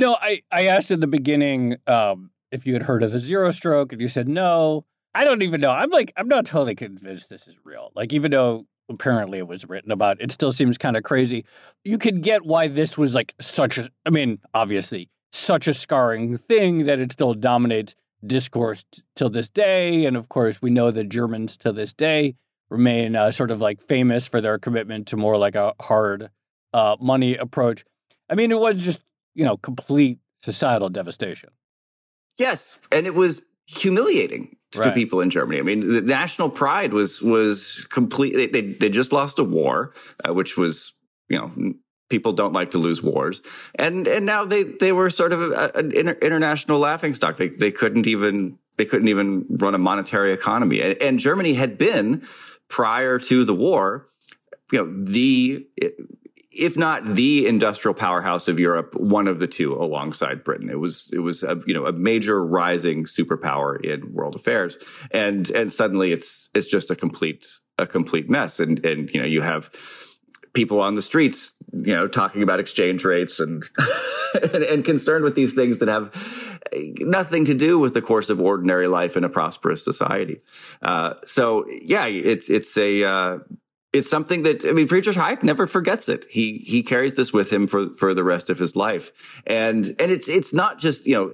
You 0.00 0.06
know, 0.06 0.16
I, 0.18 0.40
I 0.50 0.68
asked 0.68 0.90
in 0.90 1.00
the 1.00 1.06
beginning 1.06 1.76
um, 1.86 2.30
if 2.50 2.66
you 2.66 2.72
had 2.72 2.84
heard 2.84 3.02
of 3.02 3.12
the 3.12 3.20
zero 3.20 3.50
stroke, 3.50 3.92
and 3.92 4.00
you 4.00 4.08
said 4.08 4.28
no. 4.28 4.86
I 5.14 5.26
don't 5.26 5.42
even 5.42 5.60
know. 5.60 5.72
I'm 5.72 5.90
like, 5.90 6.10
I'm 6.16 6.26
not 6.26 6.46
totally 6.46 6.74
convinced 6.74 7.28
this 7.28 7.46
is 7.46 7.54
real. 7.64 7.90
Like, 7.94 8.10
even 8.14 8.30
though 8.30 8.64
apparently 8.88 9.36
it 9.36 9.46
was 9.46 9.68
written 9.68 9.92
about, 9.92 10.18
it 10.18 10.32
still 10.32 10.52
seems 10.52 10.78
kind 10.78 10.96
of 10.96 11.02
crazy. 11.02 11.44
You 11.84 11.98
could 11.98 12.22
get 12.22 12.46
why 12.46 12.66
this 12.66 12.96
was 12.96 13.14
like 13.14 13.34
such 13.42 13.76
a, 13.76 13.90
I 14.06 14.08
mean, 14.08 14.38
obviously, 14.54 15.10
such 15.34 15.68
a 15.68 15.74
scarring 15.74 16.38
thing 16.38 16.86
that 16.86 16.98
it 16.98 17.12
still 17.12 17.34
dominates 17.34 17.94
discourse 18.26 18.86
t- 18.90 19.02
till 19.16 19.28
this 19.28 19.50
day. 19.50 20.06
And 20.06 20.16
of 20.16 20.30
course, 20.30 20.62
we 20.62 20.70
know 20.70 20.90
that 20.90 21.10
Germans 21.10 21.58
to 21.58 21.72
this 21.72 21.92
day 21.92 22.36
remain 22.70 23.16
uh, 23.16 23.32
sort 23.32 23.50
of 23.50 23.60
like 23.60 23.82
famous 23.82 24.26
for 24.26 24.40
their 24.40 24.58
commitment 24.58 25.08
to 25.08 25.18
more 25.18 25.36
like 25.36 25.56
a 25.56 25.74
hard 25.78 26.30
uh, 26.72 26.96
money 26.98 27.36
approach. 27.36 27.84
I 28.30 28.34
mean, 28.34 28.50
it 28.50 28.58
was 28.60 28.82
just 28.82 29.00
you 29.34 29.44
know, 29.44 29.56
complete 29.56 30.18
societal 30.42 30.88
devastation. 30.88 31.50
Yes, 32.38 32.78
and 32.90 33.06
it 33.06 33.14
was 33.14 33.42
humiliating 33.66 34.56
to 34.72 34.80
right. 34.80 34.94
people 34.94 35.20
in 35.20 35.30
Germany. 35.30 35.58
I 35.58 35.62
mean, 35.62 35.92
the 35.92 36.00
national 36.00 36.50
pride 36.50 36.92
was 36.92 37.20
was 37.22 37.86
completely. 37.90 38.46
They 38.46 38.62
they 38.62 38.88
just 38.88 39.12
lost 39.12 39.38
a 39.38 39.44
war, 39.44 39.92
uh, 40.26 40.32
which 40.32 40.56
was 40.56 40.94
you 41.28 41.38
know 41.38 41.74
people 42.08 42.32
don't 42.32 42.52
like 42.52 42.72
to 42.72 42.78
lose 42.78 43.02
wars, 43.02 43.42
and 43.76 44.06
and 44.06 44.26
now 44.26 44.44
they 44.44 44.64
they 44.64 44.92
were 44.92 45.10
sort 45.10 45.32
of 45.32 45.52
an 45.74 45.92
international 45.92 46.78
laughing 46.78 47.14
stock. 47.14 47.36
They 47.36 47.48
they 47.48 47.70
couldn't 47.70 48.06
even 48.06 48.58
they 48.78 48.84
couldn't 48.84 49.08
even 49.08 49.46
run 49.50 49.74
a 49.74 49.78
monetary 49.78 50.32
economy, 50.32 50.80
and, 50.80 51.00
and 51.02 51.18
Germany 51.18 51.54
had 51.54 51.78
been 51.78 52.22
prior 52.68 53.18
to 53.18 53.44
the 53.44 53.54
war, 53.54 54.08
you 54.72 54.78
know, 54.78 55.04
the 55.04 55.66
if 56.50 56.76
not 56.76 57.04
the 57.06 57.46
industrial 57.46 57.94
powerhouse 57.94 58.48
of 58.48 58.58
Europe, 58.58 58.94
one 58.94 59.28
of 59.28 59.38
the 59.38 59.46
two 59.46 59.74
alongside 59.74 60.42
Britain. 60.42 60.68
It 60.68 60.78
was 60.78 61.10
it 61.12 61.20
was 61.20 61.42
a, 61.42 61.60
you 61.66 61.74
know 61.74 61.86
a 61.86 61.92
major 61.92 62.44
rising 62.44 63.04
superpower 63.04 63.82
in 63.84 64.12
world 64.12 64.34
affairs, 64.34 64.78
and 65.10 65.48
and 65.50 65.72
suddenly 65.72 66.12
it's 66.12 66.50
it's 66.54 66.68
just 66.68 66.90
a 66.90 66.96
complete 66.96 67.46
a 67.78 67.86
complete 67.86 68.28
mess. 68.28 68.60
And 68.60 68.84
and 68.84 69.10
you 69.10 69.20
know 69.20 69.26
you 69.26 69.42
have 69.42 69.70
people 70.52 70.80
on 70.80 70.94
the 70.94 71.02
streets, 71.02 71.52
you 71.72 71.94
know, 71.94 72.08
talking 72.08 72.42
about 72.42 72.58
exchange 72.58 73.04
rates 73.04 73.38
and, 73.38 73.62
and, 74.52 74.64
and 74.64 74.84
concerned 74.84 75.24
with 75.24 75.34
these 75.34 75.52
things 75.52 75.78
that 75.78 75.88
have 75.88 76.10
nothing 76.98 77.44
to 77.44 77.54
do 77.54 77.78
with 77.78 77.94
the 77.94 78.02
course 78.02 78.30
of 78.30 78.40
ordinary 78.40 78.88
life 78.88 79.16
in 79.16 79.24
a 79.24 79.28
prosperous 79.28 79.84
society. 79.84 80.40
Uh, 80.82 81.14
so 81.24 81.66
yeah, 81.68 82.06
it's 82.06 82.50
it's 82.50 82.76
a 82.76 83.04
uh, 83.04 83.38
it's 83.92 84.08
something 84.08 84.42
that 84.44 84.64
I 84.64 84.72
mean, 84.72 84.86
Friedrich 84.86 85.16
Hayek 85.16 85.42
never 85.42 85.66
forgets 85.66 86.08
it. 86.08 86.26
He 86.30 86.58
he 86.58 86.82
carries 86.82 87.16
this 87.16 87.32
with 87.32 87.52
him 87.52 87.66
for 87.66 87.90
for 87.90 88.14
the 88.14 88.24
rest 88.24 88.50
of 88.50 88.58
his 88.58 88.76
life, 88.76 89.12
and 89.46 89.86
and 89.98 90.12
it's 90.12 90.28
it's 90.28 90.54
not 90.54 90.78
just 90.78 91.06
you 91.06 91.14
know. 91.14 91.32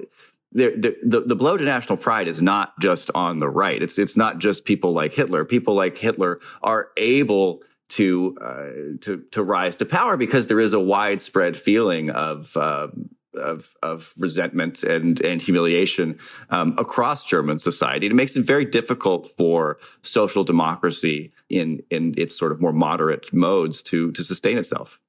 The, 0.53 0.97
the, 1.03 1.21
the 1.21 1.37
blow 1.37 1.59
to 1.59 1.65
national 1.65 1.99
pride 1.99 2.29
is 2.29 2.41
not 2.41 2.81
just 2.81 3.11
on 3.15 3.39
the 3.39 3.49
right. 3.49 3.83
It's 3.83 3.99
it's 3.99 4.17
not 4.17 4.39
just 4.39 4.65
people 4.65 4.93
like 4.93 5.13
Hitler. 5.13 5.45
People 5.45 5.75
like 5.75 5.99
Hitler 5.99 6.41
are 6.63 6.93
able 6.97 7.63
to 7.91 8.39
uh, 8.41 8.97
to 9.03 9.23
to 9.33 9.43
rise 9.43 9.77
to 9.79 9.85
power 9.85 10.17
because 10.17 10.47
there 10.47 10.61
is 10.61 10.73
a 10.73 10.81
widespread 10.81 11.59
feeling 11.59 12.09
of 12.09 12.57
um, 12.57 13.11
of, 13.37 13.75
of 13.83 14.15
resentment 14.19 14.83
and, 14.83 15.21
and 15.21 15.43
humiliation 15.43 16.17
um, 16.51 16.75
across 16.79 17.27
German 17.27 17.59
society. 17.59 18.07
It 18.07 18.15
makes 18.15 18.37
it 18.37 18.45
very 18.45 18.65
difficult 18.65 19.29
for 19.29 19.79
social 20.03 20.45
democracy 20.45 21.33
in, 21.49 21.81
in 21.91 22.15
its 22.17 22.37
sort 22.37 22.53
of 22.53 22.61
more 22.61 22.73
moderate 22.73 23.33
modes 23.33 23.83
to, 23.85 24.13
to 24.13 24.25
sustain 24.25 24.59
itself. 24.59 25.01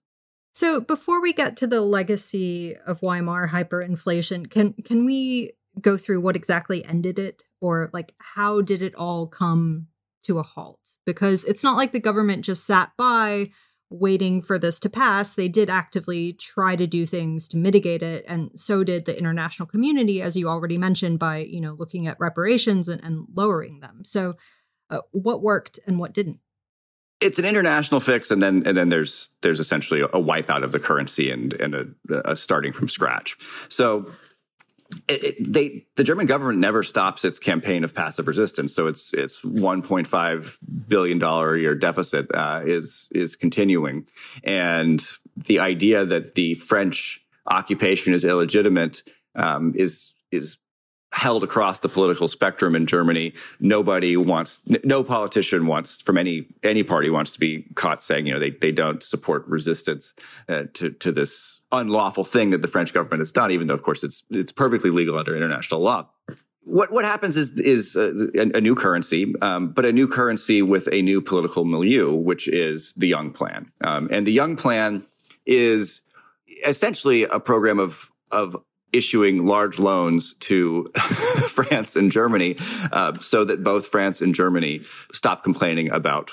So 0.58 0.82
before 0.82 1.22
we 1.22 1.34
get 1.34 1.56
to 1.58 1.68
the 1.68 1.82
legacy 1.82 2.76
of 2.88 3.02
Weimar 3.02 3.48
hyperinflation, 3.48 4.50
can 4.50 4.74
can 4.84 5.06
we 5.06 5.52
go 5.80 5.98
through 5.98 6.20
what 6.20 6.36
exactly 6.36 6.84
ended 6.84 7.20
it 7.20 7.44
or 7.62 7.92
like 7.94 8.16
how 8.18 8.62
did 8.62 8.82
it 8.82 8.96
all 8.96 9.28
come 9.28 9.86
to 10.24 10.40
a 10.40 10.44
halt? 10.44 10.80
Because 11.06 11.46
it's 11.46 11.64
not 11.64 11.78
like 11.78 11.92
the 11.92 12.00
government 12.00 12.44
just 12.44 12.66
sat 12.66 12.92
by 12.98 13.52
waiting 13.90 14.42
for 14.42 14.60
this 14.60 14.80
to 14.80 14.90
pass, 14.90 15.36
they 15.36 15.48
did 15.48 15.70
actively 15.70 16.34
try 16.34 16.76
to 16.76 16.88
do 16.88 17.06
things 17.06 17.48
to 17.48 17.58
mitigate 17.58 18.04
it. 18.04 18.26
And 18.28 18.50
so 18.60 18.84
did 18.84 19.06
the 19.06 19.18
international 19.18 19.68
community, 19.68 20.22
as 20.22 20.36
you 20.36 20.50
already 20.50 20.78
mentioned, 20.78 21.20
by, 21.20 21.38
you 21.38 21.62
know, 21.62 21.74
looking 21.74 22.08
at 22.08 22.20
reparations 22.20 22.88
and, 22.88 23.02
and 23.04 23.28
lowering 23.34 23.80
them. 23.80 24.04
So 24.04 24.36
uh, 24.90 25.00
what 25.12 25.42
worked 25.42 25.80
and 25.86 26.00
what 26.00 26.14
didn't? 26.14 26.40
It's 27.20 27.40
an 27.40 27.46
international 27.46 28.00
fix, 28.00 28.30
and 28.30 28.42
then 28.42 28.64
and 28.66 28.78
then 28.78 28.90
there's 28.90 29.30
there's 29.42 29.60
essentially 29.60 30.02
a 30.02 30.08
wipeout 30.08 30.64
of 30.64 30.72
the 30.72 30.80
currency 30.80 31.32
and 31.32 31.54
and 31.54 31.76
a, 31.76 32.32
a 32.32 32.36
starting 32.36 32.74
from 32.74 32.90
scratch. 32.90 33.36
So 33.70 34.12
it, 35.08 35.24
it, 35.24 35.54
they 35.54 35.86
the 35.96 36.04
German 36.04 36.28
government 36.28 36.60
never 36.60 36.84
stops 36.84 37.26
its 37.26 37.40
campaign 37.40 37.84
of 37.84 37.94
passive 37.94 38.28
resistance. 38.28 38.74
So 38.74 38.88
it's 38.88 39.14
it's 39.14 39.42
1.5 39.42 40.58
billion 40.88 41.18
dollar 41.18 41.56
a 41.56 41.60
year 41.60 41.76
deficit 41.76 42.28
uh, 42.34 42.62
is 42.66 43.08
is 43.12 43.36
continuing, 43.36 44.08
and 44.44 45.04
the 45.36 45.60
idea 45.60 46.06
that 46.06 46.36
the 46.36 46.56
French 46.56 47.22
occupation 47.48 48.14
is 48.14 48.24
illegitimate 48.24 49.04
um, 49.36 49.74
is 49.76 50.14
is 50.32 50.58
held 51.18 51.44
across 51.44 51.80
the 51.80 51.90
political 51.90 52.28
spectrum 52.28 52.76
in 52.76 52.86
Germany. 52.86 53.34
Nobody 53.60 54.16
wants, 54.16 54.62
no 54.84 55.04
politician 55.04 55.66
wants 55.66 56.00
from 56.00 56.16
any 56.16 56.46
any 56.62 56.84
party 56.84 57.10
wants 57.10 57.32
to 57.34 57.40
be 57.40 57.66
caught 57.74 58.04
saying, 58.04 58.28
you 58.28 58.34
know, 58.34 58.40
they 58.40 58.52
they 58.52 58.72
don't 58.72 59.02
support 59.02 59.46
resistance 59.48 60.14
uh, 60.48 60.64
to 60.74 60.92
to 60.92 61.12
this 61.12 61.60
unlawful 61.72 62.24
thing 62.24 62.52
that 62.52 62.62
the 62.62 62.68
French 62.68 62.94
government 62.94 63.22
has 63.22 63.32
done, 63.32 63.50
even 63.50 63.66
though, 63.66 63.74
of 63.74 63.82
course, 63.82 64.04
it's 64.04 64.24
it's 64.30 64.52
perfectly 64.52 64.92
legal 64.92 65.18
under 65.18 65.36
international 65.36 65.82
law. 65.82 66.08
What 66.64 66.92
what 66.92 67.04
happens 67.04 67.36
is 67.36 67.60
is 67.60 67.96
a, 67.96 68.12
a 68.56 68.62
new 68.62 68.76
currency, 68.76 69.34
um, 69.42 69.70
but 69.70 69.86
a 69.86 69.92
new 69.92 70.08
currency 70.08 70.62
with 70.62 70.88
a 70.92 71.02
new 71.02 71.20
political 71.20 71.66
milieu, 71.66 72.14
which 72.14 72.48
is 72.48 72.94
the 72.94 73.08
Young 73.08 73.32
Plan, 73.32 73.72
um, 73.82 74.08
and 74.12 74.28
the 74.28 74.34
Young 74.34 74.56
Plan 74.56 75.04
is 75.48 76.02
essentially 76.64 77.24
a 77.24 77.40
program 77.40 77.80
of 77.80 78.12
of 78.32 78.56
issuing 78.94 79.46
large 79.46 79.80
loans 79.80 80.34
to 80.40 80.90
France 81.48 81.96
and 81.96 82.12
Germany 82.12 82.58
uh, 82.92 83.18
so 83.20 83.44
that 83.44 83.64
both 83.64 83.88
France 83.88 84.22
and 84.22 84.34
Germany 84.34 84.82
stop 85.12 85.44
complaining 85.44 85.92
about 85.92 86.32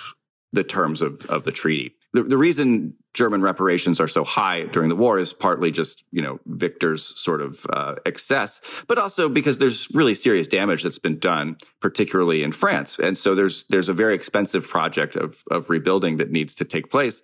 the 0.53 0.65
terms 0.65 1.03
of, 1.03 1.27
of 1.27 1.45
the 1.45 1.53
treaty. 1.53 1.97
The, 2.13 2.23
the 2.23 2.39
reason 2.39 2.95
German 3.13 3.43
reparations 3.43 3.99
are 3.99 4.07
so 4.07 4.23
high 4.23 4.63
during 4.67 4.89
the 4.89 4.95
war 4.97 5.19
is 5.19 5.33
partly 5.33 5.73
just, 5.73 6.05
you 6.13 6.23
know, 6.23 6.39
Victor's 6.47 7.21
sort 7.21 7.43
of 7.43 7.67
uh, 7.71 7.97
excess, 8.07 8.61
but 8.87 8.99
also 8.99 9.29
because 9.29 9.59
there's 9.59 9.89
really 9.93 10.15
serious 10.15 10.47
damage 10.47 10.85
that's 10.85 11.01
been 11.01 11.19
done, 11.19 11.57
particularly 11.81 12.45
in 12.45 12.53
France. 12.53 12.99
And 13.01 13.19
so 13.19 13.35
there's 13.35 13.65
there's 13.69 13.89
a 13.89 13.93
very 13.93 14.15
expensive 14.15 14.69
project 14.69 15.17
of 15.17 15.43
of 15.51 15.71
rebuilding 15.71 16.19
that 16.19 16.31
needs 16.31 16.55
to 16.57 16.65
take 16.65 16.91
place 16.91 17.21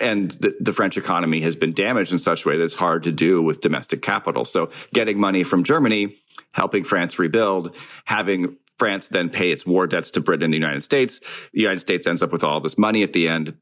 and 0.00 0.32
the, 0.32 0.56
the, 0.60 0.72
French 0.72 0.96
economy 0.96 1.40
has 1.42 1.54
been 1.54 1.72
damaged 1.72 2.12
in 2.12 2.18
such 2.18 2.44
a 2.44 2.48
way 2.48 2.56
that 2.56 2.64
it's 2.64 2.74
hard 2.74 3.04
to 3.04 3.12
do 3.12 3.40
with 3.40 3.60
domestic 3.60 4.02
capital. 4.02 4.44
So 4.44 4.70
getting 4.92 5.20
money 5.20 5.44
from 5.44 5.62
Germany, 5.62 6.16
helping 6.52 6.84
France 6.84 7.18
rebuild, 7.18 7.76
having 8.04 8.56
France 8.78 9.08
then 9.08 9.30
pay 9.30 9.52
its 9.52 9.64
war 9.64 9.86
debts 9.86 10.10
to 10.12 10.20
Britain 10.20 10.44
and 10.44 10.52
the 10.52 10.58
United 10.58 10.82
States. 10.82 11.20
The 11.52 11.60
United 11.60 11.80
States 11.80 12.06
ends 12.06 12.22
up 12.22 12.32
with 12.32 12.42
all 12.42 12.60
this 12.60 12.76
money 12.76 13.02
at 13.02 13.12
the 13.12 13.28
end. 13.28 13.56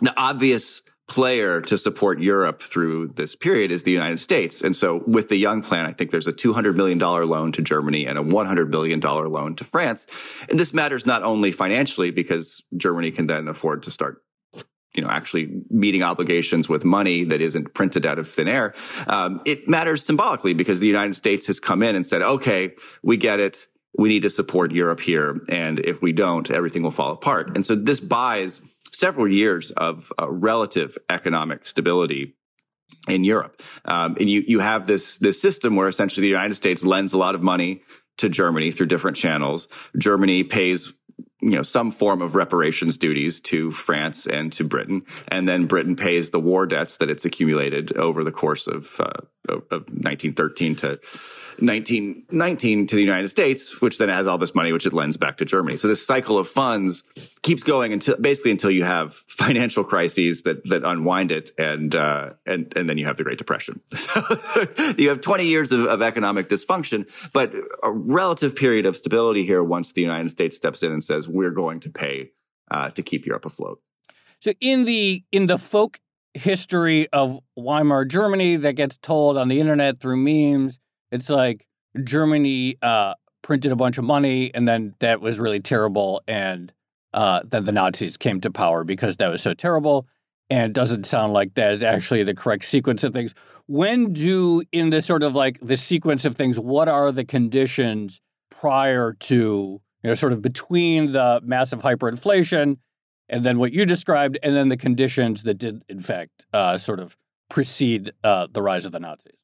The 0.00 0.14
obvious 0.16 0.82
player 1.08 1.60
to 1.60 1.76
support 1.76 2.20
Europe 2.20 2.62
through 2.62 3.08
this 3.08 3.34
period 3.34 3.70
is 3.70 3.82
the 3.82 3.90
United 3.90 4.18
States. 4.18 4.62
And 4.62 4.74
so 4.74 5.02
with 5.06 5.28
the 5.28 5.36
Young 5.36 5.62
Plan, 5.62 5.84
I 5.84 5.92
think 5.92 6.10
there's 6.10 6.26
a 6.26 6.32
$200 6.32 6.76
million 6.76 6.98
loan 6.98 7.52
to 7.52 7.62
Germany 7.62 8.06
and 8.06 8.18
a 8.18 8.22
$100 8.22 8.68
million 8.68 9.00
loan 9.00 9.56
to 9.56 9.64
France. 9.64 10.06
And 10.48 10.58
this 10.58 10.72
matters 10.72 11.04
not 11.04 11.22
only 11.22 11.52
financially 11.52 12.10
because 12.10 12.62
Germany 12.76 13.10
can 13.10 13.26
then 13.26 13.48
afford 13.48 13.82
to 13.82 13.90
start 13.90 14.22
you 14.94 15.02
know, 15.02 15.08
actually 15.08 15.62
meeting 15.70 16.02
obligations 16.02 16.68
with 16.68 16.84
money 16.84 17.24
that 17.24 17.40
isn't 17.40 17.72
printed 17.74 18.04
out 18.04 18.18
of 18.18 18.28
thin 18.28 18.48
air. 18.48 18.74
Um, 19.06 19.40
it 19.46 19.68
matters 19.68 20.04
symbolically 20.04 20.54
because 20.54 20.80
the 20.80 20.86
United 20.86 21.14
States 21.14 21.46
has 21.46 21.58
come 21.60 21.82
in 21.82 21.96
and 21.96 22.04
said, 22.04 22.22
okay, 22.22 22.74
we 23.02 23.16
get 23.16 23.40
it. 23.40 23.68
We 23.96 24.08
need 24.08 24.22
to 24.22 24.30
support 24.30 24.72
Europe 24.72 25.00
here. 25.00 25.40
And 25.48 25.78
if 25.78 26.02
we 26.02 26.12
don't, 26.12 26.50
everything 26.50 26.82
will 26.82 26.90
fall 26.90 27.12
apart. 27.12 27.56
And 27.56 27.64
so 27.64 27.74
this 27.74 28.00
buys 28.00 28.60
several 28.90 29.28
years 29.28 29.70
of 29.72 30.12
uh, 30.20 30.30
relative 30.30 30.96
economic 31.08 31.66
stability 31.66 32.34
in 33.08 33.24
Europe. 33.24 33.62
Um, 33.84 34.16
and 34.20 34.28
you, 34.28 34.44
you 34.46 34.60
have 34.60 34.86
this, 34.86 35.18
this 35.18 35.40
system 35.40 35.76
where 35.76 35.88
essentially 35.88 36.22
the 36.22 36.28
United 36.28 36.54
States 36.54 36.84
lends 36.84 37.12
a 37.12 37.18
lot 37.18 37.34
of 37.34 37.42
money 37.42 37.82
to 38.18 38.28
Germany 38.28 38.70
through 38.70 38.86
different 38.86 39.16
channels. 39.16 39.68
Germany 39.98 40.44
pays 40.44 40.92
you 41.42 41.50
know 41.50 41.62
some 41.62 41.90
form 41.90 42.22
of 42.22 42.34
reparations 42.34 42.96
duties 42.96 43.40
to 43.40 43.72
France 43.72 44.26
and 44.26 44.52
to 44.52 44.64
Britain, 44.64 45.02
and 45.28 45.48
then 45.48 45.66
Britain 45.66 45.96
pays 45.96 46.30
the 46.30 46.40
war 46.40 46.66
debts 46.66 46.96
that 46.98 47.10
it's 47.10 47.24
accumulated 47.24 47.96
over 47.96 48.22
the 48.22 48.32
course 48.32 48.66
of 48.66 49.00
uh, 49.00 49.22
of 49.48 49.88
1913 49.88 50.76
to 50.76 51.00
1919 51.58 52.86
to 52.86 52.96
the 52.96 53.02
United 53.02 53.28
States, 53.28 53.80
which 53.80 53.98
then 53.98 54.08
has 54.08 54.26
all 54.26 54.38
this 54.38 54.54
money, 54.54 54.72
which 54.72 54.86
it 54.86 54.92
lends 54.92 55.16
back 55.16 55.36
to 55.38 55.44
Germany. 55.44 55.76
So 55.76 55.88
this 55.88 56.04
cycle 56.04 56.38
of 56.38 56.48
funds 56.48 57.04
keeps 57.42 57.62
going 57.62 57.92
until 57.92 58.16
basically 58.16 58.50
until 58.50 58.70
you 58.70 58.84
have 58.84 59.14
financial 59.26 59.84
crises 59.84 60.42
that 60.42 60.64
that 60.68 60.84
unwind 60.84 61.30
it, 61.30 61.52
and 61.58 61.94
uh, 61.94 62.30
and 62.46 62.72
and 62.76 62.88
then 62.88 62.98
you 62.98 63.06
have 63.06 63.16
the 63.16 63.24
Great 63.24 63.38
Depression. 63.38 63.80
So 64.52 64.66
you 64.98 65.08
have 65.08 65.20
20 65.20 65.46
years 65.46 65.72
of, 65.72 65.86
of 65.86 66.02
economic 66.02 66.48
dysfunction, 66.48 67.08
but 67.32 67.52
a 67.82 67.90
relative 67.90 68.54
period 68.56 68.84
of 68.84 68.96
stability 68.96 69.46
here 69.46 69.62
once 69.62 69.92
the 69.92 70.02
United 70.02 70.30
States 70.30 70.56
steps 70.56 70.82
in 70.82 70.92
and 70.92 71.02
says 71.02 71.28
we're 71.28 71.52
going 71.52 71.80
to 71.80 71.90
pay 71.90 72.32
uh, 72.70 72.90
to 72.90 73.02
keep 73.02 73.24
Europe 73.24 73.46
afloat. 73.46 73.80
So 74.40 74.52
in 74.60 74.84
the 74.84 75.24
in 75.32 75.46
the 75.46 75.56
folk 75.56 76.00
history 76.34 77.08
of 77.12 77.40
Weimar 77.56 78.04
Germany 78.04 78.56
that 78.56 78.74
gets 78.74 78.96
told 78.98 79.36
on 79.36 79.48
the 79.48 79.60
internet 79.60 80.00
through 80.00 80.16
memes. 80.16 80.78
It's 81.12 81.30
like 81.30 81.66
Germany 82.02 82.78
uh, 82.82 83.14
printed 83.42 83.70
a 83.70 83.76
bunch 83.76 83.98
of 83.98 84.04
money, 84.04 84.50
and 84.54 84.66
then 84.66 84.94
that 84.98 85.20
was 85.20 85.38
really 85.38 85.60
terrible, 85.60 86.22
and 86.26 86.72
uh, 87.14 87.40
then 87.44 87.64
the 87.64 87.72
Nazis 87.72 88.16
came 88.16 88.40
to 88.40 88.50
power 88.50 88.82
because 88.82 89.18
that 89.18 89.28
was 89.28 89.42
so 89.42 89.54
terrible. 89.54 90.08
And 90.50 90.70
it 90.70 90.72
doesn't 90.72 91.06
sound 91.06 91.32
like 91.32 91.54
that 91.54 91.72
is 91.72 91.82
actually 91.82 92.24
the 92.24 92.34
correct 92.34 92.64
sequence 92.64 93.04
of 93.04 93.14
things. 93.14 93.34
When 93.68 94.12
do, 94.12 94.62
in 94.72 94.90
this 94.90 95.06
sort 95.06 95.22
of 95.22 95.34
like 95.34 95.58
the 95.62 95.76
sequence 95.76 96.24
of 96.24 96.34
things, 96.34 96.58
what 96.58 96.88
are 96.88 97.12
the 97.12 97.24
conditions 97.24 98.20
prior 98.50 99.14
to, 99.20 99.34
you 99.34 99.80
know, 100.02 100.14
sort 100.14 100.32
of 100.32 100.42
between 100.42 101.12
the 101.12 101.40
massive 101.42 101.80
hyperinflation 101.80 102.76
and 103.28 103.44
then 103.44 103.58
what 103.58 103.72
you 103.72 103.86
described, 103.86 104.38
and 104.42 104.54
then 104.54 104.68
the 104.68 104.76
conditions 104.76 105.42
that 105.44 105.54
did, 105.54 105.82
in 105.88 106.00
fact, 106.00 106.44
uh, 106.52 106.76
sort 106.76 107.00
of 107.00 107.16
precede 107.48 108.12
uh, 108.22 108.46
the 108.52 108.60
rise 108.60 108.84
of 108.84 108.92
the 108.92 109.00
Nazis. 109.00 109.41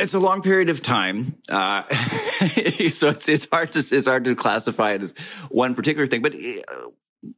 It's 0.00 0.14
a 0.14 0.18
long 0.18 0.40
period 0.40 0.70
of 0.70 0.80
time, 0.80 1.36
uh, 1.50 1.82
so 2.90 3.10
it's 3.10 3.28
it's 3.28 3.46
hard 3.50 3.72
to 3.72 3.78
it's 3.78 4.06
hard 4.06 4.24
to 4.24 4.34
classify 4.34 4.92
it 4.92 5.02
as 5.02 5.12
one 5.50 5.74
particular 5.74 6.06
thing. 6.06 6.22
But 6.22 6.34
uh, 6.34 6.90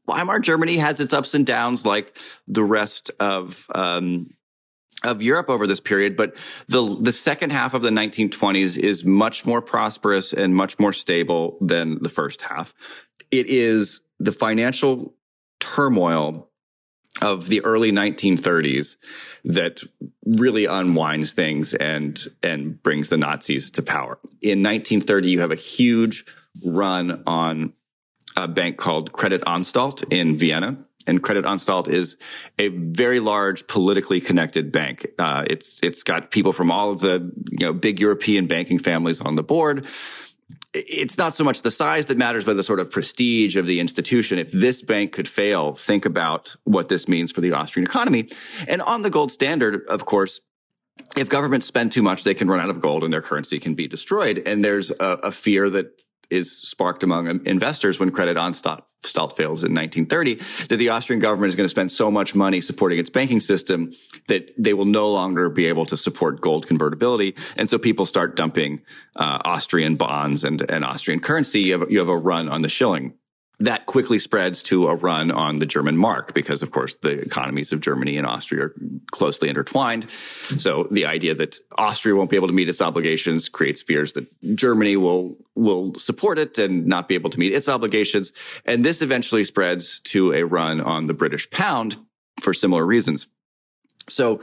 Weimar 0.07 0.39
Germany 0.39 0.77
has 0.77 1.01
its 1.01 1.13
ups 1.13 1.35
and 1.35 1.45
downs, 1.45 1.85
like 1.85 2.17
the 2.47 2.63
rest 2.63 3.11
of 3.19 3.67
um, 3.75 4.31
of 5.03 5.23
Europe 5.23 5.51
over 5.51 5.67
this 5.67 5.81
period, 5.81 6.17
but 6.17 6.37
the 6.69 6.83
the 7.01 7.13
second 7.13 7.51
half 7.51 7.75
of 7.75 7.83
the 7.83 7.91
1920s 7.91 8.79
is 8.79 9.05
much 9.05 9.45
more 9.45 9.61
prosperous 9.61 10.33
and 10.33 10.55
much 10.55 10.79
more 10.79 10.93
stable 10.93 11.59
than 11.61 12.01
the 12.01 12.09
first 12.09 12.43
half. 12.43 12.73
It 13.33 13.47
is 13.49 14.03
the 14.21 14.33
financial 14.33 15.15
turmoil 15.59 16.52
of 17.23 17.49
the 17.49 17.65
early 17.65 17.93
1930s 17.93 18.97
that 19.45 19.83
really 20.27 20.67
unwinds 20.67 21.33
things 21.33 21.73
and 21.75 22.29
and 22.43 22.83
brings 22.83 23.09
the 23.09 23.17
Nazis 23.17 23.71
to 23.73 23.83
power. 23.83 24.19
In 24.43 24.63
1930, 24.63 25.31
you 25.31 25.41
have 25.41 25.51
a 25.51 25.57
huge 25.57 26.27
run 26.65 27.23
on 27.27 27.73
a 28.37 28.49
bank 28.49 28.77
called 28.77 29.13
Credit 29.13 29.41
Anstalt 29.43 30.05
in 30.13 30.37
Vienna. 30.37 30.85
And 31.05 31.21
Credit 31.21 31.45
Anstalt 31.45 31.89
is 31.89 32.17
a 32.61 32.69
very 32.69 33.19
large 33.19 33.67
politically 33.67 34.21
connected 34.21 34.71
bank. 34.71 35.07
Uh, 35.19 35.45
it's 35.49 35.81
it's 35.83 36.05
got 36.05 36.31
people 36.31 36.53
from 36.53 36.71
all 36.71 36.91
of 36.91 37.01
the 37.01 37.33
you 37.51 37.67
know 37.67 37.73
big 37.73 37.99
European 37.99 38.47
banking 38.47 38.79
families 38.79 39.21
on 39.21 39.35
the 39.35 39.43
board 39.43 39.87
it's 40.75 41.19
not 41.19 41.35
so 41.35 41.45
much 41.45 41.63
the 41.63 41.71
size 41.71 42.07
that 42.07 42.19
matters, 42.19 42.45
but 42.45 42.57
the 42.57 42.63
sort 42.63 42.81
of 42.81 42.91
prestige 42.91 43.57
of 43.57 43.67
the 43.67 43.81
institution. 43.81 44.39
If 44.39 44.51
this 44.53 44.83
bank 44.83 45.13
could 45.13 45.29
fail, 45.29 45.75
think 45.75 46.05
about 46.05 46.57
what 46.65 46.89
this 46.89 47.09
means 47.09 47.31
for 47.31 47.41
the 47.41 47.53
Austrian 47.53 47.87
economy. 47.87 48.29
And 48.67 48.81
on 48.83 49.03
the 49.03 49.11
gold 49.11 49.31
standard, 49.31 49.87
of 49.89 50.05
course, 50.05 50.41
if 51.17 51.29
governments 51.29 51.67
spend 51.67 51.93
too 51.93 52.03
much, 52.03 52.25
they 52.25 52.35
can 52.35 52.49
run 52.49 52.61
out 52.61 52.71
of 52.71 52.81
gold 52.81 53.05
and 53.05 53.13
their 53.13 53.23
currency 53.23 53.59
can 53.59 53.75
be 53.75 53.89
destroyed. 53.89 54.43
And 54.47 54.65
there's 54.65 54.91
a, 54.91 55.19
a 55.25 55.31
fear 55.31 55.69
that 55.71 56.01
is 56.31 56.57
sparked 56.57 57.03
among 57.03 57.45
investors 57.47 58.01
when 58.01 58.11
Credit 58.11 58.37
Anstalt 59.03 59.37
fails 59.37 59.65
in 59.65 59.75
1930 59.75 60.35
that 60.69 60.77
the 60.77 60.91
Austrian 60.91 61.21
government 61.21 61.49
is 61.49 61.57
going 61.57 61.65
to 61.65 61.71
spend 61.71 61.91
so 61.91 62.11
much 62.11 62.35
money 62.35 62.61
supporting 62.61 62.99
its 62.99 63.11
banking 63.11 63.41
system 63.41 63.93
that 64.29 64.53
they 64.57 64.75
will 64.75 64.85
no 64.85 65.11
longer 65.11 65.49
be 65.49 65.67
able 65.67 65.87
to 65.87 65.97
support 65.97 66.41
gold 66.41 66.67
convertibility. 66.67 67.35
And 67.57 67.69
so 67.69 67.79
people 67.79 68.07
start 68.07 68.37
dumping 68.37 68.83
uh, 69.17 69.39
Austrian 69.45 69.97
bonds 69.97 70.45
and, 70.45 70.63
and 70.71 70.85
Austrian 70.85 71.21
currency. 71.21 71.61
You 71.61 71.81
have, 71.81 71.91
you 71.91 71.99
have 71.99 72.09
a 72.09 72.17
run 72.17 72.49
on 72.49 72.61
the 72.61 72.69
shilling 72.69 73.15
that 73.63 73.87
quickly 73.87 74.19
spreads 74.19 74.63
to 74.65 74.89
a 74.89 74.95
run 74.95 75.31
on 75.31 75.57
the 75.57 75.67
German 75.67 75.97
mark 75.97 76.35
because, 76.35 76.63
of 76.63 76.73
course, 76.73 76.97
the 76.97 77.21
economies 77.21 77.73
of 77.73 77.81
Germany 77.81 78.19
and 78.19 78.27
Austria 78.27 78.65
are 78.65 78.75
closely 79.13 79.49
intertwined. 79.49 80.11
So 80.59 80.89
the 80.91 81.07
idea 81.07 81.35
that 81.37 81.61
Austria 81.79 82.17
won't 82.17 82.29
be 82.29 82.35
able 82.35 82.49
to 82.49 82.55
meet 82.55 82.69
its 82.69 82.81
obligations 82.81 83.49
creates 83.49 83.81
fears 83.81 84.15
that 84.15 84.27
Germany 84.57 84.97
will 84.97 85.37
will 85.55 85.95
support 85.95 86.39
it 86.39 86.59
and 86.59 86.87
not 86.87 87.09
be 87.09 87.15
able 87.15 87.31
to 87.31 87.39
meet 87.39 87.53
its 87.53 87.69
obligations. 87.69 88.33
And 88.65 88.85
this 88.85 89.01
eventually 89.01 89.45
spreads 89.45 90.01
to 90.01 90.33
a 90.33 90.45
run 90.45 90.81
on 90.81 91.07
the 91.07 91.15
British 91.15 91.49
pound 91.51 91.97
for 92.41 92.53
similar 92.53 92.85
reasons. 92.85 93.29
So 94.09 94.43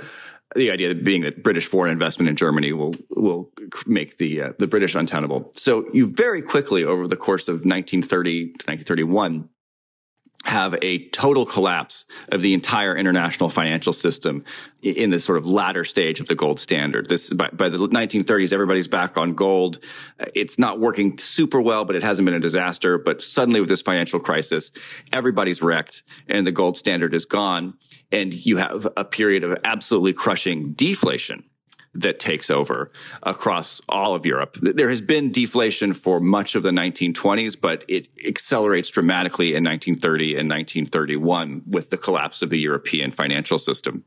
the 0.55 0.71
idea 0.71 0.93
being 0.95 1.21
that 1.21 1.43
British 1.43 1.67
foreign 1.67 1.91
investment 1.91 2.29
in 2.29 2.35
Germany 2.35 2.73
will 2.73 2.95
will 3.11 3.51
make 3.85 4.17
the 4.17 4.41
uh, 4.41 4.53
the 4.57 4.67
British 4.67 4.95
untenable. 4.95 5.51
So 5.53 5.87
you 5.93 6.11
very 6.11 6.41
quickly 6.41 6.83
over 6.83 7.07
the 7.07 7.17
course 7.17 7.47
of 7.47 7.65
1930 7.65 8.45
to 8.45 8.49
1931 8.49 9.49
have 10.45 10.75
a 10.81 11.05
total 11.09 11.45
collapse 11.45 12.05
of 12.29 12.41
the 12.41 12.53
entire 12.53 12.95
international 12.95 13.49
financial 13.49 13.91
system 13.91 14.43
in 14.81 15.09
this 15.09 15.25
sort 15.25 15.37
of 15.37 15.45
latter 15.45 15.83
stage 15.83 16.21
of 16.21 16.27
the 16.27 16.35
gold 16.35 16.59
standard. 16.59 17.09
This 17.09 17.29
by, 17.31 17.49
by, 17.49 17.67
the 17.67 17.77
1930s, 17.77 18.53
everybody's 18.53 18.87
back 18.87 19.17
on 19.17 19.33
gold. 19.33 19.83
Uh, 20.17 20.25
it's 20.33 20.57
not 20.57 20.79
working 20.79 21.17
super 21.17 21.61
well, 21.61 21.83
but 21.83 21.95
it 21.97 22.03
hasn't 22.03 22.25
been 22.25 22.35
a 22.35 22.39
disaster. 22.39 22.97
But 22.97 23.21
suddenly, 23.21 23.59
with 23.59 23.69
this 23.69 23.81
financial 23.81 24.19
crisis, 24.19 24.71
everybody's 25.11 25.61
wrecked, 25.61 26.03
and 26.29 26.47
the 26.47 26.51
gold 26.51 26.77
standard 26.77 27.13
is 27.13 27.25
gone, 27.25 27.73
and 28.11 28.33
you 28.33 28.57
have 28.57 28.87
a 28.95 29.03
period 29.03 29.43
of 29.43 29.59
absolutely 29.65 30.13
crushing 30.13 30.71
deflation 30.71 31.43
that 31.93 32.19
takes 32.19 32.49
over 32.49 32.91
across 33.23 33.81
all 33.89 34.15
of 34.15 34.25
Europe. 34.25 34.57
There 34.61 34.89
has 34.89 35.01
been 35.01 35.31
deflation 35.31 35.93
for 35.93 36.19
much 36.19 36.55
of 36.55 36.63
the 36.63 36.71
1920s, 36.71 37.59
but 37.59 37.83
it 37.87 38.07
accelerates 38.27 38.89
dramatically 38.89 39.55
in 39.55 39.63
1930 39.63 40.31
and 40.31 40.49
1931 40.49 41.63
with 41.67 41.89
the 41.89 41.97
collapse 41.97 42.41
of 42.41 42.49
the 42.49 42.59
European 42.59 43.11
financial 43.11 43.57
system. 43.57 44.03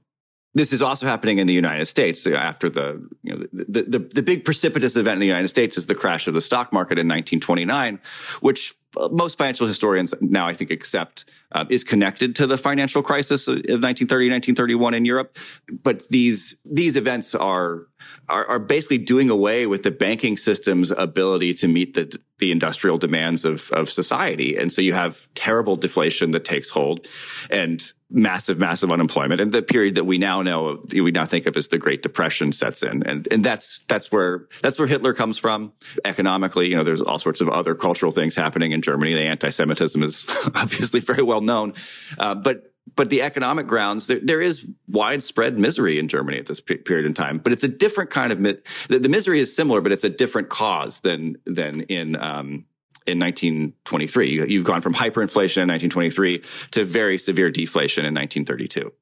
This 0.55 0.73
is 0.73 0.83
also 0.83 1.07
happening 1.07 1.39
in 1.39 1.47
the 1.47 1.55
United 1.55 1.87
States 1.87 2.27
after 2.27 2.69
the, 2.69 3.09
you 3.23 3.35
know, 3.35 3.47
the, 3.53 3.83
the, 3.85 3.99
the 3.99 4.23
big 4.23 4.45
precipitous 4.45 4.97
event 4.97 5.15
in 5.15 5.21
the 5.21 5.27
United 5.27 5.49
States 5.49 5.79
is 5.79 5.87
the 5.87 5.95
crash 5.95 6.27
of 6.27 6.35
the 6.35 6.43
stock 6.43 6.73
market 6.75 6.99
in 6.99 7.09
1929, 7.09 7.99
which 8.41 8.75
most 9.11 9.39
financial 9.39 9.67
historians 9.67 10.15
now, 10.21 10.47
I 10.47 10.53
think, 10.53 10.71
accept 10.71 11.31
uh, 11.53 11.65
is 11.71 11.85
connected 11.85 12.37
to 12.37 12.47
the 12.47 12.59
financial 12.59 13.03
crisis 13.03 13.49
of 13.49 13.55
1930, 13.55 14.31
1931 14.31 14.95
in 14.95 15.05
Europe. 15.05 15.37
But 15.83 16.09
these 16.09 16.57
these 16.65 16.97
events 16.97 17.35
are, 17.35 17.87
are 18.29 18.47
are, 18.47 18.59
basically 18.59 18.99
doing 18.99 19.31
away 19.31 19.67
with 19.67 19.83
the 19.83 19.91
banking 19.91 20.37
system's 20.37 20.91
ability 20.91 21.55
to 21.55 21.69
meet 21.69 21.95
the 21.95 22.19
the 22.39 22.53
industrial 22.53 22.99
demands 22.99 23.45
of 23.45 23.71
of 23.73 23.91
society, 23.91 24.57
and 24.57 24.73
so 24.73 24.81
you 24.81 24.93
have 24.93 25.29
terrible 25.35 25.77
deflation 25.77 26.31
that 26.33 26.45
takes 26.45 26.71
hold, 26.71 27.07
and 27.51 27.93
massive, 28.13 28.59
massive 28.59 28.93
unemployment. 28.93 29.41
And 29.41 29.53
the 29.53 29.63
period 29.63 29.95
that 29.95 30.05
we 30.05 30.19
now 30.19 30.43
know, 30.43 30.85
we 30.93 31.11
now 31.11 31.25
think 31.25 31.47
of 31.47 31.57
as 31.57 31.69
the 31.69 31.79
Great 31.79 32.03
Depression 32.03 32.53
sets 32.53 32.83
in. 32.83 33.03
And, 33.07 33.27
and 33.31 33.43
that's, 33.43 33.81
that's 33.89 34.13
where, 34.13 34.47
that's 34.63 34.79
where 34.79 34.87
Hitler 34.87 35.15
comes 35.15 35.39
from 35.39 35.73
economically. 36.05 36.69
You 36.69 36.77
know, 36.77 36.85
there's 36.85 37.01
all 37.01 37.19
sorts 37.19 37.41
of 37.41 37.49
other 37.49 37.75
cultural 37.75 38.13
things 38.13 38.35
happening 38.35 38.73
in 38.73 38.83
Germany. 38.83 39.15
The 39.15 39.23
anti-Semitism 39.23 40.03
is 40.03 40.27
obviously 40.55 41.01
very 41.01 41.23
well 41.23 41.41
known. 41.41 41.75
Uh, 42.19 42.35
but, 42.35 42.72
but 42.95 43.11
the 43.11 43.23
economic 43.23 43.67
grounds, 43.67 44.07
there, 44.07 44.21
there 44.23 44.41
is 44.41 44.67
widespread 44.89 45.59
misery 45.59 45.99
in 45.99 46.09
Germany 46.09 46.39
at 46.39 46.47
this 46.47 46.61
period 46.61 47.07
in 47.07 47.15
time, 47.15 47.39
but 47.39 47.53
it's 47.53 47.65
a 47.65 47.69
different 47.69 48.11
kind 48.11 48.33
of, 48.33 48.41
mi- 48.41 48.59
the, 48.89 48.99
the, 48.99 49.09
misery 49.09 49.41
is 49.41 49.55
similar, 49.55 49.81
but 49.81 49.93
it's 49.93 50.05
a 50.05 50.11
different 50.11 50.49
cause 50.49 51.01
than, 51.01 51.37
than 51.47 51.83
in, 51.83 52.17
um, 52.17 52.67
in 53.07 53.19
1923. 53.19 54.51
You've 54.53 54.65
gone 54.65 54.81
from 54.81 54.95
hyperinflation 54.95 55.63
in 55.63 55.69
1923 55.69 56.43
to 56.73 56.85
very 56.85 57.19
severe 57.19 57.51
deflation 57.51 58.05
in 58.05 58.15
1932. 58.15 58.93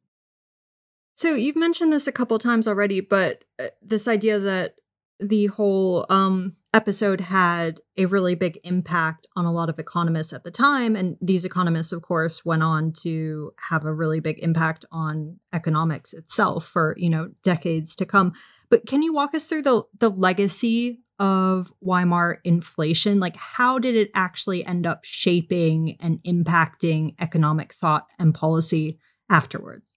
So 1.15 1.35
you've 1.35 1.57
mentioned 1.57 1.93
this 1.93 2.07
a 2.07 2.13
couple 2.13 2.39
times 2.39 2.67
already, 2.67 3.01
but 3.01 3.45
uh, 3.59 3.67
this 3.83 4.09
idea 4.09 4.39
that 4.39 4.77
the 5.21 5.47
whole 5.47 6.07
um, 6.09 6.57
episode 6.73 7.21
had 7.21 7.81
a 7.97 8.07
really 8.07 8.35
big 8.35 8.59
impact 8.65 9.27
on 9.37 9.45
a 9.45 9.53
lot 9.53 9.69
of 9.69 9.79
economists 9.79 10.33
at 10.33 10.45
the 10.45 10.51
time, 10.51 10.97
and 10.97 11.17
these 11.21 11.45
economists, 11.45 11.93
of 11.93 12.03
course, 12.03 12.45
went 12.45 12.63
on 12.63 12.93
to 13.03 13.53
have 13.69 13.85
a 13.85 13.93
really 13.93 14.21
big 14.21 14.39
impact 14.39 14.85
on 14.91 15.39
economics 15.53 16.13
itself 16.13 16.67
for 16.67 16.95
you 16.97 17.11
know 17.11 17.31
decades 17.43 17.95
to 17.97 18.07
come. 18.07 18.33
But 18.69 18.87
can 18.87 19.03
you 19.03 19.13
walk 19.13 19.35
us 19.35 19.47
through 19.47 19.63
the 19.63 19.83
the 19.99 20.11
legacy 20.11 21.01
of 21.19 21.73
Weimar 21.81 22.41
inflation? 22.45 23.21
Like, 23.21 23.37
how 23.37 23.79
did 23.79 23.95
it 23.95 24.11
actually 24.15 24.65
end 24.65 24.87
up 24.87 25.05
shaping 25.05 25.97
and 26.01 26.19
impacting 26.25 27.15
economic 27.21 27.75
thought 27.75 28.07
and 28.19 28.35
policy 28.35 28.99
afterwards? 29.29 29.90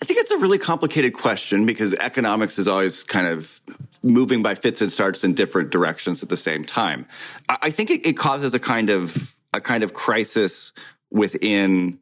I 0.00 0.04
think 0.04 0.18
it's 0.18 0.30
a 0.30 0.38
really 0.38 0.58
complicated 0.58 1.14
question 1.14 1.64
because 1.66 1.94
economics 1.94 2.58
is 2.58 2.66
always 2.66 3.04
kind 3.04 3.26
of 3.26 3.60
moving 4.02 4.42
by 4.42 4.54
fits 4.54 4.82
and 4.82 4.90
starts 4.90 5.22
in 5.22 5.34
different 5.34 5.70
directions 5.70 6.22
at 6.22 6.28
the 6.28 6.36
same 6.36 6.64
time. 6.64 7.06
I 7.48 7.70
think 7.70 7.90
it, 7.90 8.16
causes 8.16 8.54
a 8.54 8.58
kind 8.58 8.90
of 8.90 9.34
a 9.52 9.60
kind 9.60 9.84
of 9.84 9.92
crisis 9.92 10.72
within 11.10 11.98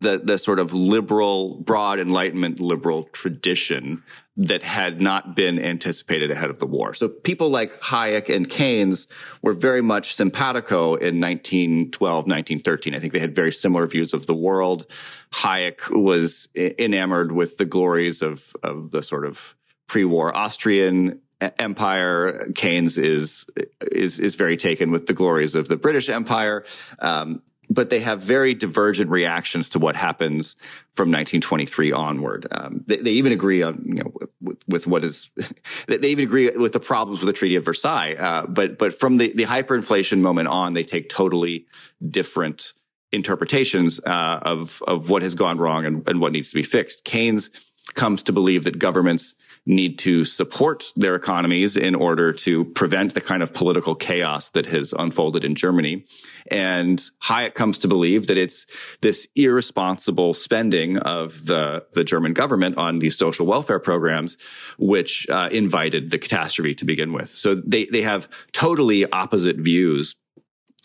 the 0.00 0.20
the 0.22 0.38
sort 0.38 0.58
of 0.58 0.72
liberal, 0.72 1.56
broad 1.60 1.98
Enlightenment 1.98 2.60
liberal 2.60 3.04
tradition 3.12 4.02
that 4.36 4.62
had 4.62 5.00
not 5.00 5.34
been 5.34 5.58
anticipated 5.58 6.30
ahead 6.30 6.48
of 6.48 6.60
the 6.60 6.66
war. 6.66 6.94
So 6.94 7.08
people 7.08 7.50
like 7.50 7.80
Hayek 7.80 8.32
and 8.32 8.48
Keynes 8.48 9.08
were 9.42 9.52
very 9.52 9.82
much 9.82 10.14
simpatico 10.14 10.94
in 10.94 11.20
1912, 11.20 12.14
1913. 12.14 12.94
I 12.94 13.00
think 13.00 13.12
they 13.12 13.18
had 13.18 13.34
very 13.34 13.50
similar 13.50 13.88
views 13.88 14.14
of 14.14 14.26
the 14.26 14.34
world. 14.34 14.86
Hayek 15.32 15.90
was 15.90 16.48
enamored 16.54 17.32
with 17.32 17.58
the 17.58 17.64
glories 17.64 18.22
of 18.22 18.54
of 18.62 18.92
the 18.92 19.02
sort 19.02 19.26
of 19.26 19.56
pre-war 19.88 20.36
Austrian 20.36 21.20
empire. 21.40 22.50
Keynes 22.54 22.98
is 22.98 23.46
is 23.90 24.20
is 24.20 24.36
very 24.36 24.56
taken 24.56 24.92
with 24.92 25.06
the 25.06 25.12
glories 25.14 25.56
of 25.56 25.68
the 25.68 25.76
British 25.76 26.08
Empire. 26.08 26.64
Um, 27.00 27.42
but 27.70 27.90
they 27.90 28.00
have 28.00 28.22
very 28.22 28.54
divergent 28.54 29.10
reactions 29.10 29.68
to 29.70 29.78
what 29.78 29.96
happens 29.96 30.56
from 30.92 31.08
1923 31.08 31.92
onward. 31.92 32.46
Um, 32.50 32.84
they, 32.86 32.96
they, 32.96 33.10
even 33.12 33.32
agree 33.32 33.62
on, 33.62 33.82
you 33.84 34.02
know, 34.02 34.12
with, 34.40 34.58
with 34.68 34.86
what 34.86 35.04
is, 35.04 35.30
they 35.86 36.08
even 36.08 36.24
agree 36.24 36.50
with 36.50 36.72
the 36.72 36.80
problems 36.80 37.20
with 37.20 37.26
the 37.26 37.32
Treaty 37.32 37.56
of 37.56 37.64
Versailles. 37.64 38.14
Uh, 38.14 38.46
but, 38.46 38.78
but 38.78 38.98
from 38.98 39.18
the, 39.18 39.32
the 39.34 39.44
hyperinflation 39.44 40.20
moment 40.20 40.48
on, 40.48 40.72
they 40.72 40.84
take 40.84 41.08
totally 41.08 41.66
different 42.08 42.72
interpretations 43.12 44.00
uh, 44.00 44.40
of, 44.42 44.82
of 44.86 45.10
what 45.10 45.22
has 45.22 45.34
gone 45.34 45.58
wrong 45.58 45.84
and, 45.84 46.06
and 46.08 46.20
what 46.20 46.32
needs 46.32 46.50
to 46.50 46.54
be 46.54 46.62
fixed. 46.62 47.04
Keynes 47.04 47.50
comes 47.94 48.22
to 48.24 48.32
believe 48.32 48.64
that 48.64 48.78
governments 48.78 49.34
need 49.68 49.98
to 49.98 50.24
support 50.24 50.92
their 50.96 51.14
economies 51.14 51.76
in 51.76 51.94
order 51.94 52.32
to 52.32 52.64
prevent 52.64 53.12
the 53.12 53.20
kind 53.20 53.42
of 53.42 53.52
political 53.52 53.94
chaos 53.94 54.48
that 54.50 54.64
has 54.64 54.94
unfolded 54.94 55.44
in 55.44 55.54
Germany. 55.54 56.04
And 56.50 56.98
Hayek 57.24 57.54
comes 57.54 57.78
to 57.80 57.88
believe 57.88 58.28
that 58.28 58.38
it's 58.38 58.66
this 59.02 59.28
irresponsible 59.36 60.32
spending 60.32 60.96
of 60.96 61.44
the, 61.44 61.84
the 61.92 62.02
German 62.02 62.32
government 62.32 62.78
on 62.78 62.98
these 62.98 63.18
social 63.18 63.44
welfare 63.44 63.78
programs, 63.78 64.38
which 64.78 65.28
uh, 65.28 65.50
invited 65.52 66.10
the 66.10 66.18
catastrophe 66.18 66.74
to 66.76 66.86
begin 66.86 67.12
with. 67.12 67.30
So 67.30 67.54
they, 67.54 67.84
they 67.84 68.02
have 68.02 68.26
totally 68.52 69.04
opposite 69.12 69.56
views 69.56 70.16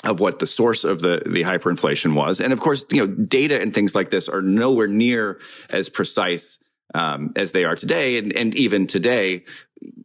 of 0.03 0.19
what 0.19 0.39
the 0.39 0.47
source 0.47 0.83
of 0.83 0.99
the 0.99 1.21
the 1.25 1.43
hyperinflation 1.43 2.13
was. 2.13 2.41
And 2.41 2.51
of 2.51 2.59
course, 2.59 2.83
you 2.91 2.97
know, 2.97 3.07
data 3.07 3.61
and 3.61 3.73
things 3.73 3.95
like 3.95 4.09
this 4.09 4.27
are 4.27 4.41
nowhere 4.41 4.87
near 4.87 5.39
as 5.69 5.87
precise 5.87 6.59
um, 6.93 7.31
as 7.35 7.51
they 7.51 7.63
are 7.63 7.75
today. 7.75 8.17
And, 8.17 8.33
and 8.33 8.55
even 8.55 8.87
today, 8.87 9.43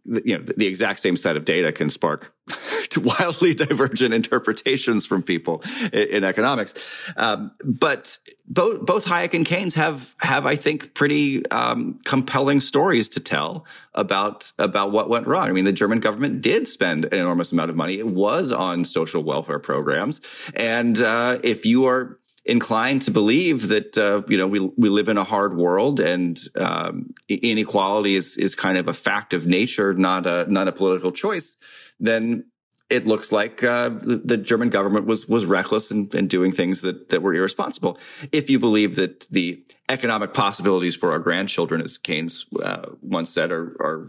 you 0.04 0.38
know, 0.38 0.44
the 0.56 0.66
exact 0.66 1.00
same 1.00 1.16
set 1.16 1.36
of 1.36 1.44
data 1.44 1.70
can 1.70 1.90
spark 1.90 2.34
wildly 2.96 3.54
divergent 3.54 4.14
interpretations 4.14 5.06
from 5.06 5.22
people 5.22 5.62
in, 5.92 6.08
in 6.08 6.24
economics. 6.24 6.74
Um, 7.16 7.52
but 7.62 8.18
both 8.46 8.84
both 8.84 9.04
Hayek 9.04 9.34
and 9.34 9.44
Keynes 9.44 9.74
have 9.74 10.14
have 10.20 10.46
I 10.46 10.56
think 10.56 10.94
pretty 10.94 11.46
um, 11.50 11.98
compelling 12.04 12.60
stories 12.60 13.08
to 13.10 13.20
tell 13.20 13.66
about 13.94 14.52
about 14.58 14.90
what 14.92 15.08
went 15.08 15.26
wrong. 15.26 15.48
I 15.48 15.52
mean, 15.52 15.64
the 15.64 15.72
German 15.72 16.00
government 16.00 16.40
did 16.40 16.66
spend 16.66 17.04
an 17.04 17.14
enormous 17.14 17.52
amount 17.52 17.70
of 17.70 17.76
money. 17.76 17.98
It 17.98 18.06
was 18.06 18.50
on 18.50 18.84
social 18.84 19.22
welfare 19.22 19.58
programs, 19.58 20.20
and 20.54 20.98
uh, 21.00 21.38
if 21.44 21.66
you 21.66 21.86
are 21.86 22.17
inclined 22.48 23.02
to 23.02 23.10
believe 23.10 23.68
that 23.68 23.96
uh, 23.96 24.22
you 24.28 24.36
know 24.36 24.46
we 24.46 24.58
we 24.76 24.88
live 24.88 25.08
in 25.08 25.18
a 25.18 25.24
hard 25.24 25.56
world 25.56 26.00
and 26.00 26.40
um, 26.56 27.14
inequality 27.28 28.16
is 28.16 28.36
is 28.36 28.54
kind 28.54 28.78
of 28.78 28.88
a 28.88 28.94
fact 28.94 29.34
of 29.34 29.46
nature, 29.46 29.94
not 29.94 30.26
a 30.26 30.50
not 30.50 30.66
a 30.66 30.72
political 30.72 31.12
choice, 31.12 31.56
then 32.00 32.46
it 32.90 33.06
looks 33.06 33.30
like 33.30 33.62
uh, 33.62 33.90
the, 33.90 34.16
the, 34.24 34.36
German 34.38 34.70
government 34.70 35.04
was 35.04 35.28
was 35.28 35.44
reckless 35.44 35.90
in, 35.90 36.08
in, 36.14 36.26
doing 36.26 36.52
things 36.52 36.80
that 36.80 37.10
that 37.10 37.22
were 37.22 37.34
irresponsible. 37.34 37.98
If 38.32 38.48
you 38.48 38.58
believe 38.58 38.96
that 38.96 39.28
the 39.30 39.62
economic 39.90 40.32
possibilities 40.32 40.96
for 40.96 41.12
our 41.12 41.18
grandchildren, 41.18 41.82
as 41.82 41.98
Keynes 41.98 42.46
uh, 42.62 42.86
once 43.02 43.28
said, 43.28 43.52
are, 43.52 43.76
are 43.80 44.08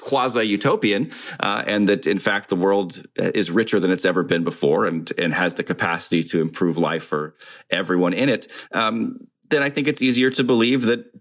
quasi 0.00 0.42
utopian, 0.44 1.10
uh, 1.40 1.62
and 1.66 1.88
that 1.88 2.06
in 2.06 2.18
fact 2.18 2.48
the 2.48 2.56
world 2.56 3.02
is 3.16 3.50
richer 3.50 3.80
than 3.80 3.90
it's 3.90 4.04
ever 4.04 4.22
been 4.22 4.44
before, 4.44 4.86
and 4.86 5.12
and 5.18 5.32
has 5.34 5.54
the 5.54 5.62
capacity 5.62 6.22
to 6.24 6.40
improve 6.40 6.78
life 6.78 7.04
for 7.04 7.34
everyone 7.70 8.12
in 8.12 8.28
it. 8.28 8.50
Um, 8.72 9.28
then 9.50 9.62
I 9.62 9.70
think 9.70 9.88
it's 9.88 10.02
easier 10.02 10.30
to 10.30 10.44
believe 10.44 10.82
that 10.82 11.12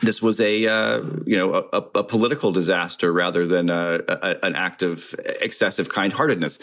this 0.00 0.20
was 0.20 0.40
a 0.40 0.66
uh, 0.66 1.02
you 1.26 1.36
know 1.36 1.68
a, 1.72 1.78
a, 1.98 2.04
political 2.04 2.52
disaster 2.52 3.12
rather 3.12 3.46
than 3.46 3.70
a, 3.70 4.00
a, 4.08 4.44
an 4.44 4.54
act 4.54 4.82
of 4.82 5.14
excessive 5.40 5.88
kindheartedness. 5.88 6.60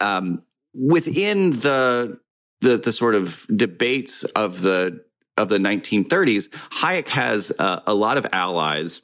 Um, 0.00 0.42
within 0.74 1.50
the, 1.50 2.18
the 2.60 2.76
the 2.76 2.92
sort 2.92 3.14
of 3.14 3.46
debates 3.54 4.24
of 4.24 4.60
the 4.60 5.04
of 5.36 5.48
the 5.48 5.58
1930s, 5.58 6.48
Hayek 6.80 7.08
has 7.08 7.52
uh, 7.58 7.80
a 7.86 7.94
lot 7.94 8.18
of 8.18 8.26
allies 8.32 9.02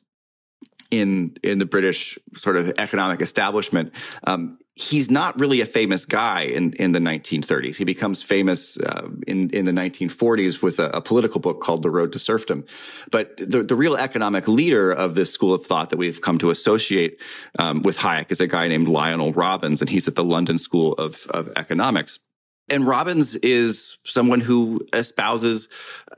in 0.90 1.36
in 1.42 1.58
the 1.58 1.66
British 1.66 2.18
sort 2.34 2.56
of 2.56 2.72
economic 2.78 3.20
establishment. 3.20 3.92
Um, 4.26 4.58
he's 4.74 5.10
not 5.10 5.38
really 5.40 5.62
a 5.62 5.66
famous 5.66 6.04
guy 6.04 6.42
in, 6.42 6.72
in 6.74 6.92
the 6.92 6.98
1930s. 6.98 7.76
He 7.76 7.84
becomes 7.84 8.22
famous 8.22 8.78
uh, 8.78 9.08
in 9.26 9.50
in 9.50 9.64
the 9.64 9.72
1940s 9.72 10.62
with 10.62 10.78
a, 10.78 10.90
a, 10.90 11.00
political 11.00 11.40
book 11.40 11.60
called 11.60 11.82
The 11.82 11.90
Road 11.90 12.12
to 12.12 12.18
Serfdom. 12.18 12.64
But 13.10 13.36
the 13.38 13.62
the 13.62 13.74
real 13.74 13.96
economic 13.96 14.46
leader 14.46 14.92
of 14.92 15.14
this 15.14 15.32
school 15.32 15.54
of 15.54 15.64
thought 15.64 15.90
that 15.90 15.96
we've 15.96 16.20
come 16.20 16.38
to 16.38 16.50
associate 16.50 17.20
um, 17.58 17.82
with 17.82 17.98
Hayek 17.98 18.30
is 18.30 18.40
a 18.40 18.46
guy 18.46 18.68
named 18.68 18.88
Lionel 18.88 19.32
Robbins, 19.32 19.80
and 19.80 19.90
he's 19.90 20.06
at 20.08 20.14
the 20.14 20.24
London 20.24 20.58
School 20.58 20.92
of 20.94 21.26
of 21.30 21.50
Economics. 21.56 22.20
And 22.68 22.84
Robbins 22.84 23.36
is 23.36 23.98
someone 24.02 24.40
who 24.40 24.80
espouses 24.92 25.68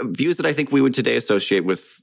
views 0.02 0.38
that 0.38 0.46
I 0.46 0.54
think 0.54 0.72
we 0.72 0.80
would 0.80 0.94
today 0.94 1.16
associate 1.16 1.64
with 1.64 2.00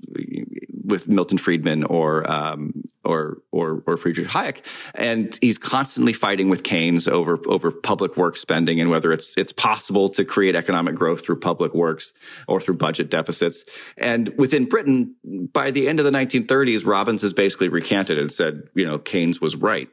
with 0.86 1.08
Milton 1.08 1.38
Friedman 1.38 1.84
or 1.84 2.30
um, 2.30 2.84
or 3.04 3.38
or 3.52 3.84
or 3.86 3.98
Friedrich 3.98 4.28
Hayek, 4.28 4.66
and 4.94 5.38
he's 5.42 5.58
constantly 5.58 6.14
fighting 6.14 6.50
with 6.50 6.64
Keynes 6.64 7.08
over 7.08 7.40
over 7.48 7.72
public 7.72 8.18
work 8.18 8.38
spending 8.38 8.80
and 8.80 8.90
whether 8.90 9.12
it's 9.12 9.36
it's 9.38 9.52
possible 9.52 10.10
to 10.10 10.24
create 10.24 10.56
economic 10.56 10.96
growth 10.96 11.26
through 11.26 11.40
public 11.40 11.74
works 11.74 12.14
or 12.48 12.62
through 12.62 12.78
budget 12.78 13.10
deficits. 13.10 13.66
And 13.98 14.30
within 14.38 14.66
Britain, 14.66 15.16
by 15.54 15.72
the 15.72 15.88
end 15.88 16.00
of 16.00 16.06
the 16.06 16.12
1930s, 16.12 16.86
Robbins 16.86 17.22
has 17.22 17.34
basically 17.34 17.70
recanted 17.70 18.20
and 18.20 18.32
said, 18.32 18.64
you 18.76 18.86
know, 18.86 19.00
Keynes 19.00 19.42
was 19.42 19.56
right, 19.56 19.90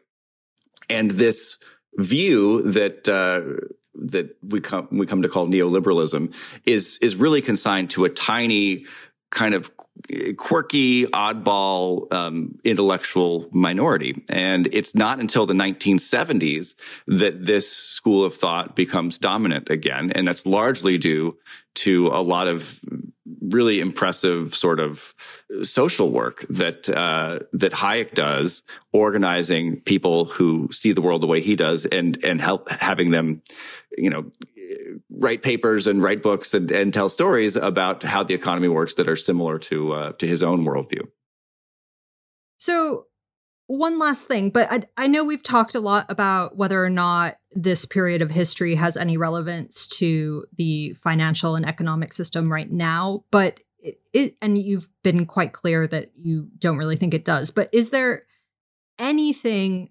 and 0.89 1.11
this 1.13 1.59
view 1.97 2.63
that. 2.73 3.09
Uh, 3.09 3.67
that 3.95 4.35
we 4.43 4.59
come 4.59 4.89
we 4.91 5.07
come 5.07 5.21
to 5.21 5.29
call 5.29 5.47
neoliberalism 5.47 6.33
is 6.65 6.99
is 7.03 7.15
really 7.15 7.43
consigned 7.43 7.91
to 7.91 8.07
a 8.07 8.09
tiny 8.09 8.87
kind 9.33 9.55
of 9.55 9.71
quirky, 10.37 11.07
oddball, 11.07 12.13
um, 12.13 12.59
intellectual 12.65 13.49
minority. 13.51 14.23
And 14.29 14.69
it's 14.73 14.95
not 14.95 15.21
until 15.21 15.47
the 15.47 15.55
1970s 15.55 16.75
that 17.07 17.47
this 17.47 17.73
school 17.73 18.25
of 18.25 18.35
thought 18.35 18.77
becomes 18.77 19.19
dominant 19.19 19.71
again. 19.71 20.13
And 20.13 20.29
that's 20.29 20.45
largely 20.45 20.99
due 20.99 21.39
to 21.75 22.09
a 22.09 22.23
lot 22.23 22.49
of 22.49 22.81
really 23.41 23.81
impressive 23.81 24.55
sort 24.55 24.81
of 24.81 25.15
social 25.63 26.11
work 26.11 26.45
that 26.49 26.89
uh, 26.89 27.41
that 27.53 27.73
Hayek 27.73 28.15
does, 28.15 28.63
organizing 28.93 29.81
people 29.81 30.27
who 30.27 30.69
see 30.71 30.93
the 30.93 31.03
world 31.03 31.23
the 31.23 31.27
way 31.27 31.41
he 31.41 31.57
does, 31.57 31.87
and 31.87 32.23
and 32.25 32.41
help 32.41 32.69
having 32.69 33.11
them, 33.11 33.43
you 33.97 34.11
know, 34.11 34.31
write 35.11 35.43
papers 35.43 35.87
and 35.87 36.03
write 36.03 36.23
books 36.23 36.55
and, 36.55 36.71
and 36.71 36.93
tell 36.93 37.09
stories 37.09 37.57
about 37.57 38.03
how 38.03 38.23
the 38.23 38.35
economy 38.35 38.69
works 38.69 38.95
that 38.95 39.09
are 39.09 39.17
similar 39.17 39.59
to 39.59 39.93
uh, 39.93 40.13
to 40.13 40.27
his 40.27 40.43
own 40.43 40.65
worldview. 40.65 41.09
So, 42.59 43.07
one 43.79 43.99
last 43.99 44.27
thing, 44.27 44.51
but 44.51 44.71
I, 44.71 44.83
I 44.97 45.07
know 45.07 45.25
we've 45.25 45.43
talked 45.43 45.75
a 45.75 45.81
lot 45.81 46.11
about 46.11 46.57
whether 46.57 46.85
or 46.85 46.91
not 46.91 47.39
this 47.53 47.85
period 47.85 48.23
of 48.23 48.31
history 48.31 48.75
has 48.75 48.97
any 48.97 49.17
relevance 49.17 49.87
to 49.87 50.45
the 50.57 50.93
financial 51.03 51.57
and 51.57 51.67
economic 51.67 52.13
system 52.13 52.53
right 52.53 52.71
now, 52.71 53.25
but 53.31 53.61
it, 53.79 54.01
it 54.13 54.37
and 54.43 54.59
you've 54.59 54.89
been 55.03 55.27
quite 55.27 55.53
clear 55.53 55.87
that 55.87 56.13
you 56.17 56.49
don't 56.59 56.77
really 56.77 56.97
think 56.97 57.15
it 57.15 57.25
does. 57.25 57.51
But 57.51 57.71
is 57.73 57.91
there 57.91 58.25
anything 58.99 59.91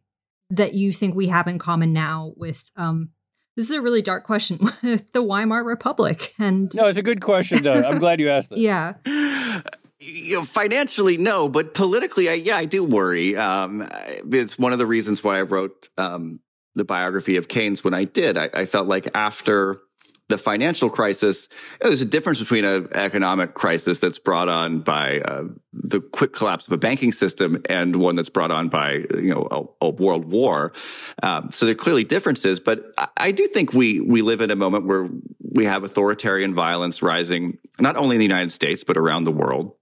that 0.52 0.74
you 0.74 0.94
think 0.94 1.16
we 1.16 1.28
have 1.28 1.48
in 1.48 1.58
common 1.58 1.92
now 1.94 2.34
with 2.36 2.70
um, 2.76 3.10
this 3.56 3.66
is 3.66 3.72
a 3.72 3.82
really 3.82 4.02
dark 4.02 4.24
question 4.24 4.58
the 5.14 5.22
Weimar 5.22 5.64
Republic. 5.64 6.34
And 6.40 6.74
no, 6.76 6.88
it's 6.88 6.98
a 6.98 7.04
good 7.04 7.22
question. 7.22 7.64
Though. 7.64 7.74
I'm 7.74 8.00
glad 8.00 8.20
you 8.20 8.30
asked 8.30 8.50
that. 8.50 8.58
Yeah. 8.60 8.94
You 10.04 10.38
know, 10.38 10.44
financially, 10.44 11.18
no, 11.18 11.48
but 11.48 11.76
politically, 11.76 12.28
I, 12.28 12.34
yeah, 12.34 12.58
I 12.58 12.66
do 12.66 12.84
worry. 12.84 13.38
Um, 13.38 13.88
it's 14.32 14.58
one 14.58 14.74
of 14.74 14.80
the 14.80 14.88
reasons 14.88 15.24
why 15.24 15.38
I 15.38 15.44
wrote 15.44 15.90
um, 15.96 16.40
the 16.74 16.84
biography 16.84 17.36
of 17.36 17.48
Keynes 17.48 17.84
when 17.84 17.94
I 17.94 18.06
did. 18.06 18.36
I, 18.36 18.50
I 18.52 18.66
felt 18.66 18.88
like 18.88 19.10
after 19.14 19.80
the 20.28 20.40
financial 20.40 20.90
crisis, 20.90 21.50
you 21.52 21.58
know, 21.84 21.90
there's 21.92 22.02
a 22.02 22.06
difference 22.06 22.40
between 22.40 22.66
an 22.66 22.88
economic 22.96 23.54
crisis 23.54 24.00
that's 24.00 24.18
brought 24.18 24.50
on 24.50 24.80
by 24.80 25.20
uh, 25.20 25.44
the 25.72 26.02
quick 26.02 26.34
collapse 26.34 26.66
of 26.66 26.74
a 26.74 26.78
banking 26.80 27.12
system 27.12 27.62
and 27.70 27.98
one 27.98 28.16
that's 28.16 28.30
brought 28.30 28.50
on 28.50 28.70
by 28.70 29.04
you 29.14 29.36
know 29.36 29.48
a, 29.82 29.86
a 29.86 29.90
world 29.92 30.26
war. 30.26 30.74
Um, 31.22 31.52
so 31.52 31.68
there 31.68 31.74
are 31.74 31.76
clearly 31.76 32.06
differences, 32.06 32.60
but 32.60 32.92
I, 32.98 33.08
I, 33.18 33.32
do 33.32 33.46
think 33.46 33.74
we 33.74 34.00
we 34.00 34.24
live 34.24 34.42
in 34.42 34.50
a 34.50 34.56
moment 34.56 34.88
where 34.88 35.08
we 35.40 35.66
have 35.66 35.84
authoritarian 35.84 36.56
violence 36.56 37.04
rising, 37.04 37.60
not 37.80 37.98
only 37.98 38.16
in 38.16 38.20
the 38.20 38.26
United 38.26 38.52
States 38.52 38.84
but 38.84 38.98
around 38.98 39.26
the 39.26 39.32
world 39.32 39.76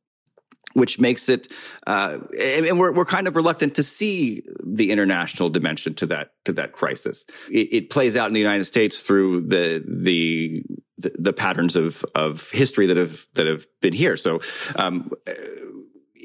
which 0.74 1.00
makes 1.00 1.30
it, 1.30 1.52
uh, 1.88 2.20
and 2.40 2.80
we're 2.80 2.92
we're 2.92 3.06
kind 3.06 3.28
of 3.28 3.36
reluctant 3.36 3.76
to 3.76 3.84
see 3.84 4.44
the 4.64 4.92
international 4.92 5.50
dimension 5.50 5.94
to 5.96 6.06
that 6.08 6.32
to 6.46 6.54
that 6.54 6.74
crisis. 6.74 7.26
It, 7.50 7.74
it 7.74 7.90
plays 7.90 8.16
out 8.16 8.28
in 8.28 8.34
the 8.34 8.40
United 8.40 8.66
States 8.66 9.02
through 9.02 9.42
the 9.42 9.84
the 9.88 10.64
the, 10.98 11.34
patterns 11.34 11.76
of 11.76 12.04
of 12.14 12.50
history 12.52 12.88
that 12.88 12.98
have 12.98 13.26
that 13.34 13.48
have 13.48 13.66
been 13.82 13.94
here. 13.94 14.18
So. 14.18 14.40
Um, 14.76 15.12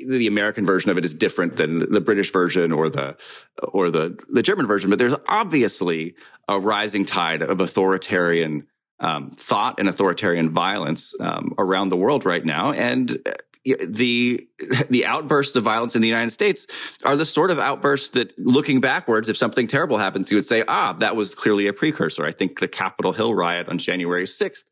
the 0.06 0.26
American 0.26 0.66
version 0.66 0.90
of 0.90 0.98
it 0.98 1.04
is 1.04 1.14
different 1.14 1.56
than 1.56 1.90
the 1.90 2.00
British 2.00 2.32
version 2.32 2.72
or 2.72 2.90
the 2.90 3.16
or 3.62 3.90
the 3.90 4.18
the 4.28 4.42
German 4.42 4.66
version, 4.66 4.90
but 4.90 4.98
there's 4.98 5.14
obviously 5.28 6.16
a 6.48 6.58
rising 6.58 7.04
tide 7.04 7.42
of 7.42 7.60
authoritarian 7.60 8.66
um, 9.00 9.30
thought 9.30 9.76
and 9.78 9.88
authoritarian 9.88 10.50
violence 10.50 11.14
um, 11.20 11.54
around 11.58 11.88
the 11.88 11.96
world 11.96 12.26
right 12.26 12.44
now, 12.44 12.72
and 12.72 13.16
the 13.64 14.46
the 14.90 15.06
outbursts 15.06 15.56
of 15.56 15.64
violence 15.64 15.96
in 15.96 16.02
the 16.02 16.08
United 16.08 16.30
States 16.30 16.66
are 17.04 17.16
the 17.16 17.24
sort 17.24 17.50
of 17.50 17.58
outbursts 17.58 18.10
that, 18.10 18.38
looking 18.38 18.80
backwards, 18.80 19.28
if 19.28 19.36
something 19.36 19.66
terrible 19.66 19.98
happens, 19.98 20.30
you 20.30 20.36
would 20.36 20.44
say, 20.44 20.64
"Ah, 20.68 20.94
that 21.00 21.16
was 21.16 21.34
clearly 21.34 21.66
a 21.66 21.72
precursor." 21.72 22.24
I 22.24 22.32
think 22.32 22.60
the 22.60 22.68
Capitol 22.68 23.12
Hill 23.12 23.34
riot 23.34 23.68
on 23.68 23.78
January 23.78 24.26
sixth 24.26 24.64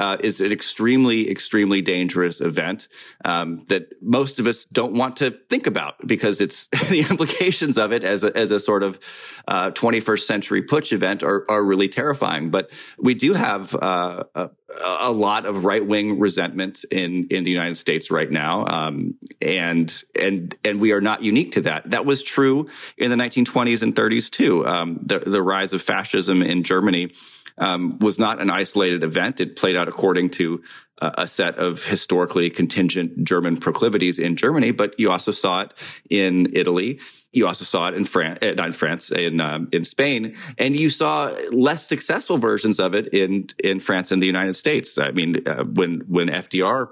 uh, 0.00 0.16
is 0.20 0.40
an 0.40 0.50
extremely, 0.50 1.30
extremely 1.30 1.82
dangerous 1.82 2.40
event 2.40 2.88
um, 3.26 3.62
that 3.66 3.92
most 4.00 4.40
of 4.40 4.46
us 4.46 4.64
don't 4.64 4.94
want 4.94 5.18
to 5.18 5.30
think 5.30 5.66
about 5.66 5.94
because 6.06 6.40
it's 6.40 6.68
the 6.88 7.00
implications 7.00 7.76
of 7.76 7.92
it 7.92 8.02
as 8.02 8.24
a, 8.24 8.34
as 8.34 8.50
a 8.50 8.58
sort 8.58 8.82
of 8.82 8.98
uh, 9.46 9.70
21st 9.72 10.20
century 10.20 10.62
putsch 10.62 10.92
event 10.92 11.22
are, 11.22 11.44
are 11.50 11.62
really 11.62 11.88
terrifying. 11.88 12.48
But 12.48 12.70
we 12.98 13.12
do 13.12 13.34
have 13.34 13.74
uh, 13.74 14.24
a, 14.34 14.48
a, 14.78 15.12
lot 15.12 15.44
of 15.44 15.66
right 15.66 15.84
wing 15.84 16.18
resentment 16.18 16.82
in 16.90 17.26
in 17.28 17.44
the 17.44 17.50
United 17.50 17.76
States 17.76 18.10
right 18.10 18.30
now, 18.30 18.64
um, 18.66 19.16
and 19.42 20.02
and 20.18 20.56
and 20.64 20.80
we 20.80 20.92
are 20.92 21.02
not 21.02 21.22
unique 21.22 21.52
to 21.52 21.60
that. 21.62 21.90
That 21.90 22.06
was 22.06 22.22
true 22.22 22.68
in 22.96 23.10
the 23.10 23.16
1920s 23.16 23.82
and 23.82 23.94
30s 23.94 24.30
too. 24.30 24.66
Um, 24.66 24.98
the 25.02 25.18
the 25.18 25.42
rise 25.42 25.74
of 25.74 25.82
fascism 25.82 26.40
in 26.42 26.62
Germany 26.62 27.12
um, 27.60 27.98
was 28.00 28.18
not 28.18 28.40
an 28.40 28.50
isolated 28.50 29.04
event. 29.04 29.40
It 29.40 29.54
played 29.54 29.76
out 29.76 29.86
according 29.86 30.30
to 30.30 30.62
uh, 31.00 31.10
a 31.18 31.26
set 31.26 31.56
of 31.58 31.84
historically 31.84 32.50
contingent 32.50 33.24
German 33.24 33.56
proclivities 33.56 34.18
in 34.18 34.36
Germany, 34.36 34.70
but 34.70 34.98
you 34.98 35.10
also 35.10 35.32
saw 35.32 35.62
it 35.62 35.72
in 36.10 36.54
Italy. 36.54 37.00
You 37.32 37.46
also 37.46 37.64
saw 37.64 37.88
it 37.88 37.94
in 37.94 38.04
France, 38.04 38.38
uh, 38.42 38.52
not 38.52 38.66
in 38.66 38.72
France, 38.72 39.10
in 39.10 39.40
um, 39.40 39.68
in 39.72 39.84
Spain, 39.84 40.34
and 40.58 40.76
you 40.76 40.90
saw 40.90 41.34
less 41.52 41.86
successful 41.86 42.38
versions 42.38 42.80
of 42.80 42.94
it 42.94 43.08
in 43.14 43.46
in 43.62 43.80
France 43.80 44.10
and 44.10 44.20
the 44.20 44.26
United 44.26 44.56
States. 44.56 44.98
I 44.98 45.12
mean, 45.12 45.46
uh, 45.46 45.64
when 45.64 46.00
when 46.08 46.28
FDR 46.28 46.88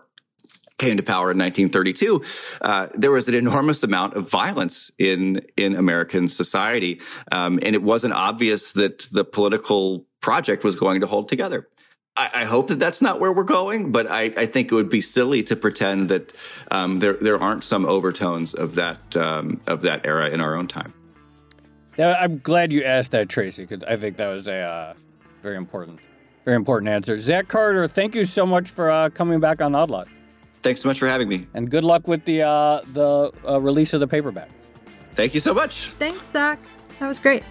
came 0.79 0.97
to 0.97 1.03
power 1.03 1.33
in 1.33 1.39
1932, 1.39 2.23
uh, 2.61 2.87
there 2.95 3.11
was 3.11 3.27
an 3.27 3.35
enormous 3.35 3.83
amount 3.83 4.15
of 4.15 4.31
violence 4.31 4.91
in 4.97 5.43
in 5.57 5.75
American 5.75 6.29
society, 6.29 7.01
um, 7.33 7.59
and 7.63 7.75
it 7.75 7.83
wasn't 7.83 8.15
obvious 8.15 8.73
that 8.73 9.09
the 9.13 9.25
political 9.25 10.08
project 10.21 10.65
was 10.65 10.77
going 10.77 11.01
to 11.01 11.07
hold 11.07 11.29
together. 11.29 11.69
I, 12.17 12.31
I 12.35 12.45
hope 12.45 12.69
that 12.69 12.79
that's 12.79 13.01
not 13.01 13.21
where 13.21 13.33
we're 13.33 13.45
going, 13.45 13.93
but 13.93 14.11
I, 14.11 14.33
I, 14.37 14.47
think 14.47 14.73
it 14.73 14.75
would 14.75 14.91
be 14.91 15.01
silly 15.01 15.43
to 15.45 15.57
pretend 15.57 16.09
that 16.09 16.33
um, 16.71 16.99
there 16.99 17.15
there 17.15 17.41
aren't 17.41 17.63
some 17.63 17.87
overtones 17.87 18.55
of 18.55 18.75
that 18.75 19.17
um, 19.17 19.61
of 19.67 19.83
that 19.83 20.05
era 20.05 20.29
in 20.29 20.41
our 20.41 20.57
own 20.57 20.67
time. 20.67 20.93
Yeah, 21.97 22.17
I'm 22.21 22.39
glad 22.39 22.73
you 22.73 22.85
asked 22.85 23.11
that, 23.13 23.29
Tracy, 23.29 23.65
because 23.65 23.83
I 23.85 23.97
think 23.97 24.17
that 24.19 24.29
was 24.29 24.47
a 24.47 24.61
uh, 24.61 24.95
very 25.43 25.57
important, 25.57 26.01
very 26.45 26.57
important 26.57 26.89
answer. 26.89 27.21
Zach 27.21 27.49
Carter, 27.49 27.89
thank 27.89 28.15
you 28.15 28.25
so 28.25 28.45
much 28.47 28.71
for 28.71 28.91
uh, 28.91 29.11
coming 29.11 29.41
back 29.41 29.61
on 29.61 29.75
Odd 29.75 29.91
Lot. 29.91 30.09
Thanks 30.63 30.81
so 30.81 30.89
much 30.89 30.99
for 30.99 31.07
having 31.07 31.29
me. 31.29 31.47
And 31.55 31.71
good 31.71 31.85
luck 31.85 32.09
with 32.09 32.25
the 32.25 32.43
uh, 32.43 32.83
the 32.93 33.33
uh, 33.47 33.61
release 33.61 33.95
of 33.95 34.01
the 34.01 34.09
paperback. 34.09 34.51
Thank 35.15 35.35
you 35.35 35.41
so 35.41 35.55
much. 35.55 35.91
Thanks, 35.99 36.31
Zach. 36.31 36.59
That 37.01 37.09
was 37.09 37.19
great. 37.19 37.43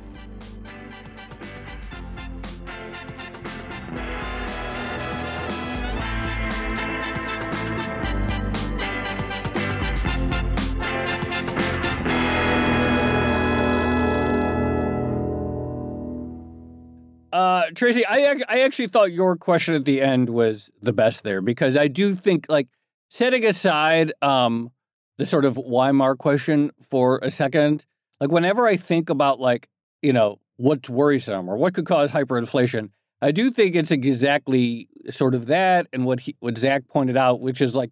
Uh, 17.31 17.63
Tracy, 17.75 18.05
I 18.05 18.35
I 18.47 18.61
actually 18.61 18.87
thought 18.87 19.11
your 19.11 19.35
question 19.35 19.75
at 19.75 19.85
the 19.85 20.01
end 20.01 20.29
was 20.29 20.69
the 20.81 20.93
best 20.93 21.23
there 21.23 21.41
because 21.41 21.75
I 21.75 21.87
do 21.87 22.13
think 22.13 22.45
like 22.47 22.67
setting 23.09 23.45
aside 23.45 24.13
um, 24.21 24.71
the 25.17 25.25
sort 25.25 25.45
of 25.45 25.57
Weimar 25.57 26.15
question 26.15 26.71
for 26.89 27.19
a 27.21 27.29
second, 27.31 27.85
like 28.21 28.31
whenever 28.31 28.65
I 28.67 28.77
think 28.77 29.09
about 29.09 29.39
like, 29.39 29.67
you 30.01 30.13
know, 30.13 30.39
what's 30.57 30.89
worrisome 30.89 31.49
or 31.49 31.57
what 31.57 31.73
could 31.73 31.85
cause 31.85 32.11
hyperinflation, 32.11 32.89
I 33.21 33.31
do 33.31 33.51
think 33.51 33.75
it's 33.75 33.91
exactly 33.91 34.87
sort 35.09 35.35
of 35.35 35.47
that 35.47 35.87
and 35.91 36.05
what 36.05 36.21
he, 36.21 36.35
what 36.39 36.57
Zach 36.57 36.87
pointed 36.87 37.17
out, 37.17 37.41
which 37.41 37.61
is 37.61 37.75
like 37.75 37.91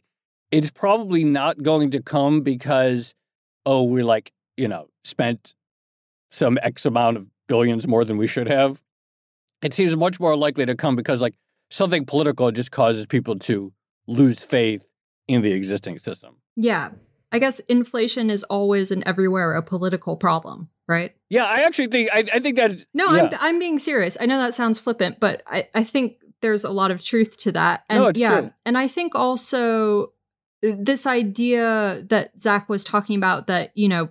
it's 0.52 0.70
probably 0.70 1.24
not 1.24 1.62
going 1.62 1.92
to 1.92 2.02
come 2.02 2.42
because 2.42 3.14
oh 3.66 3.84
we 3.84 4.04
like 4.04 4.32
you 4.56 4.68
know 4.68 4.88
spent 5.04 5.56
some 6.32 6.58
X 6.62 6.86
amount 6.86 7.18
of 7.18 7.28
billions 7.48 7.88
more 7.88 8.06
than 8.06 8.18
we 8.18 8.28
should 8.28 8.48
have. 8.48 8.82
It 9.66 9.74
seems 9.74 9.95
much 9.95 10.20
more 10.20 10.36
likely 10.36 10.66
to 10.68 10.76
come 10.76 10.95
because 10.95 11.22
like 11.22 11.34
something 11.72 12.05
political 12.05 12.51
just 12.51 12.72
causes 12.72 13.07
people 13.07 13.39
to 13.39 13.74
lose 14.05 14.43
faith 14.43 14.86
in 15.28 15.41
the 15.41 15.51
existing 15.51 15.97
system. 15.97 16.36
Yeah. 16.55 16.89
I 17.32 17.39
guess 17.39 17.59
inflation 17.61 18.30
is 18.30 18.43
always 18.43 18.91
and 18.91 19.03
everywhere 19.05 19.55
a 19.55 19.63
political 19.63 20.18
problem, 20.18 20.70
right? 20.88 21.16
Yeah, 21.30 21.45
I 21.45 21.61
actually 21.61 21.88
think 21.88 22.09
I, 22.13 22.26
I 22.36 22.39
think 22.39 22.57
that 22.57 22.86
No, 22.93 23.13
yeah. 23.13 23.24
I'm 23.24 23.38
I'm 23.41 23.59
being 23.59 23.80
serious. 23.80 24.18
I 24.22 24.28
know 24.28 24.38
that 24.38 24.53
sounds 24.53 24.80
flippant, 24.80 25.20
but 25.20 25.41
I, 25.47 25.68
I 25.74 25.84
think 25.84 26.18
there's 26.41 26.63
a 26.63 26.72
lot 26.72 26.91
of 26.91 27.03
truth 27.03 27.38
to 27.38 27.51
that. 27.53 27.86
And 27.89 28.03
no, 28.03 28.11
yeah, 28.13 28.39
true. 28.39 28.51
and 28.66 28.78
I 28.78 28.88
think 28.88 29.16
also 29.16 30.13
uh, 30.63 30.74
this 30.78 31.07
idea 31.07 32.03
that 32.09 32.39
Zach 32.39 32.70
was 32.70 32.84
talking 32.84 33.18
about 33.18 33.47
that, 33.47 33.72
you 33.76 33.89
know, 33.89 34.09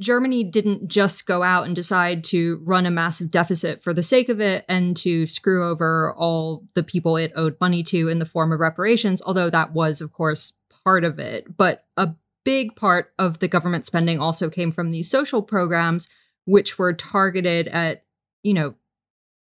Germany 0.00 0.44
didn't 0.44 0.86
just 0.88 1.26
go 1.26 1.42
out 1.42 1.66
and 1.66 1.74
decide 1.74 2.22
to 2.24 2.60
run 2.64 2.86
a 2.86 2.90
massive 2.90 3.30
deficit 3.30 3.82
for 3.82 3.92
the 3.92 4.02
sake 4.02 4.28
of 4.28 4.40
it 4.40 4.64
and 4.68 4.96
to 4.98 5.26
screw 5.26 5.68
over 5.68 6.14
all 6.14 6.64
the 6.74 6.84
people 6.84 7.16
it 7.16 7.32
owed 7.34 7.56
money 7.60 7.82
to 7.84 8.08
in 8.08 8.20
the 8.20 8.24
form 8.24 8.52
of 8.52 8.60
reparations, 8.60 9.20
although 9.26 9.50
that 9.50 9.72
was, 9.72 10.00
of 10.00 10.12
course, 10.12 10.52
part 10.84 11.04
of 11.04 11.18
it. 11.18 11.56
But 11.56 11.84
a 11.96 12.10
big 12.44 12.76
part 12.76 13.12
of 13.18 13.40
the 13.40 13.48
government 13.48 13.86
spending 13.86 14.20
also 14.20 14.48
came 14.48 14.70
from 14.70 14.90
these 14.90 15.10
social 15.10 15.42
programs, 15.42 16.08
which 16.44 16.78
were 16.78 16.92
targeted 16.92 17.66
at, 17.68 18.04
you 18.44 18.54
know, 18.54 18.74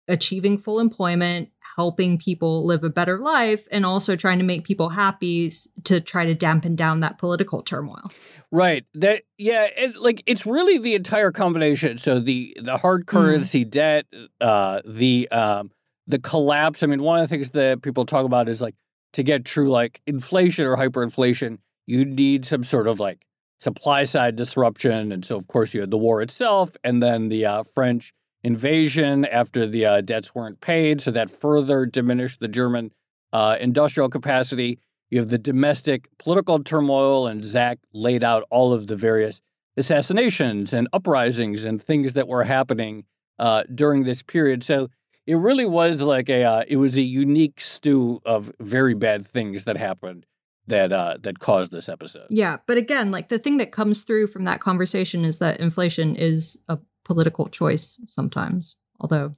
achieving 0.07 0.59
full 0.59 0.81
employment, 0.81 1.49
helping 1.77 2.19
people 2.19 2.65
live 2.65 2.85
a 2.85 2.91
better 2.91 3.19
life, 3.19 3.67
and 3.71 3.85
also 3.85 4.17
trying 4.17 4.39
to 4.39 4.45
make 4.45 4.65
people 4.65 4.89
happy 4.89 5.51
to 5.85 6.01
try 6.01 6.25
to 6.25 6.35
dampen 6.35 6.77
down 6.77 7.01
that 7.01 7.19
political 7.19 7.63
turmoil. 7.63 8.11
Right. 8.51 8.85
That 8.95 9.23
yeah, 9.37 9.67
it, 9.77 9.97
like 9.97 10.23
it's 10.27 10.47
really 10.47 10.79
the 10.79 10.95
entire 10.95 11.33
combination. 11.33 11.99
So 11.99 12.21
the 12.21 12.57
the 12.63 12.77
hard 12.77 13.07
currency 13.07 13.65
mm. 13.65 13.71
debt, 13.71 14.07
uh 14.41 14.81
the 14.85 15.29
um 15.31 15.71
the 16.07 16.19
collapse. 16.19 16.83
I 16.83 16.87
mean, 16.87 17.03
one 17.03 17.21
of 17.21 17.29
the 17.29 17.35
things 17.35 17.51
that 17.51 17.83
people 17.83 18.07
talk 18.07 18.25
about 18.25 18.49
is 18.49 18.61
like 18.61 18.77
to 19.15 19.23
get 19.23 19.45
true 19.45 19.71
like 19.71 20.01
inflation 20.07 20.67
or 20.67 20.77
hyperinflation, 20.77 21.59
you 21.87 22.05
need 22.05 22.45
some 22.45 22.63
sort 22.65 22.87
of 22.87 23.01
like 23.01 23.27
supply 23.59 24.05
side 24.05 24.37
disruption. 24.37 25.11
And 25.11 25.25
so 25.25 25.37
of 25.37 25.49
course 25.49 25.75
you 25.75 25.81
had 25.81 25.91
the 25.91 25.99
war 25.99 26.23
itself 26.23 26.71
and 26.85 27.03
then 27.03 27.29
the 27.29 27.47
uh, 27.47 27.63
French 27.75 28.13
invasion 28.45 29.25
after 29.25 29.67
the 29.67 29.87
uh, 29.87 30.01
debts 30.03 30.35
weren't 30.35 30.61
paid, 30.61 31.01
so 31.01 31.11
that 31.11 31.31
further 31.31 31.87
diminished 31.87 32.41
the 32.41 32.49
German 32.49 32.93
uh, 33.33 33.57
industrial 33.59 34.09
capacity. 34.09 34.79
You 35.11 35.19
have 35.21 35.31
the 35.31 35.39
domestic 35.39 36.09
political 36.19 36.63
turmoil, 36.63 37.27
and 37.27 37.43
Zach 37.43 37.79
laid 37.93 38.23
out 38.23 38.45
all 38.51 38.73
of 38.73 38.87
the 38.87 38.97
various 38.97 39.41
assassinations 39.77 40.73
and 40.73 40.89
uprisings 40.93 41.65
and 41.65 41.83
things 41.83 42.13
that 42.13 42.29
were 42.29 42.45
happening 42.45 43.05
uh, 43.39 43.65
during 43.75 44.05
this 44.05 44.23
period. 44.23 44.63
So 44.63 44.89
it 45.27 45.37
really 45.37 45.67
was 45.67 46.01
like 46.01 46.29
a 46.29 46.45
uh, 46.45 46.65
it 46.69 46.77
was 46.77 46.97
a 46.97 47.03
unique 47.03 47.61
stew 47.61 48.21
of 48.25 48.53
very 48.61 48.95
bad 48.95 49.27
things 49.27 49.65
that 49.65 49.77
happened 49.77 50.27
that 50.67 50.93
uh, 50.93 51.17
that 51.23 51.39
caused 51.39 51.71
this 51.71 51.89
episode. 51.89 52.27
Yeah, 52.31 52.59
but 52.67 52.77
again, 52.77 53.11
like 53.11 53.29
the 53.29 53.39
thing 53.39 53.57
that 53.57 53.73
comes 53.73 54.03
through 54.03 54.29
from 54.29 54.45
that 54.45 54.61
conversation 54.61 55.25
is 55.25 55.39
that 55.39 55.61
inflation 55.61 56.15
is 56.17 56.59
a 56.69 56.79
political 57.05 57.49
choice 57.49 57.99
sometimes, 58.09 58.77
although 59.01 59.35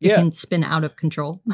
it 0.00 0.08
yeah. 0.08 0.16
can 0.16 0.32
spin 0.32 0.64
out 0.64 0.84
of 0.84 0.96
control. 0.96 1.42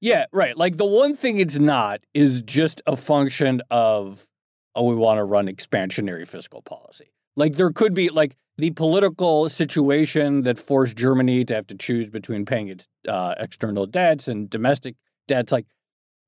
Yeah, 0.00 0.26
right. 0.32 0.56
Like 0.56 0.76
the 0.76 0.84
one 0.84 1.16
thing 1.16 1.38
it's 1.38 1.58
not 1.58 2.00
is 2.14 2.42
just 2.42 2.80
a 2.86 2.96
function 2.96 3.62
of, 3.70 4.26
oh, 4.74 4.84
we 4.84 4.94
want 4.94 5.18
to 5.18 5.24
run 5.24 5.46
expansionary 5.46 6.26
fiscal 6.26 6.62
policy. 6.62 7.10
Like 7.36 7.56
there 7.56 7.70
could 7.72 7.94
be 7.94 8.08
like 8.08 8.36
the 8.58 8.70
political 8.70 9.48
situation 9.48 10.42
that 10.42 10.58
forced 10.58 10.96
Germany 10.96 11.44
to 11.44 11.54
have 11.54 11.66
to 11.68 11.74
choose 11.74 12.08
between 12.08 12.44
paying 12.44 12.68
its 12.68 12.86
uh, 13.08 13.34
external 13.38 13.86
debts 13.86 14.28
and 14.28 14.48
domestic 14.48 14.96
debts. 15.26 15.52
Like 15.52 15.66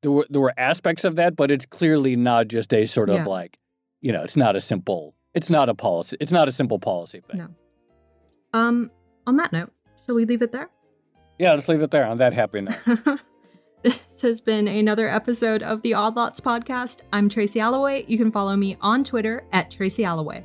there 0.03 0.11
were 0.11 0.27
there 0.31 0.41
were 0.41 0.55
aspects 0.57 1.05
of 1.05 1.17
that, 1.17 1.37
but 1.37 1.51
it's 1.51 1.67
clearly 1.67 2.17
not 2.17 2.49
just 2.49 2.73
a 2.73 2.87
sort 2.87 3.11
of 3.11 3.17
yeah. 3.17 3.27
like, 3.27 3.59
you 4.01 4.13
know, 4.13 4.23
it's 4.23 4.37
not 4.37 4.57
a 4.57 4.61
simple. 4.61 5.15
It's 5.33 5.51
not 5.51 5.69
a 5.69 5.75
policy. 5.75 6.17
It's 6.21 6.33
not 6.33 6.49
a 6.49 6.53
simple 6.53 6.81
policy 6.81 7.21
thing. 7.21 7.39
No. 7.39 7.49
Um. 8.53 8.91
On 9.27 9.37
that 9.37 9.53
note, 9.53 9.71
shall 10.07 10.15
we 10.15 10.25
leave 10.25 10.43
it 10.43 10.51
there? 10.51 10.71
Yeah, 11.39 11.53
let's 11.53 11.69
leave 11.69 11.83
it 11.83 11.91
there 11.91 12.05
on 12.07 12.17
that 12.19 12.33
happy 12.33 12.61
note. 12.63 13.21
This 13.83 14.21
has 14.23 14.41
been 14.41 14.67
another 14.67 15.09
episode 15.09 15.63
of 15.63 15.83
the 15.83 15.95
Odd 15.95 16.17
Lots 16.17 16.41
podcast. 16.41 17.03
I'm 17.13 17.29
Tracy 17.29 17.61
Alloway. 17.61 18.05
You 18.09 18.19
can 18.19 18.33
follow 18.33 18.57
me 18.57 18.77
on 18.81 19.05
Twitter 19.05 19.45
at 19.53 19.71
Tracy 19.71 20.05
Alloway. 20.05 20.43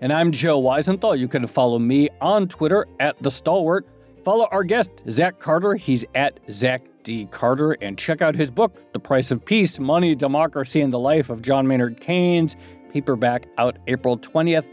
And 0.00 0.12
I'm 0.12 0.32
Joe 0.32 0.62
Weisenthal. 0.62 1.18
You 1.18 1.28
can 1.28 1.46
follow 1.46 1.78
me 1.78 2.08
on 2.20 2.46
Twitter 2.48 2.86
at 3.00 3.18
The 3.22 3.30
Stalwart. 3.30 3.86
Follow 4.24 4.46
our 4.52 4.62
guest, 4.64 4.90
Zach 5.10 5.38
Carter. 5.38 5.74
He's 5.74 6.04
at 6.14 6.38
Zach 6.50 6.82
D. 7.02 7.26
Carter. 7.30 7.72
And 7.82 7.98
check 7.98 8.22
out 8.22 8.34
his 8.34 8.50
book, 8.50 8.76
The 8.92 9.00
Price 9.00 9.30
of 9.30 9.44
Peace 9.44 9.78
Money, 9.78 10.14
Democracy, 10.14 10.80
and 10.82 10.92
the 10.92 10.98
Life 10.98 11.30
of 11.30 11.42
John 11.42 11.66
Maynard 11.66 12.00
Keynes, 12.00 12.54
paperback 12.92 13.46
out 13.58 13.78
April 13.88 14.16
20th. 14.18 14.66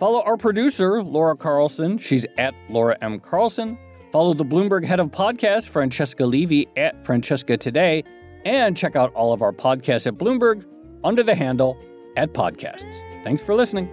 Follow 0.00 0.22
our 0.22 0.38
producer, 0.38 1.02
Laura 1.02 1.36
Carlson. 1.36 1.98
She's 1.98 2.24
at 2.38 2.54
Laura 2.70 2.96
M. 3.02 3.20
Carlson. 3.20 3.76
Follow 4.10 4.32
the 4.32 4.46
Bloomberg 4.46 4.82
head 4.82 4.98
of 4.98 5.08
podcasts, 5.08 5.68
Francesca 5.68 6.24
Levy, 6.24 6.66
at 6.78 7.04
Francesca 7.04 7.58
Today, 7.58 8.02
and 8.46 8.74
check 8.74 8.96
out 8.96 9.12
all 9.12 9.34
of 9.34 9.42
our 9.42 9.52
podcasts 9.52 10.06
at 10.06 10.14
Bloomberg 10.14 10.64
under 11.04 11.22
the 11.22 11.34
handle 11.34 11.76
at 12.16 12.32
podcasts. 12.32 12.98
Thanks 13.24 13.42
for 13.42 13.54
listening. 13.54 13.90